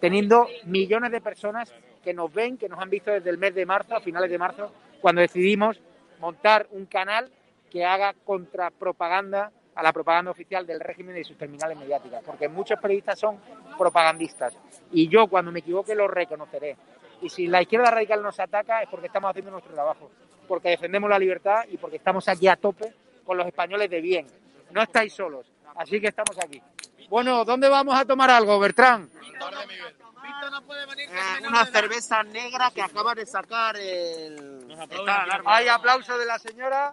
teniendo 0.01 0.47
millones 0.65 1.11
de 1.11 1.21
personas 1.21 1.73
que 2.03 2.15
nos 2.15 2.33
ven, 2.33 2.57
que 2.57 2.69
nos 2.69 2.81
han 2.81 2.91
visto 2.91 3.11
desde 3.11 3.31
el 3.31 3.39
mes 3.39 3.55
de 3.55 3.67
marzo, 3.67 3.97
a 3.97 4.01
finales 4.01 4.31
de 4.31 4.39
marzo, 4.39 4.73
cuando 5.01 5.21
decidimos 5.21 5.81
montar 6.21 6.67
un 6.71 6.87
canal 6.87 7.31
que 7.71 7.85
haga 7.85 8.15
contrapropaganda 8.25 9.51
a 9.75 9.83
la 9.83 9.93
propaganda 9.93 10.31
oficial 10.31 10.67
del 10.67 10.81
régimen 10.81 11.17
y 11.17 11.25
sus 11.25 11.37
terminales 11.37 11.79
mediáticas, 11.79 12.23
porque 12.25 12.49
muchos 12.49 12.79
periodistas 12.79 13.19
son 13.19 13.39
propagandistas 13.79 14.55
y 14.93 15.09
yo 15.09 15.27
cuando 15.29 15.51
me 15.51 15.61
equivoque 15.61 15.95
lo 15.95 16.09
reconoceré. 16.09 16.77
Y 17.23 17.29
si 17.29 17.47
la 17.47 17.63
izquierda 17.63 17.91
radical 17.91 18.23
nos 18.23 18.39
ataca 18.41 18.83
es 18.83 18.89
porque 18.89 19.07
estamos 19.07 19.31
haciendo 19.31 19.51
nuestro 19.51 19.73
trabajo, 19.73 20.11
porque 20.49 20.71
defendemos 20.71 21.09
la 21.09 21.19
libertad 21.19 21.65
y 21.71 21.77
porque 21.77 21.97
estamos 21.97 22.29
aquí 22.29 22.49
a 22.49 22.57
tope 22.57 22.93
con 23.25 23.37
los 23.37 23.47
españoles 23.47 23.89
de 23.89 24.01
bien. 24.01 24.27
No 24.71 24.83
estáis 24.83 25.15
solos, 25.15 25.47
así 25.77 26.01
que 26.01 26.09
estamos 26.09 26.37
aquí. 26.39 26.61
Bueno, 27.09 27.45
¿dónde 27.45 27.69
vamos 27.69 27.95
a 27.95 28.05
tomar 28.05 28.31
algo, 28.31 28.59
Bertrán? 28.59 29.09
Eh, 30.99 31.47
una 31.47 31.67
cerveza 31.67 32.23
negra 32.23 32.71
que 32.71 32.83
acaba 32.83 33.15
de 33.15 33.27
sacar 33.27 33.77
el. 33.77 34.67
Hay 35.45 35.69
aplauso 35.69 36.17
de 36.19 36.27
la 36.27 36.39
señora. 36.39 36.93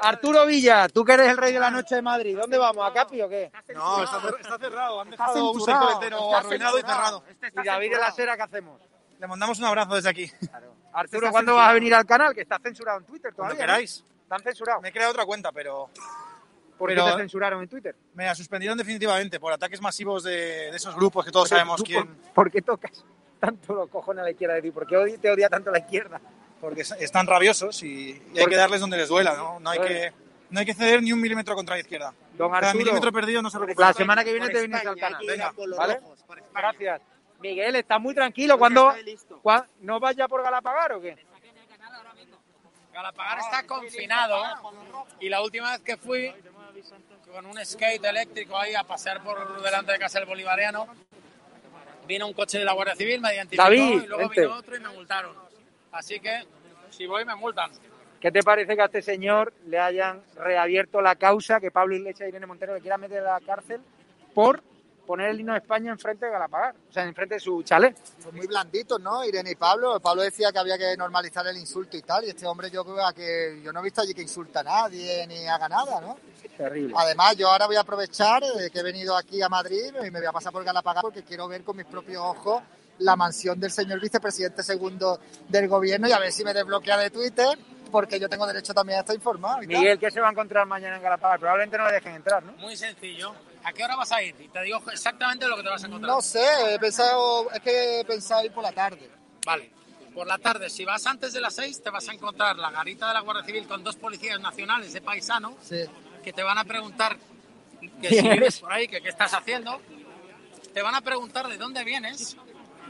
Arturo 0.00 0.46
Villa, 0.46 0.88
tú 0.88 1.04
que 1.04 1.12
eres 1.12 1.28
el 1.28 1.36
rey 1.36 1.52
de 1.52 1.58
la 1.60 1.70
noche 1.70 1.94
de 1.96 2.02
Madrid, 2.02 2.36
¿dónde 2.38 2.56
vamos? 2.58 2.86
¿A 2.88 2.92
Capi 2.92 3.20
o 3.22 3.28
qué? 3.28 3.50
No, 3.74 4.02
está, 4.04 4.20
cer- 4.20 4.40
está 4.40 4.58
cerrado. 4.58 5.00
Han 5.00 5.12
Está 5.12 5.24
dejado 5.26 5.50
un 5.50 5.54
censurado, 5.58 5.80
sector 5.88 6.04
entero 6.04 6.24
está 6.24 6.38
arruinado 6.38 6.78
y 6.78 6.80
censurado. 6.82 7.22
cerrado. 7.40 7.62
¿Y 7.62 7.66
David 7.66 7.90
de 7.90 7.98
la 7.98 8.10
Sera 8.12 8.36
qué 8.36 8.42
hacemos? 8.42 8.80
Le 9.18 9.26
mandamos 9.26 9.58
un 9.58 9.64
abrazo 9.66 9.94
desde 9.94 10.08
aquí. 10.08 10.30
Arturo, 10.92 11.30
¿cuándo 11.30 11.54
vas 11.56 11.70
a 11.70 11.72
venir 11.72 11.94
al 11.94 12.06
canal? 12.06 12.34
Que 12.34 12.42
está 12.42 12.58
censurado 12.58 12.98
en 12.98 13.04
Twitter 13.04 13.32
Cuando 13.34 13.54
todavía. 13.54 13.66
¿no? 13.66 13.72
queráis. 13.78 14.04
¿Están 14.22 14.42
censurados? 14.42 14.82
Me 14.82 14.88
he 14.88 14.92
creado 14.92 15.10
otra 15.12 15.24
cuenta, 15.26 15.52
pero. 15.52 15.90
¿Por 16.78 16.88
qué 16.90 16.96
pero 16.96 17.12
te 17.12 17.18
censuraron 17.18 17.62
en 17.62 17.68
Twitter? 17.68 17.94
Me 18.14 18.24
la 18.26 18.34
suspendieron 18.34 18.76
definitivamente 18.76 19.38
por 19.38 19.52
ataques 19.52 19.80
masivos 19.80 20.24
de, 20.24 20.70
de 20.70 20.76
esos 20.76 20.94
grupos 20.96 21.24
que 21.24 21.30
todos 21.30 21.48
Pero 21.48 21.58
sabemos 21.60 21.76
tú, 21.78 21.84
quién. 21.84 22.06
¿Por, 22.06 22.32
por 22.32 22.50
qué 22.50 22.62
tocas 22.62 23.04
tanto 23.38 23.74
los 23.74 23.88
cojones 23.90 24.22
a 24.22 24.24
la 24.24 24.30
izquierda 24.32 24.54
de 24.54 24.62
ti? 24.62 24.70
¿Por 24.72 24.86
qué 24.86 24.96
odi- 24.96 25.20
te 25.20 25.30
odia 25.30 25.48
tanto 25.48 25.70
la 25.70 25.78
izquierda? 25.78 26.20
Porque 26.64 26.80
es- 26.80 26.92
están 26.92 27.26
rabiosos 27.26 27.82
y, 27.82 28.22
y 28.34 28.38
hay 28.38 28.46
que 28.46 28.56
darles 28.56 28.80
donde 28.80 28.96
les 28.96 29.08
duela, 29.08 29.34
¿no? 29.36 29.60
No 29.60 29.70
hay 29.70 29.78
Bueno. 29.78 29.94
que, 29.94 30.12
no 30.50 30.60
hay 30.60 30.66
que 30.66 30.74
ceder 30.74 31.02
ni 31.02 31.12
un 31.12 31.20
milímetro 31.20 31.54
contra 31.54 31.74
la 31.74 31.80
izquierda. 31.82 32.14
Don 32.38 32.50
Cada 32.50 32.68
Arturo, 32.68 32.78
milímetro 32.84 33.12
perdido 33.12 33.42
no 33.42 33.50
se 33.50 33.58
recupera. 33.58 33.88
La 33.88 33.92
semana 33.94 34.24
que 34.24 34.32
viene 34.32 34.46
Por 34.46 34.54
te 34.54 34.60
vienes 34.66 34.86
al 34.86 34.96
canal. 34.96 35.26
Venga, 35.26 35.52
¿vale? 35.76 35.94
rojos, 36.00 36.18
Gracias. 36.54 37.00
Miguel, 37.40 37.76
está 37.76 37.98
muy 37.98 38.14
tranquilo. 38.14 38.56
¿Cuándo, 38.58 38.94
cua- 39.42 39.66
¿No 39.80 40.00
vas 40.00 40.16
ya 40.16 40.26
por 40.26 40.42
Galapagar 40.42 40.92
o 40.94 41.00
qué? 41.02 41.16
Galapagar 42.92 43.38
está 43.40 43.66
confinado 43.66 44.42
y 45.20 45.28
la 45.28 45.42
última 45.42 45.72
vez 45.72 45.80
que 45.80 45.96
fui 45.96 46.32
con 47.32 47.44
un 47.46 47.62
skate 47.64 48.04
eléctrico 48.04 48.56
ahí 48.56 48.74
a 48.74 48.84
pasear 48.84 49.22
por 49.22 49.60
delante 49.62 49.92
de 49.92 49.98
casa 49.98 50.18
del 50.20 50.28
Bolivariano, 50.28 50.86
vino 52.06 52.26
un 52.26 52.32
coche 52.32 52.58
de 52.58 52.64
la 52.64 52.72
Guardia 52.72 52.94
Civil, 52.94 53.20
me 53.20 53.34
identificó 53.34 53.64
David, 53.64 54.02
y 54.04 54.06
luego 54.06 54.18
vente. 54.28 54.40
vino 54.42 54.54
otro 54.54 54.76
y 54.76 54.80
me 54.80 54.88
multaron. 54.90 55.36
Así 55.94 56.18
que 56.18 56.44
si 56.90 57.06
voy 57.06 57.24
me 57.24 57.36
multan. 57.36 57.70
¿Qué 58.20 58.32
te 58.32 58.42
parece 58.42 58.74
que 58.74 58.82
a 58.82 58.86
este 58.86 59.02
señor 59.02 59.52
le 59.66 59.78
hayan 59.78 60.22
reabierto 60.34 61.00
la 61.00 61.14
causa 61.14 61.60
que 61.60 61.70
Pablo 61.70 61.94
Iglesias 61.94 62.26
y 62.26 62.30
Irene 62.30 62.46
Montero 62.46 62.74
le 62.74 62.80
quieran 62.80 63.00
meter 63.00 63.24
a 63.24 63.38
la 63.38 63.46
cárcel 63.46 63.80
por 64.34 64.62
poner 65.06 65.28
el 65.28 65.40
himno 65.40 65.52
de 65.52 65.58
España 65.58 65.92
enfrente 65.92 66.24
de 66.24 66.32
Galapagar? 66.32 66.74
O 66.88 66.92
sea, 66.92 67.04
enfrente 67.04 67.34
de 67.34 67.40
su 67.40 67.62
chalet. 67.62 67.96
Son 68.20 68.34
muy 68.34 68.46
blanditos, 68.46 68.98
¿no? 69.00 69.24
Irene 69.24 69.52
y 69.52 69.54
Pablo. 69.54 70.00
Pablo 70.00 70.22
decía 70.22 70.50
que 70.50 70.58
había 70.58 70.78
que 70.78 70.96
normalizar 70.96 71.46
el 71.46 71.58
insulto 71.58 71.96
y 71.96 72.02
tal. 72.02 72.24
Y 72.24 72.30
este 72.30 72.46
hombre, 72.46 72.70
yo 72.70 72.82
creo 72.84 72.96
que 73.14 73.60
yo 73.62 73.72
no 73.72 73.80
he 73.80 73.84
visto 73.84 74.00
allí 74.00 74.14
que 74.14 74.22
insulta 74.22 74.60
a 74.60 74.64
nadie 74.64 75.26
ni 75.28 75.46
haga 75.46 75.68
nada, 75.68 76.00
¿no? 76.00 76.16
Terrible. 76.56 76.94
Además, 76.96 77.36
yo 77.36 77.50
ahora 77.50 77.66
voy 77.66 77.76
a 77.76 77.80
aprovechar 77.80 78.42
eh, 78.42 78.70
que 78.72 78.80
he 78.80 78.82
venido 78.82 79.16
aquí 79.16 79.42
a 79.42 79.48
Madrid 79.48 79.94
y 80.02 80.10
me 80.10 80.18
voy 80.18 80.26
a 80.26 80.32
pasar 80.32 80.50
por 80.50 80.64
Galapagar 80.64 81.02
porque 81.02 81.22
quiero 81.22 81.46
ver 81.46 81.62
con 81.62 81.76
mis 81.76 81.86
propios 81.86 82.22
ojos 82.22 82.62
la 82.98 83.16
mansión 83.16 83.58
del 83.58 83.70
señor 83.70 84.00
vicepresidente 84.00 84.62
segundo 84.62 85.20
del 85.48 85.68
gobierno 85.68 86.08
y 86.08 86.12
a 86.12 86.18
ver 86.18 86.32
si 86.32 86.44
me 86.44 86.54
desbloquea 86.54 86.96
de 86.98 87.10
Twitter 87.10 87.58
porque 87.90 88.18
yo 88.18 88.28
tengo 88.28 88.44
derecho 88.44 88.74
también 88.74 88.98
a 88.98 89.00
estar 89.02 89.14
informado. 89.14 89.62
y 89.62 89.68
tal. 89.68 89.78
Miguel, 89.78 89.98
¿qué 90.00 90.10
se 90.10 90.20
va 90.20 90.26
a 90.28 90.32
encontrar 90.32 90.66
mañana 90.66 90.96
en 90.96 91.02
Galapagar? 91.02 91.38
Probablemente 91.38 91.78
no 91.78 91.86
le 91.86 91.92
dejen 91.92 92.16
entrar, 92.16 92.42
¿no? 92.42 92.52
Muy 92.54 92.76
sencillo. 92.76 93.32
¿A 93.62 93.72
qué 93.72 93.84
hora 93.84 93.94
vas 93.94 94.10
a 94.10 94.20
ir? 94.20 94.34
Y 94.40 94.48
te 94.48 94.62
digo 94.62 94.82
exactamente 94.90 95.46
lo 95.46 95.56
que 95.56 95.62
te 95.62 95.68
vas 95.68 95.84
a 95.84 95.86
encontrar. 95.86 96.12
No 96.12 96.20
sé, 96.20 96.74
he 96.74 96.78
pensado, 96.80 97.50
es 97.52 97.60
que 97.60 98.00
he 98.00 98.04
pensado 98.04 98.44
ir 98.44 98.52
por 98.52 98.64
la 98.64 98.72
tarde. 98.72 99.08
Vale. 99.46 99.70
Por 100.12 100.26
la 100.26 100.38
tarde, 100.38 100.70
si 100.70 100.84
vas 100.84 101.06
antes 101.06 101.32
de 101.32 101.40
las 101.40 101.54
6, 101.54 101.82
te 101.82 101.90
vas 101.90 102.08
a 102.08 102.12
encontrar 102.12 102.56
la 102.56 102.70
garita 102.70 103.08
de 103.08 103.14
la 103.14 103.20
Guardia 103.20 103.44
Civil 103.44 103.66
con 103.68 103.84
dos 103.84 103.96
policías 103.96 104.40
nacionales 104.40 104.92
de 104.92 105.00
paisano 105.00 105.56
que 106.22 106.32
te 106.32 106.42
van 106.42 106.58
a 106.58 106.64
preguntar 106.64 107.16
que 108.00 108.08
si 108.08 108.20
¿Quién 108.20 108.32
vives 108.32 108.60
por 108.60 108.72
ahí, 108.72 108.88
que 108.88 109.00
qué 109.00 109.08
estás 109.08 109.34
haciendo. 109.34 109.80
Te 110.72 110.82
van 110.82 110.96
a 110.96 111.00
preguntar 111.00 111.48
de 111.48 111.58
dónde 111.58 111.84
vienes 111.84 112.36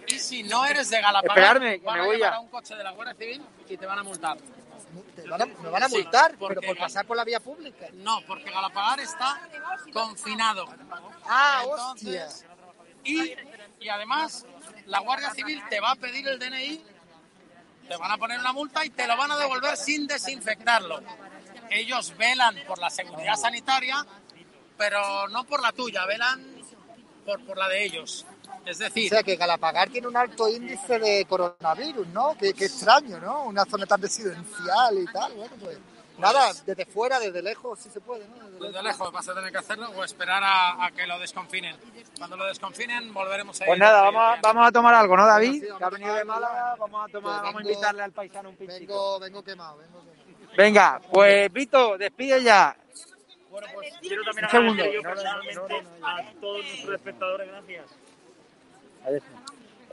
y 0.07 0.19
si 0.19 0.43
no 0.43 0.65
eres 0.67 0.91
de 0.91 1.01
Galapagar, 1.01 1.57
Esperarme, 1.57 1.81
que 1.81 1.87
van 1.87 1.95
me 1.97 2.01
a 2.03 2.07
voy 2.07 2.17
llamar 2.19 2.33
ya. 2.33 2.37
a 2.37 2.41
un 2.41 2.49
coche 2.49 2.75
de 2.75 2.85
la 2.85 2.91
Guardia 2.93 3.15
Civil 3.15 3.43
y 3.69 3.77
te 3.77 3.87
van 3.87 3.99
a 3.99 4.03
multar. 4.03 4.37
¿Me 5.17 5.29
van 5.31 5.43
a, 5.43 5.47
me 5.47 5.71
van 5.71 5.83
a 5.83 5.89
Sí, 5.89 5.97
multar? 5.97 6.31
¿Pero 6.33 6.39
porque 6.39 6.67
por 6.67 6.77
pasar 6.77 7.07
por 7.07 7.17
la 7.17 7.25
vía 7.25 7.41
pública? 7.41 7.87
No, 7.95 8.21
porque 8.27 8.51
Galapagar 8.51 9.01
está 9.01 9.41
confinado. 9.93 10.67
Ah, 11.27 11.63
Entonces, 11.65 12.45
Y, 13.05 13.35
y 13.81 13.89
además, 13.89 14.47
la 14.87 15.01
Guardia 15.01 15.31
Civil 15.33 15.63
te 15.69 15.81
va 15.81 15.93
a 15.93 15.97
pedir 15.97 16.27
el 16.29 16.39
DNI, 16.39 16.85
te 17.89 17.97
van 17.97 18.11
a 18.13 18.17
poner 18.19 18.39
una 18.41 18.53
multa 18.53 18.85
y 18.85 18.91
te 18.91 19.07
lo 19.07 19.17
van 19.17 19.31
a 19.33 19.37
devolver 19.37 19.77
sin 19.77 20.07
desinfectarlo. 20.07 21.01
Ellos 21.71 22.17
velan 22.17 22.57
por 22.67 22.79
la 22.79 22.91
seguridad 22.91 23.37
sanitaria, 23.37 24.05
pero 24.79 25.29
no 25.29 25.45
por 25.45 25.61
la 25.63 25.73
tuya, 25.73 26.07
velan 26.07 26.63
por, 27.25 27.45
por 27.45 27.59
la 27.59 27.69
de 27.69 27.85
ellos. 27.85 28.27
Es 28.67 28.81
O 28.81 28.85
decir, 28.85 29.09
sea 29.11 29.23
que 29.23 29.37
Galapagar 29.37 29.91
tiene 29.91 30.07
un 30.09 30.17
alto 30.17 30.49
índice 30.49 30.99
de 30.99 31.25
coronavirus, 31.27 32.07
¿no? 32.09 32.35
Qué, 32.39 32.55
qué 32.55 32.65
extraño, 32.67 33.21
¿no? 33.21 33.45
Una 33.45 33.65
zona 33.65 33.87
tan 33.87 34.01
residencial 34.01 34.99
y 34.99 35.05
tal. 35.12 35.33
Bueno, 35.35 35.55
pues 35.61 35.79
nada, 36.19 36.53
desde 36.65 36.87
fuera, 36.87 37.19
desde 37.21 37.43
lejos, 37.43 37.79
sí 37.79 37.91
se 37.91 38.01
puede, 38.01 38.27
¿no? 38.29 38.37
Desde 38.49 38.67
desde 38.69 38.83
lejos 38.83 39.12
vas 39.12 39.29
a 39.29 39.35
tener 39.35 39.53
que 39.53 39.59
hacerlo 39.59 39.91
o 39.91 40.05
esperar 40.05 40.43
a, 40.43 40.85
a 40.87 40.91
que 40.93 41.07
lo 41.07 41.19
desconfinen. 41.19 41.77
Cuando 42.17 42.37
lo 42.37 42.47
desconfinen, 42.47 43.12
volveremos 43.12 43.61
a 43.61 43.65
ir. 43.65 43.69
Pues 43.69 43.79
nada, 43.79 44.03
vamos 44.03 44.23
a, 44.23 44.41
vamos 44.41 44.67
a 44.69 44.73
tomar 44.73 44.95
algo, 44.95 45.17
¿no, 45.17 45.27
David? 45.27 45.65
Que 45.77 45.85
ha 45.85 45.91
venido 45.91 46.15
de 46.15 46.25
Málaga, 46.25 46.77
vamos 46.79 47.05
a 47.09 47.12
tomar, 47.12 47.43
vamos 47.43 47.61
a 47.61 47.62
invitarle 47.65 48.03
al 48.03 48.12
paisano 48.12 48.49
un 48.51 48.57
pinchico. 48.57 49.19
Vengo, 49.19 49.21
vengo 49.21 49.43
quemado, 49.45 49.77
vengo 49.79 50.01
quemado. 50.01 50.55
Venga, 50.57 51.01
pues 51.12 51.53
Vito, 51.53 51.99
despide 51.99 52.43
ya. 52.43 52.77
Bueno, 53.51 53.67
pues 53.75 53.93
quiero 54.01 54.23
también 54.25 54.45
Un 54.47 54.51
segundo. 54.51 54.83
agradecer 54.83 54.95
yo 54.95 55.03
No, 55.03 55.09
no, 55.09 55.15
personalmente 55.15 55.75
a 56.03 56.41
todos 56.41 56.65
nuestros 56.65 56.95
espectadores, 56.95 57.49
gracias. 57.49 57.85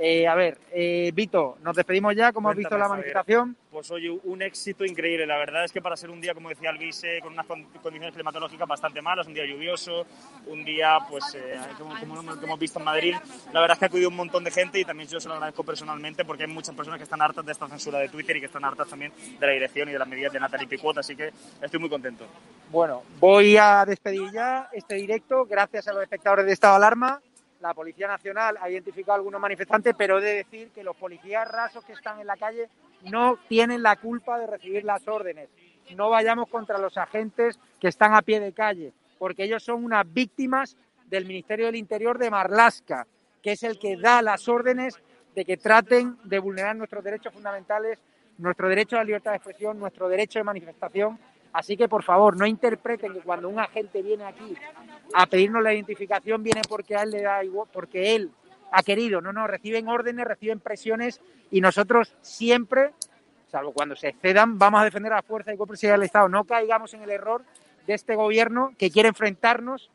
Eh, 0.03 0.25
a 0.27 0.33
ver, 0.33 0.57
eh, 0.73 1.11
Vito, 1.13 1.57
nos 1.61 1.75
despedimos 1.75 2.15
ya. 2.15 2.33
¿Cómo 2.33 2.49
has 2.49 2.55
visto 2.55 2.75
la 2.75 2.87
manifestación? 2.89 3.55
Pues 3.69 3.91
oye, 3.91 4.09
un 4.09 4.41
éxito 4.41 4.83
increíble. 4.83 5.27
La 5.27 5.37
verdad 5.37 5.63
es 5.63 5.71
que 5.71 5.79
para 5.79 5.95
ser 5.95 6.09
un 6.09 6.19
día, 6.19 6.33
como 6.33 6.49
decía 6.49 6.71
el 6.71 6.79
vice, 6.79 7.19
con 7.21 7.33
unas 7.33 7.45
con- 7.45 7.65
condiciones 7.65 8.11
climatológicas 8.15 8.67
bastante 8.67 8.99
malas, 8.99 9.27
un 9.27 9.35
día 9.35 9.45
lluvioso, 9.45 10.07
un 10.47 10.65
día, 10.65 10.97
pues, 11.07 11.35
eh, 11.35 11.55
como, 11.77 11.91
como 11.99 12.19
hemos- 12.19 12.35
como 12.35 12.47
hemos 12.47 12.59
visto 12.59 12.79
en 12.79 12.85
Madrid, 12.85 13.15
la 13.53 13.61
verdad 13.61 13.75
es 13.75 13.79
que 13.79 13.85
ha 13.85 13.87
acudido 13.89 14.09
un 14.09 14.15
montón 14.15 14.43
de 14.43 14.49
gente 14.49 14.79
y 14.79 14.85
también 14.85 15.07
yo 15.07 15.19
se 15.19 15.27
lo 15.27 15.35
agradezco 15.35 15.63
personalmente 15.63 16.25
porque 16.25 16.43
hay 16.45 16.49
muchas 16.49 16.73
personas 16.73 16.97
que 16.97 17.03
están 17.03 17.21
hartas 17.21 17.45
de 17.45 17.51
esta 17.51 17.67
censura 17.67 17.99
de 17.99 18.09
Twitter 18.09 18.37
y 18.37 18.39
que 18.39 18.47
están 18.47 18.65
hartas 18.65 18.87
también 18.89 19.11
de 19.39 19.45
la 19.45 19.53
dirección 19.53 19.87
y 19.87 19.91
de 19.91 19.99
las 19.99 20.07
medidas 20.07 20.33
de 20.33 20.39
Natalie 20.39 20.67
Picuot, 20.67 20.97
así 20.97 21.15
que 21.15 21.31
estoy 21.61 21.79
muy 21.79 21.89
contento. 21.89 22.25
Bueno, 22.71 23.03
voy 23.19 23.55
a 23.55 23.85
despedir 23.85 24.31
ya 24.31 24.67
este 24.73 24.95
directo. 24.95 25.45
Gracias 25.45 25.87
a 25.87 25.93
los 25.93 26.01
espectadores 26.01 26.45
de 26.47 26.53
estado 26.53 26.75
alarma. 26.75 27.21
La 27.61 27.75
Policía 27.75 28.07
Nacional 28.07 28.57
ha 28.59 28.69
identificado 28.69 29.13
a 29.13 29.15
algunos 29.17 29.39
manifestantes, 29.39 29.93
pero 29.95 30.17
he 30.17 30.21
de 30.21 30.35
decir 30.37 30.71
que 30.71 30.83
los 30.83 30.95
policías 30.95 31.47
rasos 31.47 31.85
que 31.85 31.93
están 31.93 32.19
en 32.19 32.25
la 32.25 32.35
calle 32.35 32.69
no 33.03 33.37
tienen 33.47 33.83
la 33.83 33.95
culpa 33.97 34.39
de 34.39 34.47
recibir 34.47 34.83
las 34.83 35.07
órdenes. 35.07 35.47
No 35.95 36.09
vayamos 36.09 36.49
contra 36.49 36.79
los 36.79 36.97
agentes 36.97 37.59
que 37.79 37.87
están 37.87 38.15
a 38.15 38.23
pie 38.23 38.39
de 38.39 38.51
calle, 38.51 38.93
porque 39.19 39.43
ellos 39.43 39.63
son 39.63 39.83
unas 39.83 40.11
víctimas 40.11 40.75
del 41.05 41.25
Ministerio 41.25 41.67
del 41.67 41.75
Interior 41.75 42.17
de 42.17 42.31
Marlasca, 42.31 43.05
que 43.43 43.51
es 43.51 43.61
el 43.61 43.77
que 43.77 43.95
da 43.95 44.23
las 44.23 44.47
órdenes 44.47 44.99
de 45.35 45.45
que 45.45 45.57
traten 45.57 46.17
de 46.23 46.39
vulnerar 46.39 46.75
nuestros 46.75 47.03
derechos 47.03 47.31
fundamentales, 47.31 47.99
nuestro 48.39 48.69
derecho 48.69 48.95
a 48.95 48.99
la 48.99 49.05
libertad 49.05 49.31
de 49.31 49.37
expresión, 49.37 49.77
nuestro 49.77 50.09
derecho 50.09 50.39
de 50.39 50.43
manifestación. 50.43 51.19
Así 51.53 51.77
que, 51.77 51.87
por 51.87 52.01
favor, 52.01 52.35
no 52.37 52.47
interpreten 52.47 53.13
que 53.13 53.19
cuando 53.19 53.49
un 53.49 53.59
agente 53.59 54.01
viene 54.01 54.23
aquí 54.23 54.55
a 55.13 55.25
pedirnos 55.25 55.63
la 55.63 55.73
identificación 55.73 56.43
viene 56.43 56.61
porque 56.67 56.95
a 56.95 57.03
él 57.03 57.11
le 57.11 57.21
da 57.21 57.43
igual, 57.43 57.67
porque 57.71 58.15
él 58.15 58.31
ha 58.71 58.83
querido. 58.83 59.21
No, 59.21 59.33
no, 59.33 59.47
reciben 59.47 59.87
órdenes, 59.87 60.25
reciben 60.25 60.59
presiones 60.59 61.21
y 61.51 61.61
nosotros 61.61 62.13
siempre, 62.21 62.91
salvo 63.51 63.73
cuando 63.73 63.95
se 63.95 64.09
excedan, 64.09 64.57
vamos 64.57 64.81
a 64.81 64.85
defender 64.85 65.11
a 65.13 65.17
la 65.17 65.21
fuerza 65.21 65.53
y 65.53 65.57
copresidad 65.57 65.93
del 65.93 66.03
Estado. 66.03 66.29
No 66.29 66.45
caigamos 66.45 66.93
en 66.93 67.03
el 67.03 67.09
error 67.09 67.43
de 67.85 67.93
este 67.93 68.15
gobierno 68.15 68.73
que 68.77 68.91
quiere 68.91 69.09
enfrentarnos 69.09 69.89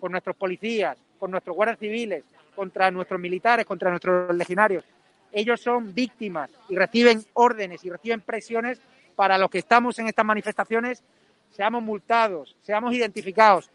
con 0.00 0.12
nuestros 0.12 0.36
policías, 0.36 0.96
con 1.18 1.30
nuestros 1.30 1.54
guardias 1.54 1.78
civiles, 1.78 2.24
contra 2.54 2.90
nuestros 2.90 3.20
militares, 3.20 3.66
contra 3.66 3.90
nuestros 3.90 4.34
legionarios. 4.34 4.84
Ellos 5.30 5.60
son 5.60 5.94
víctimas 5.94 6.50
y 6.68 6.76
reciben 6.76 7.24
órdenes 7.34 7.84
y 7.84 7.90
reciben 7.90 8.20
presiones 8.20 8.80
para 9.14 9.38
los 9.38 9.50
que 9.50 9.58
estamos 9.58 9.98
en 9.98 10.08
estas 10.08 10.24
manifestaciones, 10.24 11.02
seamos 11.50 11.82
multados, 11.82 12.56
seamos 12.62 12.94
identificados 12.94 13.70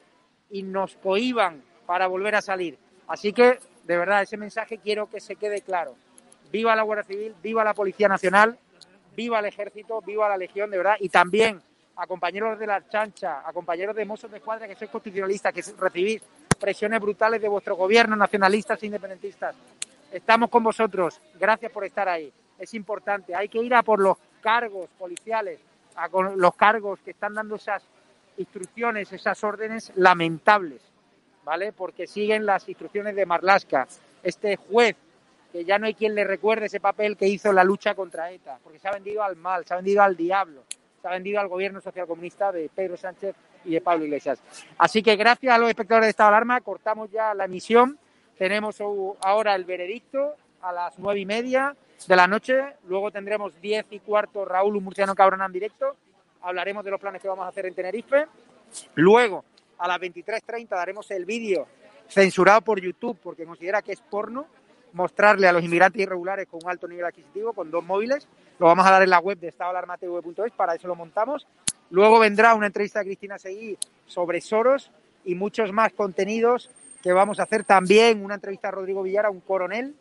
y 0.50 0.64
nos 0.64 0.95
cohiban 0.95 1.64
para 1.86 2.08
volver 2.08 2.36
a 2.36 2.41
salir. 2.41 2.78
Así 3.08 3.34
que, 3.34 3.60
de 3.84 3.98
verdad, 3.98 4.22
ese 4.22 4.38
mensaje 4.38 4.78
quiero 4.78 5.10
que 5.10 5.20
se 5.20 5.36
quede 5.36 5.62
claro. 5.62 5.95
Viva 6.52 6.76
la 6.76 6.84
Guardia 6.84 7.04
Civil, 7.04 7.36
viva 7.41 7.64
la 7.64 7.74
Policía 7.74 8.08
Nacional, 8.08 8.58
viva 9.16 9.39
el 9.39 9.45
Ejército, 9.45 10.02
viva 10.02 10.30
la 10.30 10.38
Legión, 10.38 10.70
de 10.70 10.78
verdad, 10.78 10.95
y 11.00 11.10
también 11.10 11.62
a 11.95 12.06
compañeros 12.06 12.60
de 12.60 12.68
la 12.68 12.88
chancha, 12.88 13.41
a 13.43 13.52
compañeros 13.52 13.95
de 13.95 14.06
Mossos 14.06 14.30
de 14.30 14.38
Escuadra 14.38 14.68
que 14.68 14.76
sois 14.76 14.91
constitucionalistas, 14.91 15.54
que 15.54 15.64
recibís 15.80 16.22
presiones 16.60 17.02
brutales 17.02 17.41
de 17.41 17.48
vuestro 17.48 17.76
gobierno, 17.76 18.16
nacionalistas 18.16 18.82
e 18.84 18.86
independentistas. 18.86 19.56
Estamos 20.12 20.50
con 20.50 20.64
vosotros, 20.64 21.20
gracias 21.39 21.72
por 21.72 21.84
estar 21.84 22.08
ahí. 22.08 22.32
Es 22.60 22.74
importante, 22.74 23.36
hay 23.36 23.50
que 23.50 23.60
ir 23.60 23.74
a 23.74 23.84
por 23.84 24.00
los 24.00 24.18
cargos 24.41 24.88
policiales, 24.98 25.60
a 25.95 26.08
los 26.36 26.56
cargos 26.56 27.00
que 27.02 27.12
están 27.12 27.34
dando 27.34 27.56
esas 27.56 27.84
instrucciones, 28.38 29.12
esas 29.12 29.44
órdenes 29.44 29.92
lamentables, 29.96 30.82
¿vale? 31.44 31.74
Porque 31.74 32.08
siguen 32.08 32.46
las 32.46 32.68
instrucciones 32.70 33.16
de 33.16 33.26
Marlasca, 33.26 33.88
este 34.24 34.56
juez 34.56 34.96
que 35.52 35.64
ya 35.66 35.80
no 35.80 35.86
hay 35.86 35.94
quien 35.94 36.14
le 36.14 36.24
recuerde 36.24 36.66
ese 36.66 36.80
papel 36.80 37.16
que 37.16 37.28
hizo 37.28 37.50
en 37.50 37.56
la 37.56 37.64
lucha 37.64 37.96
contra 37.96 38.32
ETA, 38.32 38.60
porque 38.64 38.80
se 38.80 38.88
ha 38.88 38.92
vendido 38.92 39.24
al 39.24 39.36
mal, 39.36 39.66
se 39.66 39.74
ha 39.74 39.78
vendido 39.78 40.04
al 40.04 40.16
diablo, 40.16 40.64
se 41.02 41.08
ha 41.08 41.12
vendido 41.12 41.40
al 41.40 41.48
gobierno 41.48 41.82
socialcomunista 41.82 42.52
de 42.52 42.70
Pedro 42.74 42.98
Sánchez 42.98 43.36
y 43.66 43.72
de 43.72 43.82
Pablo 43.82 44.06
Iglesias. 44.06 44.40
Así 44.78 45.02
que 45.02 45.16
gracias 45.16 45.54
a 45.54 45.58
los 45.58 45.70
espectadores 45.70 46.08
de 46.08 46.12
Estado 46.12 46.32
de 46.32 46.36
Alarma, 46.36 46.62
cortamos 46.62 47.10
ya 47.12 47.34
la 47.34 47.46
emisión. 47.46 47.98
Tenemos 48.38 48.82
ahora 49.22 49.56
el 49.56 49.66
veredicto 49.66 50.36
a 50.62 50.72
las 50.72 51.00
nueve 51.00 51.22
y 51.22 51.26
media 51.26 51.76
de 52.08 52.16
la 52.16 52.28
noche. 52.28 52.76
Luego 52.88 53.12
tendremos 53.12 53.60
diez 53.62 53.86
y 53.90 54.00
cuarto 54.00 54.46
Raúl 54.46 54.76
un 54.76 54.84
Murciano 54.84 55.16
Cabrón 55.16 55.42
en 55.42 55.52
directo. 55.52 55.96
Hablaremos 56.42 56.84
de 56.84 56.92
los 56.92 57.00
planes 57.00 57.22
que 57.22 57.28
vamos 57.28 57.46
a 57.46 57.50
hacer 57.50 57.66
en 57.66 57.74
Tenerife. 57.74 58.28
Luego, 58.96 59.44
a 59.78 59.88
las 59.88 60.00
23.30 60.00 60.70
daremos 60.70 61.10
el 61.12 61.26
vídeo 61.26 61.68
censurado 62.08 62.62
por 62.62 62.80
YouTube 62.80 63.18
porque 63.22 63.46
considera 63.46 63.82
que 63.82 63.92
es 63.92 64.02
porno 64.02 64.48
mostrarle 64.94 65.48
a 65.48 65.52
los 65.52 65.64
inmigrantes 65.64 66.02
irregulares 66.02 66.48
con 66.48 66.60
un 66.64 66.70
alto 66.70 66.88
nivel 66.88 67.06
adquisitivo, 67.06 67.54
con 67.54 67.70
dos 67.70 67.84
móviles. 67.84 68.28
Lo 68.60 68.66
vamos 68.66 68.86
a 68.86 68.92
dar 68.92 69.04
en 69.04 69.10
la 69.10 69.20
web 69.20 69.38
de 69.40 69.50
estadoalarmatv.es, 69.50 70.52
para 70.54 70.76
eso 70.76 70.88
lo 70.88 70.96
montamos. 70.96 71.46
Luego 71.90 72.20
vendrá 72.20 72.56
una 72.56 72.68
entrevista 72.68 73.00
a 73.00 73.04
Cristina 73.04 73.38
Seguí 73.38 73.78
sobre 74.06 74.42
Soros 74.42 74.92
y 75.24 75.36
muchos 75.36 75.72
más 75.72 75.94
contenidos 75.94 76.70
que 77.02 77.14
vamos 77.14 77.40
a 77.40 77.44
hacer 77.44 77.64
también. 77.64 78.24
Una 78.24 78.36
entrevista 78.36 78.70
a 78.70 78.72
Rodrigo 78.72 79.04
Villara, 79.04 79.30
un 79.30 79.42
coronel 79.42 79.96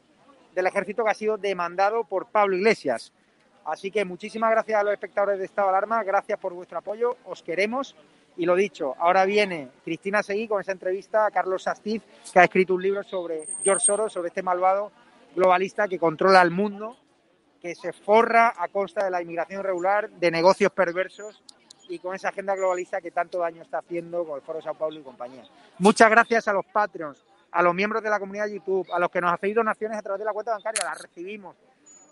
del 0.54 0.66
ejército 0.66 1.04
que 1.04 1.10
ha 1.10 1.14
sido 1.14 1.36
demandado 1.36 2.04
por 2.04 2.26
Pablo 2.26 2.56
Iglesias. 2.56 3.12
Así 3.66 3.90
que 3.90 4.04
muchísimas 4.04 4.52
gracias 4.52 4.80
a 4.80 4.84
los 4.84 4.92
espectadores 4.92 5.40
de 5.40 5.44
Estado 5.44 5.68
de 5.68 5.76
Alarma, 5.76 6.04
gracias 6.04 6.38
por 6.38 6.52
vuestro 6.52 6.78
apoyo, 6.78 7.16
os 7.24 7.42
queremos. 7.42 7.96
Y 8.36 8.46
lo 8.46 8.54
dicho, 8.54 8.94
ahora 8.98 9.24
viene 9.24 9.70
Cristina 9.84 10.22
Seguí 10.22 10.46
con 10.46 10.60
esa 10.60 10.70
entrevista 10.70 11.26
a 11.26 11.30
Carlos 11.32 11.64
Sastiz, 11.64 12.02
que 12.32 12.38
ha 12.38 12.44
escrito 12.44 12.74
un 12.74 12.82
libro 12.82 13.02
sobre 13.02 13.48
George 13.64 13.84
Soros, 13.84 14.12
sobre 14.12 14.28
este 14.28 14.42
malvado 14.42 14.92
globalista 15.34 15.88
que 15.88 15.98
controla 15.98 16.42
el 16.42 16.52
mundo, 16.52 16.96
que 17.60 17.74
se 17.74 17.92
forra 17.92 18.54
a 18.56 18.68
costa 18.68 19.04
de 19.04 19.10
la 19.10 19.20
inmigración 19.20 19.60
irregular, 19.60 20.10
de 20.10 20.30
negocios 20.30 20.70
perversos 20.70 21.42
y 21.88 21.98
con 21.98 22.14
esa 22.14 22.28
agenda 22.28 22.54
globalista 22.54 23.00
que 23.00 23.10
tanto 23.10 23.38
daño 23.38 23.62
está 23.62 23.78
haciendo 23.78 24.24
con 24.24 24.36
el 24.36 24.42
Foro 24.42 24.62
Sao 24.62 24.74
Paulo 24.74 25.00
y 25.00 25.02
compañía. 25.02 25.42
Muchas 25.78 26.08
gracias 26.08 26.46
a 26.46 26.52
los 26.52 26.66
Patreons, 26.66 27.24
a 27.50 27.62
los 27.62 27.74
miembros 27.74 28.02
de 28.02 28.10
la 28.10 28.20
comunidad 28.20 28.46
de 28.46 28.54
YouTube, 28.54 28.86
a 28.92 28.98
los 29.00 29.10
que 29.10 29.20
nos 29.20 29.32
hacéis 29.32 29.56
donaciones 29.56 29.98
a 29.98 30.02
través 30.02 30.20
de 30.20 30.24
la 30.24 30.32
cuenta 30.32 30.52
bancaria, 30.52 30.84
las 30.84 31.02
recibimos. 31.02 31.56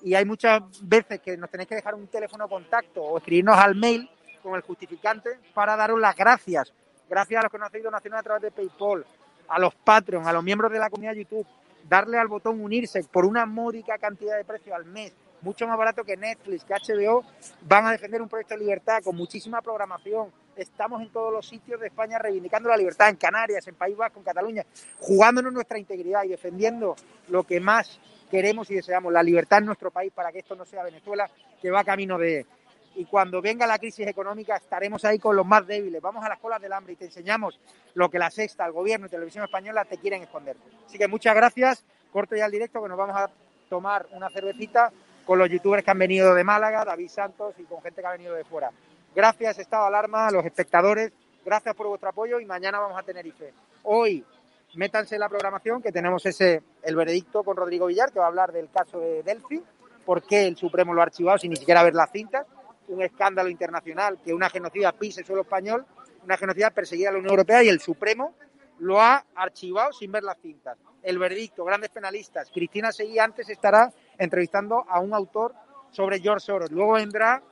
Y 0.04 0.14
hay 0.14 0.26
muchas 0.26 0.60
veces 0.82 1.18
que 1.20 1.34
nos 1.38 1.48
tenéis 1.48 1.66
que 1.66 1.76
dejar 1.76 1.94
un 1.94 2.06
teléfono 2.08 2.46
contacto 2.46 3.02
o 3.02 3.16
escribirnos 3.16 3.56
al 3.56 3.74
mail 3.74 4.06
con 4.42 4.54
el 4.54 4.60
justificante 4.60 5.30
para 5.54 5.76
daros 5.76 5.98
las 5.98 6.14
gracias. 6.14 6.74
Gracias 7.08 7.40
a 7.40 7.44
los 7.44 7.50
que 7.50 7.56
nos 7.56 7.68
hacéis 7.68 7.84
donaciones 7.84 8.20
a 8.20 8.22
través 8.22 8.42
de 8.42 8.50
PayPal, 8.50 9.06
a 9.48 9.58
los 9.58 9.74
Patreons, 9.74 10.26
a 10.26 10.32
los 10.34 10.44
miembros 10.44 10.70
de 10.70 10.78
la 10.78 10.90
comunidad 10.90 11.14
YouTube. 11.14 11.46
Darle 11.88 12.18
al 12.18 12.28
botón 12.28 12.60
unirse 12.60 13.02
por 13.04 13.24
una 13.24 13.46
módica 13.46 13.96
cantidad 13.96 14.36
de 14.36 14.44
precio 14.44 14.74
al 14.74 14.84
mes, 14.84 15.14
mucho 15.40 15.66
más 15.66 15.78
barato 15.78 16.04
que 16.04 16.18
Netflix, 16.18 16.64
que 16.64 16.74
HBO, 16.74 17.24
van 17.62 17.86
a 17.86 17.92
defender 17.92 18.20
un 18.20 18.28
proyecto 18.28 18.56
de 18.56 18.60
libertad 18.60 19.02
con 19.02 19.16
muchísima 19.16 19.62
programación. 19.62 20.30
Estamos 20.54 21.00
en 21.00 21.08
todos 21.08 21.32
los 21.32 21.48
sitios 21.48 21.80
de 21.80 21.86
España 21.86 22.18
reivindicando 22.18 22.68
la 22.68 22.76
libertad, 22.76 23.08
en 23.08 23.16
Canarias, 23.16 23.66
en 23.68 23.74
País 23.74 23.96
Vasco, 23.96 24.18
en 24.18 24.24
Cataluña, 24.24 24.66
jugándonos 25.00 25.54
nuestra 25.54 25.78
integridad 25.78 26.24
y 26.24 26.28
defendiendo 26.28 26.94
lo 27.28 27.44
que 27.44 27.58
más 27.58 27.98
queremos 28.30 28.70
y 28.70 28.74
deseamos 28.74 29.12
la 29.12 29.22
libertad 29.22 29.58
en 29.58 29.66
nuestro 29.66 29.90
país 29.90 30.12
para 30.12 30.32
que 30.32 30.40
esto 30.40 30.54
no 30.54 30.64
sea 30.64 30.82
Venezuela, 30.82 31.28
que 31.60 31.70
va 31.70 31.84
camino 31.84 32.18
de... 32.18 32.46
Y 32.96 33.06
cuando 33.06 33.42
venga 33.42 33.66
la 33.66 33.78
crisis 33.78 34.06
económica 34.06 34.56
estaremos 34.56 35.04
ahí 35.04 35.18
con 35.18 35.34
los 35.34 35.44
más 35.44 35.66
débiles. 35.66 36.00
Vamos 36.00 36.24
a 36.24 36.28
las 36.28 36.38
colas 36.38 36.62
del 36.62 36.72
hambre 36.72 36.92
y 36.92 36.96
te 36.96 37.06
enseñamos 37.06 37.58
lo 37.94 38.08
que 38.08 38.20
la 38.20 38.30
Sexta, 38.30 38.64
el 38.64 38.72
Gobierno 38.72 39.06
y 39.06 39.10
Televisión 39.10 39.44
Española 39.44 39.84
te 39.84 39.98
quieren 39.98 40.22
esconder. 40.22 40.56
Así 40.86 40.96
que 40.96 41.08
muchas 41.08 41.34
gracias. 41.34 41.84
Corto 42.12 42.36
ya 42.36 42.46
el 42.46 42.52
directo 42.52 42.80
que 42.80 42.88
nos 42.88 42.96
vamos 42.96 43.16
a 43.16 43.30
tomar 43.68 44.06
una 44.12 44.30
cervecita 44.30 44.92
con 45.24 45.38
los 45.38 45.50
youtubers 45.50 45.82
que 45.84 45.90
han 45.90 45.98
venido 45.98 46.34
de 46.34 46.44
Málaga, 46.44 46.84
David 46.84 47.08
Santos 47.08 47.54
y 47.58 47.64
con 47.64 47.82
gente 47.82 48.00
que 48.00 48.06
ha 48.06 48.12
venido 48.12 48.34
de 48.34 48.44
fuera. 48.44 48.70
Gracias, 49.14 49.58
Estado 49.58 49.86
Alarma, 49.86 50.28
a 50.28 50.30
los 50.30 50.44
espectadores, 50.44 51.12
gracias 51.44 51.74
por 51.74 51.86
vuestro 51.86 52.10
apoyo 52.10 52.40
y 52.40 52.46
mañana 52.46 52.78
vamos 52.78 52.98
a 52.98 53.02
tener 53.02 53.26
IFE. 53.26 53.52
Hoy, 53.84 54.24
métanse 54.76 55.16
en 55.16 55.20
la 55.20 55.28
programación 55.28 55.82
que 55.82 55.92
tenemos 55.92 56.24
ese, 56.26 56.62
el 56.82 56.96
veredicto 56.96 57.42
con 57.42 57.56
Rodrigo 57.56 57.86
Villar, 57.86 58.12
que 58.12 58.18
va 58.18 58.26
a 58.26 58.28
hablar 58.28 58.52
del 58.52 58.70
caso 58.70 59.00
de 59.00 59.22
Delphi, 59.22 59.62
por 60.04 60.22
qué 60.22 60.46
el 60.46 60.56
Supremo 60.56 60.94
lo 60.94 61.00
ha 61.00 61.04
archivado 61.04 61.38
sin 61.38 61.50
ni 61.50 61.56
siquiera 61.56 61.82
ver 61.82 61.94
las 61.94 62.10
cintas, 62.10 62.46
un 62.88 63.02
escándalo 63.02 63.48
internacional 63.48 64.18
que 64.22 64.34
una 64.34 64.50
genocida 64.50 64.92
pise 64.92 65.20
el 65.20 65.26
suelo 65.26 65.42
español, 65.42 65.86
una 66.22 66.36
genocida 66.36 66.70
perseguida 66.70 67.08
a 67.08 67.12
la 67.12 67.18
Unión 67.18 67.32
Europea 67.32 67.62
y 67.62 67.68
el 67.68 67.80
Supremo 67.80 68.34
lo 68.78 69.00
ha 69.00 69.24
archivado 69.34 69.92
sin 69.92 70.12
ver 70.12 70.22
las 70.22 70.38
cintas. 70.38 70.76
El 71.02 71.18
veredicto, 71.18 71.64
grandes 71.64 71.90
penalistas. 71.90 72.50
Cristina 72.52 72.92
Seguí 72.92 73.18
antes 73.18 73.48
estará 73.48 73.92
entrevistando 74.18 74.84
a 74.88 75.00
un 75.00 75.14
autor 75.14 75.54
sobre 75.90 76.20
George 76.20 76.46
Soros. 76.46 76.70
Luego 76.70 76.92
vendrá 76.94 77.42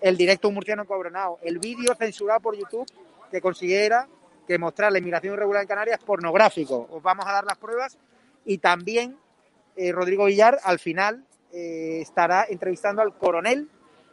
el 0.00 0.16
directo 0.16 0.50
murciano 0.50 0.84
cobronado, 0.84 1.38
el 1.42 1.58
vídeo 1.58 1.94
censurado 1.94 2.40
por 2.40 2.56
YouTube 2.56 2.86
que 3.30 3.40
considera 3.40 4.06
que 4.46 4.58
mostrar 4.58 4.92
la 4.92 4.98
inmigración 4.98 5.34
irregular 5.34 5.62
en 5.62 5.68
Canarias 5.68 6.00
pornográfico. 6.04 6.86
Os 6.90 7.02
vamos 7.02 7.26
a 7.26 7.32
dar 7.32 7.44
las 7.44 7.58
pruebas 7.58 7.98
y 8.44 8.58
también 8.58 9.18
eh, 9.76 9.92
Rodrigo 9.92 10.26
Villar 10.26 10.58
al 10.62 10.78
final 10.78 11.24
eh, 11.52 11.98
estará 12.00 12.46
entrevistando 12.48 13.02
al 13.02 13.16
coronel 13.16 13.68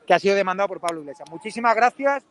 que 0.05 0.13
ha 0.13 0.19
sido 0.19 0.35
demandado 0.35 0.67
por 0.67 0.79
Pablo 0.79 1.01
Iglesias. 1.01 1.29
Muchísimas 1.29 1.75
gracias. 1.75 2.23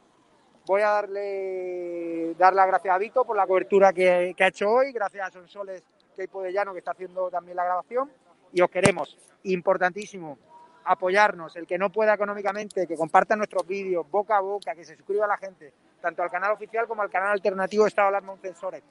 Voy 0.66 0.82
a 0.82 0.88
darle 0.90 2.34
dar 2.38 2.54
las 2.54 2.66
gracias 2.66 2.94
a 2.94 2.98
Vito 2.98 3.24
por 3.24 3.36
la 3.36 3.46
cobertura 3.46 3.92
que, 3.92 4.34
que 4.36 4.44
ha 4.44 4.48
hecho 4.48 4.68
hoy. 4.68 4.92
Gracias 4.92 5.26
a 5.26 5.30
Sonsoles 5.30 5.82
Keipo 6.14 6.42
de 6.42 6.52
Llano 6.52 6.72
que 6.72 6.78
está 6.78 6.92
haciendo 6.92 7.30
también 7.30 7.56
la 7.56 7.64
grabación. 7.64 8.10
Y 8.52 8.60
os 8.60 8.70
queremos, 8.70 9.16
importantísimo, 9.44 10.38
apoyarnos. 10.84 11.56
El 11.56 11.66
que 11.66 11.78
no 11.78 11.90
pueda 11.90 12.14
económicamente, 12.14 12.86
que 12.86 12.96
comparta 12.96 13.34
nuestros 13.34 13.66
vídeos 13.66 14.08
boca 14.10 14.36
a 14.36 14.40
boca, 14.40 14.74
que 14.74 14.84
se 14.84 14.96
suscriba 14.96 15.24
a 15.24 15.28
la 15.28 15.38
gente, 15.38 15.72
tanto 16.02 16.22
al 16.22 16.30
canal 16.30 16.52
oficial 16.52 16.86
como 16.86 17.00
al 17.00 17.10
canal 17.10 17.30
alternativo 17.30 17.86
Estado 17.86 18.10
de 18.10 18.16
Alarma 18.16 18.36
Censores. 18.42 18.82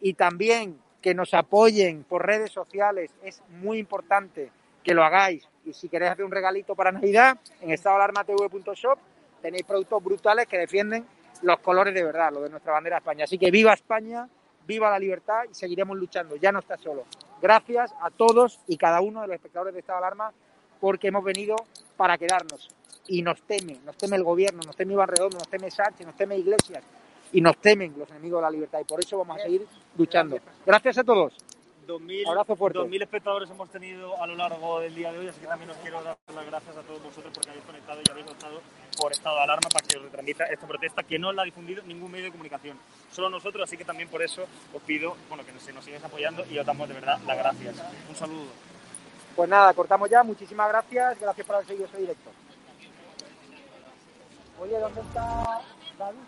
Y 0.00 0.14
también 0.14 0.78
que 1.06 1.14
nos 1.14 1.34
apoyen 1.34 2.02
por 2.02 2.26
redes 2.26 2.50
sociales. 2.50 3.12
Es 3.22 3.40
muy 3.48 3.78
importante 3.78 4.50
que 4.82 4.94
lo 4.94 5.04
hagáis. 5.04 5.48
Y 5.64 5.72
si 5.72 5.88
queréis 5.88 6.12
hacer 6.12 6.24
un 6.24 6.32
regalito 6.32 6.74
para 6.74 6.90
Navidad, 6.90 7.38
en 7.60 7.70
estadoalarmatv.shop 7.70 8.98
tenéis 9.40 9.64
productos 9.64 10.02
brutales 10.02 10.46
que 10.46 10.58
defienden 10.58 11.06
los 11.42 11.58
colores 11.60 11.94
de 11.94 12.02
verdad, 12.02 12.32
lo 12.32 12.40
de 12.40 12.50
nuestra 12.50 12.72
bandera 12.72 12.96
de 12.96 12.98
España. 12.98 13.24
Así 13.24 13.38
que 13.38 13.52
viva 13.52 13.72
España, 13.72 14.28
viva 14.66 14.90
la 14.90 14.98
libertad 14.98 15.44
y 15.48 15.54
seguiremos 15.54 15.96
luchando. 15.96 16.34
Ya 16.36 16.50
no 16.50 16.58
está 16.58 16.76
solo. 16.76 17.04
Gracias 17.40 17.94
a 18.00 18.10
todos 18.10 18.58
y 18.66 18.76
cada 18.76 19.00
uno 19.00 19.20
de 19.20 19.28
los 19.28 19.36
espectadores 19.36 19.74
de 19.74 19.80
Estado 19.80 20.00
de 20.00 20.06
Alarma 20.06 20.32
porque 20.80 21.06
hemos 21.06 21.22
venido 21.22 21.54
para 21.96 22.18
quedarnos. 22.18 22.74
Y 23.08 23.22
nos 23.22 23.40
teme, 23.42 23.78
nos 23.84 23.96
teme 23.96 24.16
el 24.16 24.24
gobierno, 24.24 24.60
nos 24.64 24.76
teme 24.76 24.94
Iván 24.94 25.08
Redondo, 25.08 25.38
nos 25.38 25.48
teme 25.48 25.70
Sánchez, 25.70 26.06
nos 26.06 26.16
teme 26.16 26.36
Iglesias 26.36 26.82
y 27.32 27.40
nos 27.40 27.56
temen 27.58 27.94
los 27.98 28.10
enemigos 28.10 28.38
de 28.38 28.42
la 28.42 28.50
libertad. 28.50 28.80
Y 28.80 28.84
por 28.84 29.00
eso 29.00 29.18
vamos 29.18 29.38
a 29.38 29.42
seguir 29.42 29.66
luchando. 29.96 30.38
Gracias 30.64 30.98
a 30.98 31.04
todos. 31.04 31.34
2000, 31.86 32.28
Abrazo 32.28 32.56
fuerte. 32.56 32.78
2000 32.78 33.02
espectadores 33.02 33.50
hemos 33.50 33.70
tenido 33.70 34.20
a 34.20 34.26
lo 34.26 34.34
largo 34.34 34.80
del 34.80 34.94
día 34.94 35.12
de 35.12 35.20
hoy, 35.20 35.28
así 35.28 35.40
que 35.40 35.46
también 35.46 35.70
os 35.70 35.76
quiero 35.76 36.02
dar 36.02 36.16
las 36.34 36.46
gracias 36.46 36.76
a 36.76 36.82
todos 36.82 37.00
vosotros 37.02 37.32
porque 37.32 37.50
habéis 37.50 37.64
conectado 37.64 38.00
y 38.04 38.10
habéis 38.10 38.26
votado 38.26 38.60
por 39.00 39.12
estado 39.12 39.36
de 39.36 39.42
alarma 39.42 39.68
para 39.72 39.86
que 39.86 39.96
os 39.96 40.02
retransmita 40.02 40.44
esta 40.46 40.66
protesta 40.66 41.04
que 41.04 41.18
no 41.18 41.32
la 41.32 41.42
ha 41.42 41.44
difundido 41.44 41.84
ningún 41.84 42.10
medio 42.10 42.24
de 42.24 42.32
comunicación, 42.32 42.76
solo 43.12 43.30
nosotros, 43.30 43.62
así 43.62 43.76
que 43.76 43.84
también 43.84 44.08
por 44.08 44.20
eso 44.20 44.46
os 44.74 44.82
pido 44.82 45.16
bueno, 45.28 45.44
que 45.46 45.52
nos, 45.52 45.74
nos 45.74 45.84
sigáis 45.84 46.02
apoyando 46.02 46.44
y 46.50 46.58
os 46.58 46.66
damos 46.66 46.88
de 46.88 46.94
verdad 46.94 47.20
las 47.24 47.38
gracias. 47.38 47.76
Un 48.08 48.16
saludo. 48.16 48.46
Pues 49.36 49.48
nada, 49.48 49.74
cortamos 49.74 50.08
ya. 50.08 50.22
Muchísimas 50.22 50.68
gracias. 50.68 51.20
Gracias 51.20 51.46
por 51.46 51.56
haber 51.56 51.68
seguido 51.68 51.84
este 51.86 51.98
directo. 51.98 52.30
Oye, 54.58 54.78
¿dónde 54.78 55.00
está 55.00 55.44
David? 55.98 56.20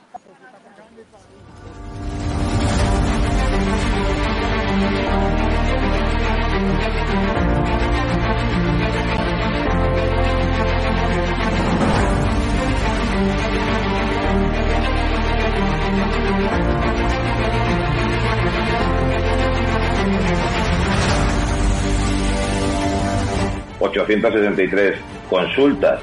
...873 23.81 24.97
consultas 25.31 26.03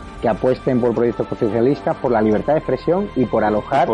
que 0.21 0.29
apuesten 0.29 0.79
por 0.79 0.93
proyectos 0.93 1.27
constitucionalistas, 1.27 1.97
por 1.97 2.11
la 2.11 2.21
libertad 2.21 2.53
de 2.53 2.59
expresión 2.59 3.09
y 3.15 3.25
por 3.25 3.43
alojar 3.43 3.89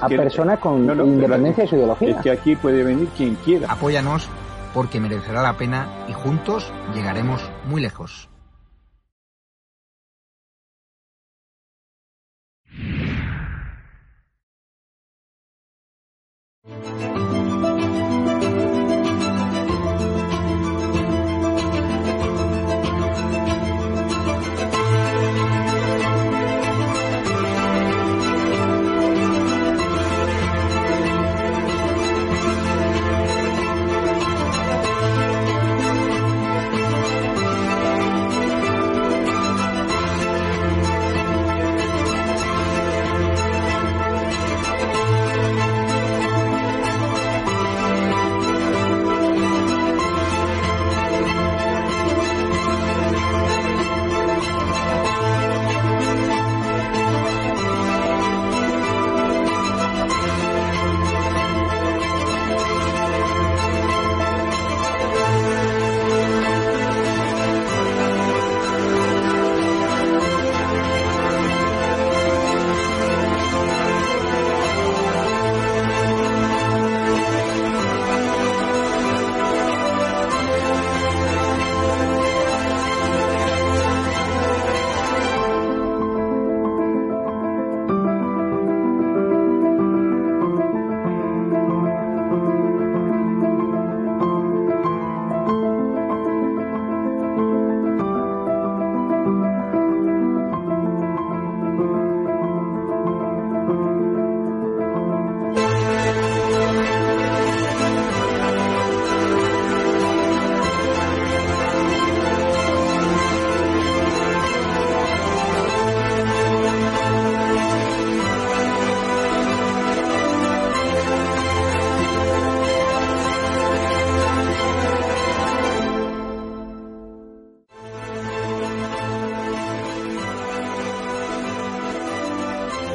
a 0.00 0.08
personas 0.08 0.58
con 0.60 0.86
no, 0.86 0.94
no, 0.94 1.04
independencia 1.04 1.64
de 1.64 1.68
su 1.68 1.76
ideología. 1.76 2.10
Es 2.10 2.16
que 2.22 2.30
aquí 2.30 2.56
puede 2.56 2.82
venir 2.82 3.08
quien 3.16 3.34
quiera. 3.36 3.66
Apóyanos 3.70 4.28
porque 4.72 5.00
merecerá 5.00 5.42
la 5.42 5.56
pena 5.56 5.88
y 6.08 6.12
juntos 6.12 6.72
llegaremos 6.94 7.50
muy 7.66 7.82
lejos. 7.82 8.28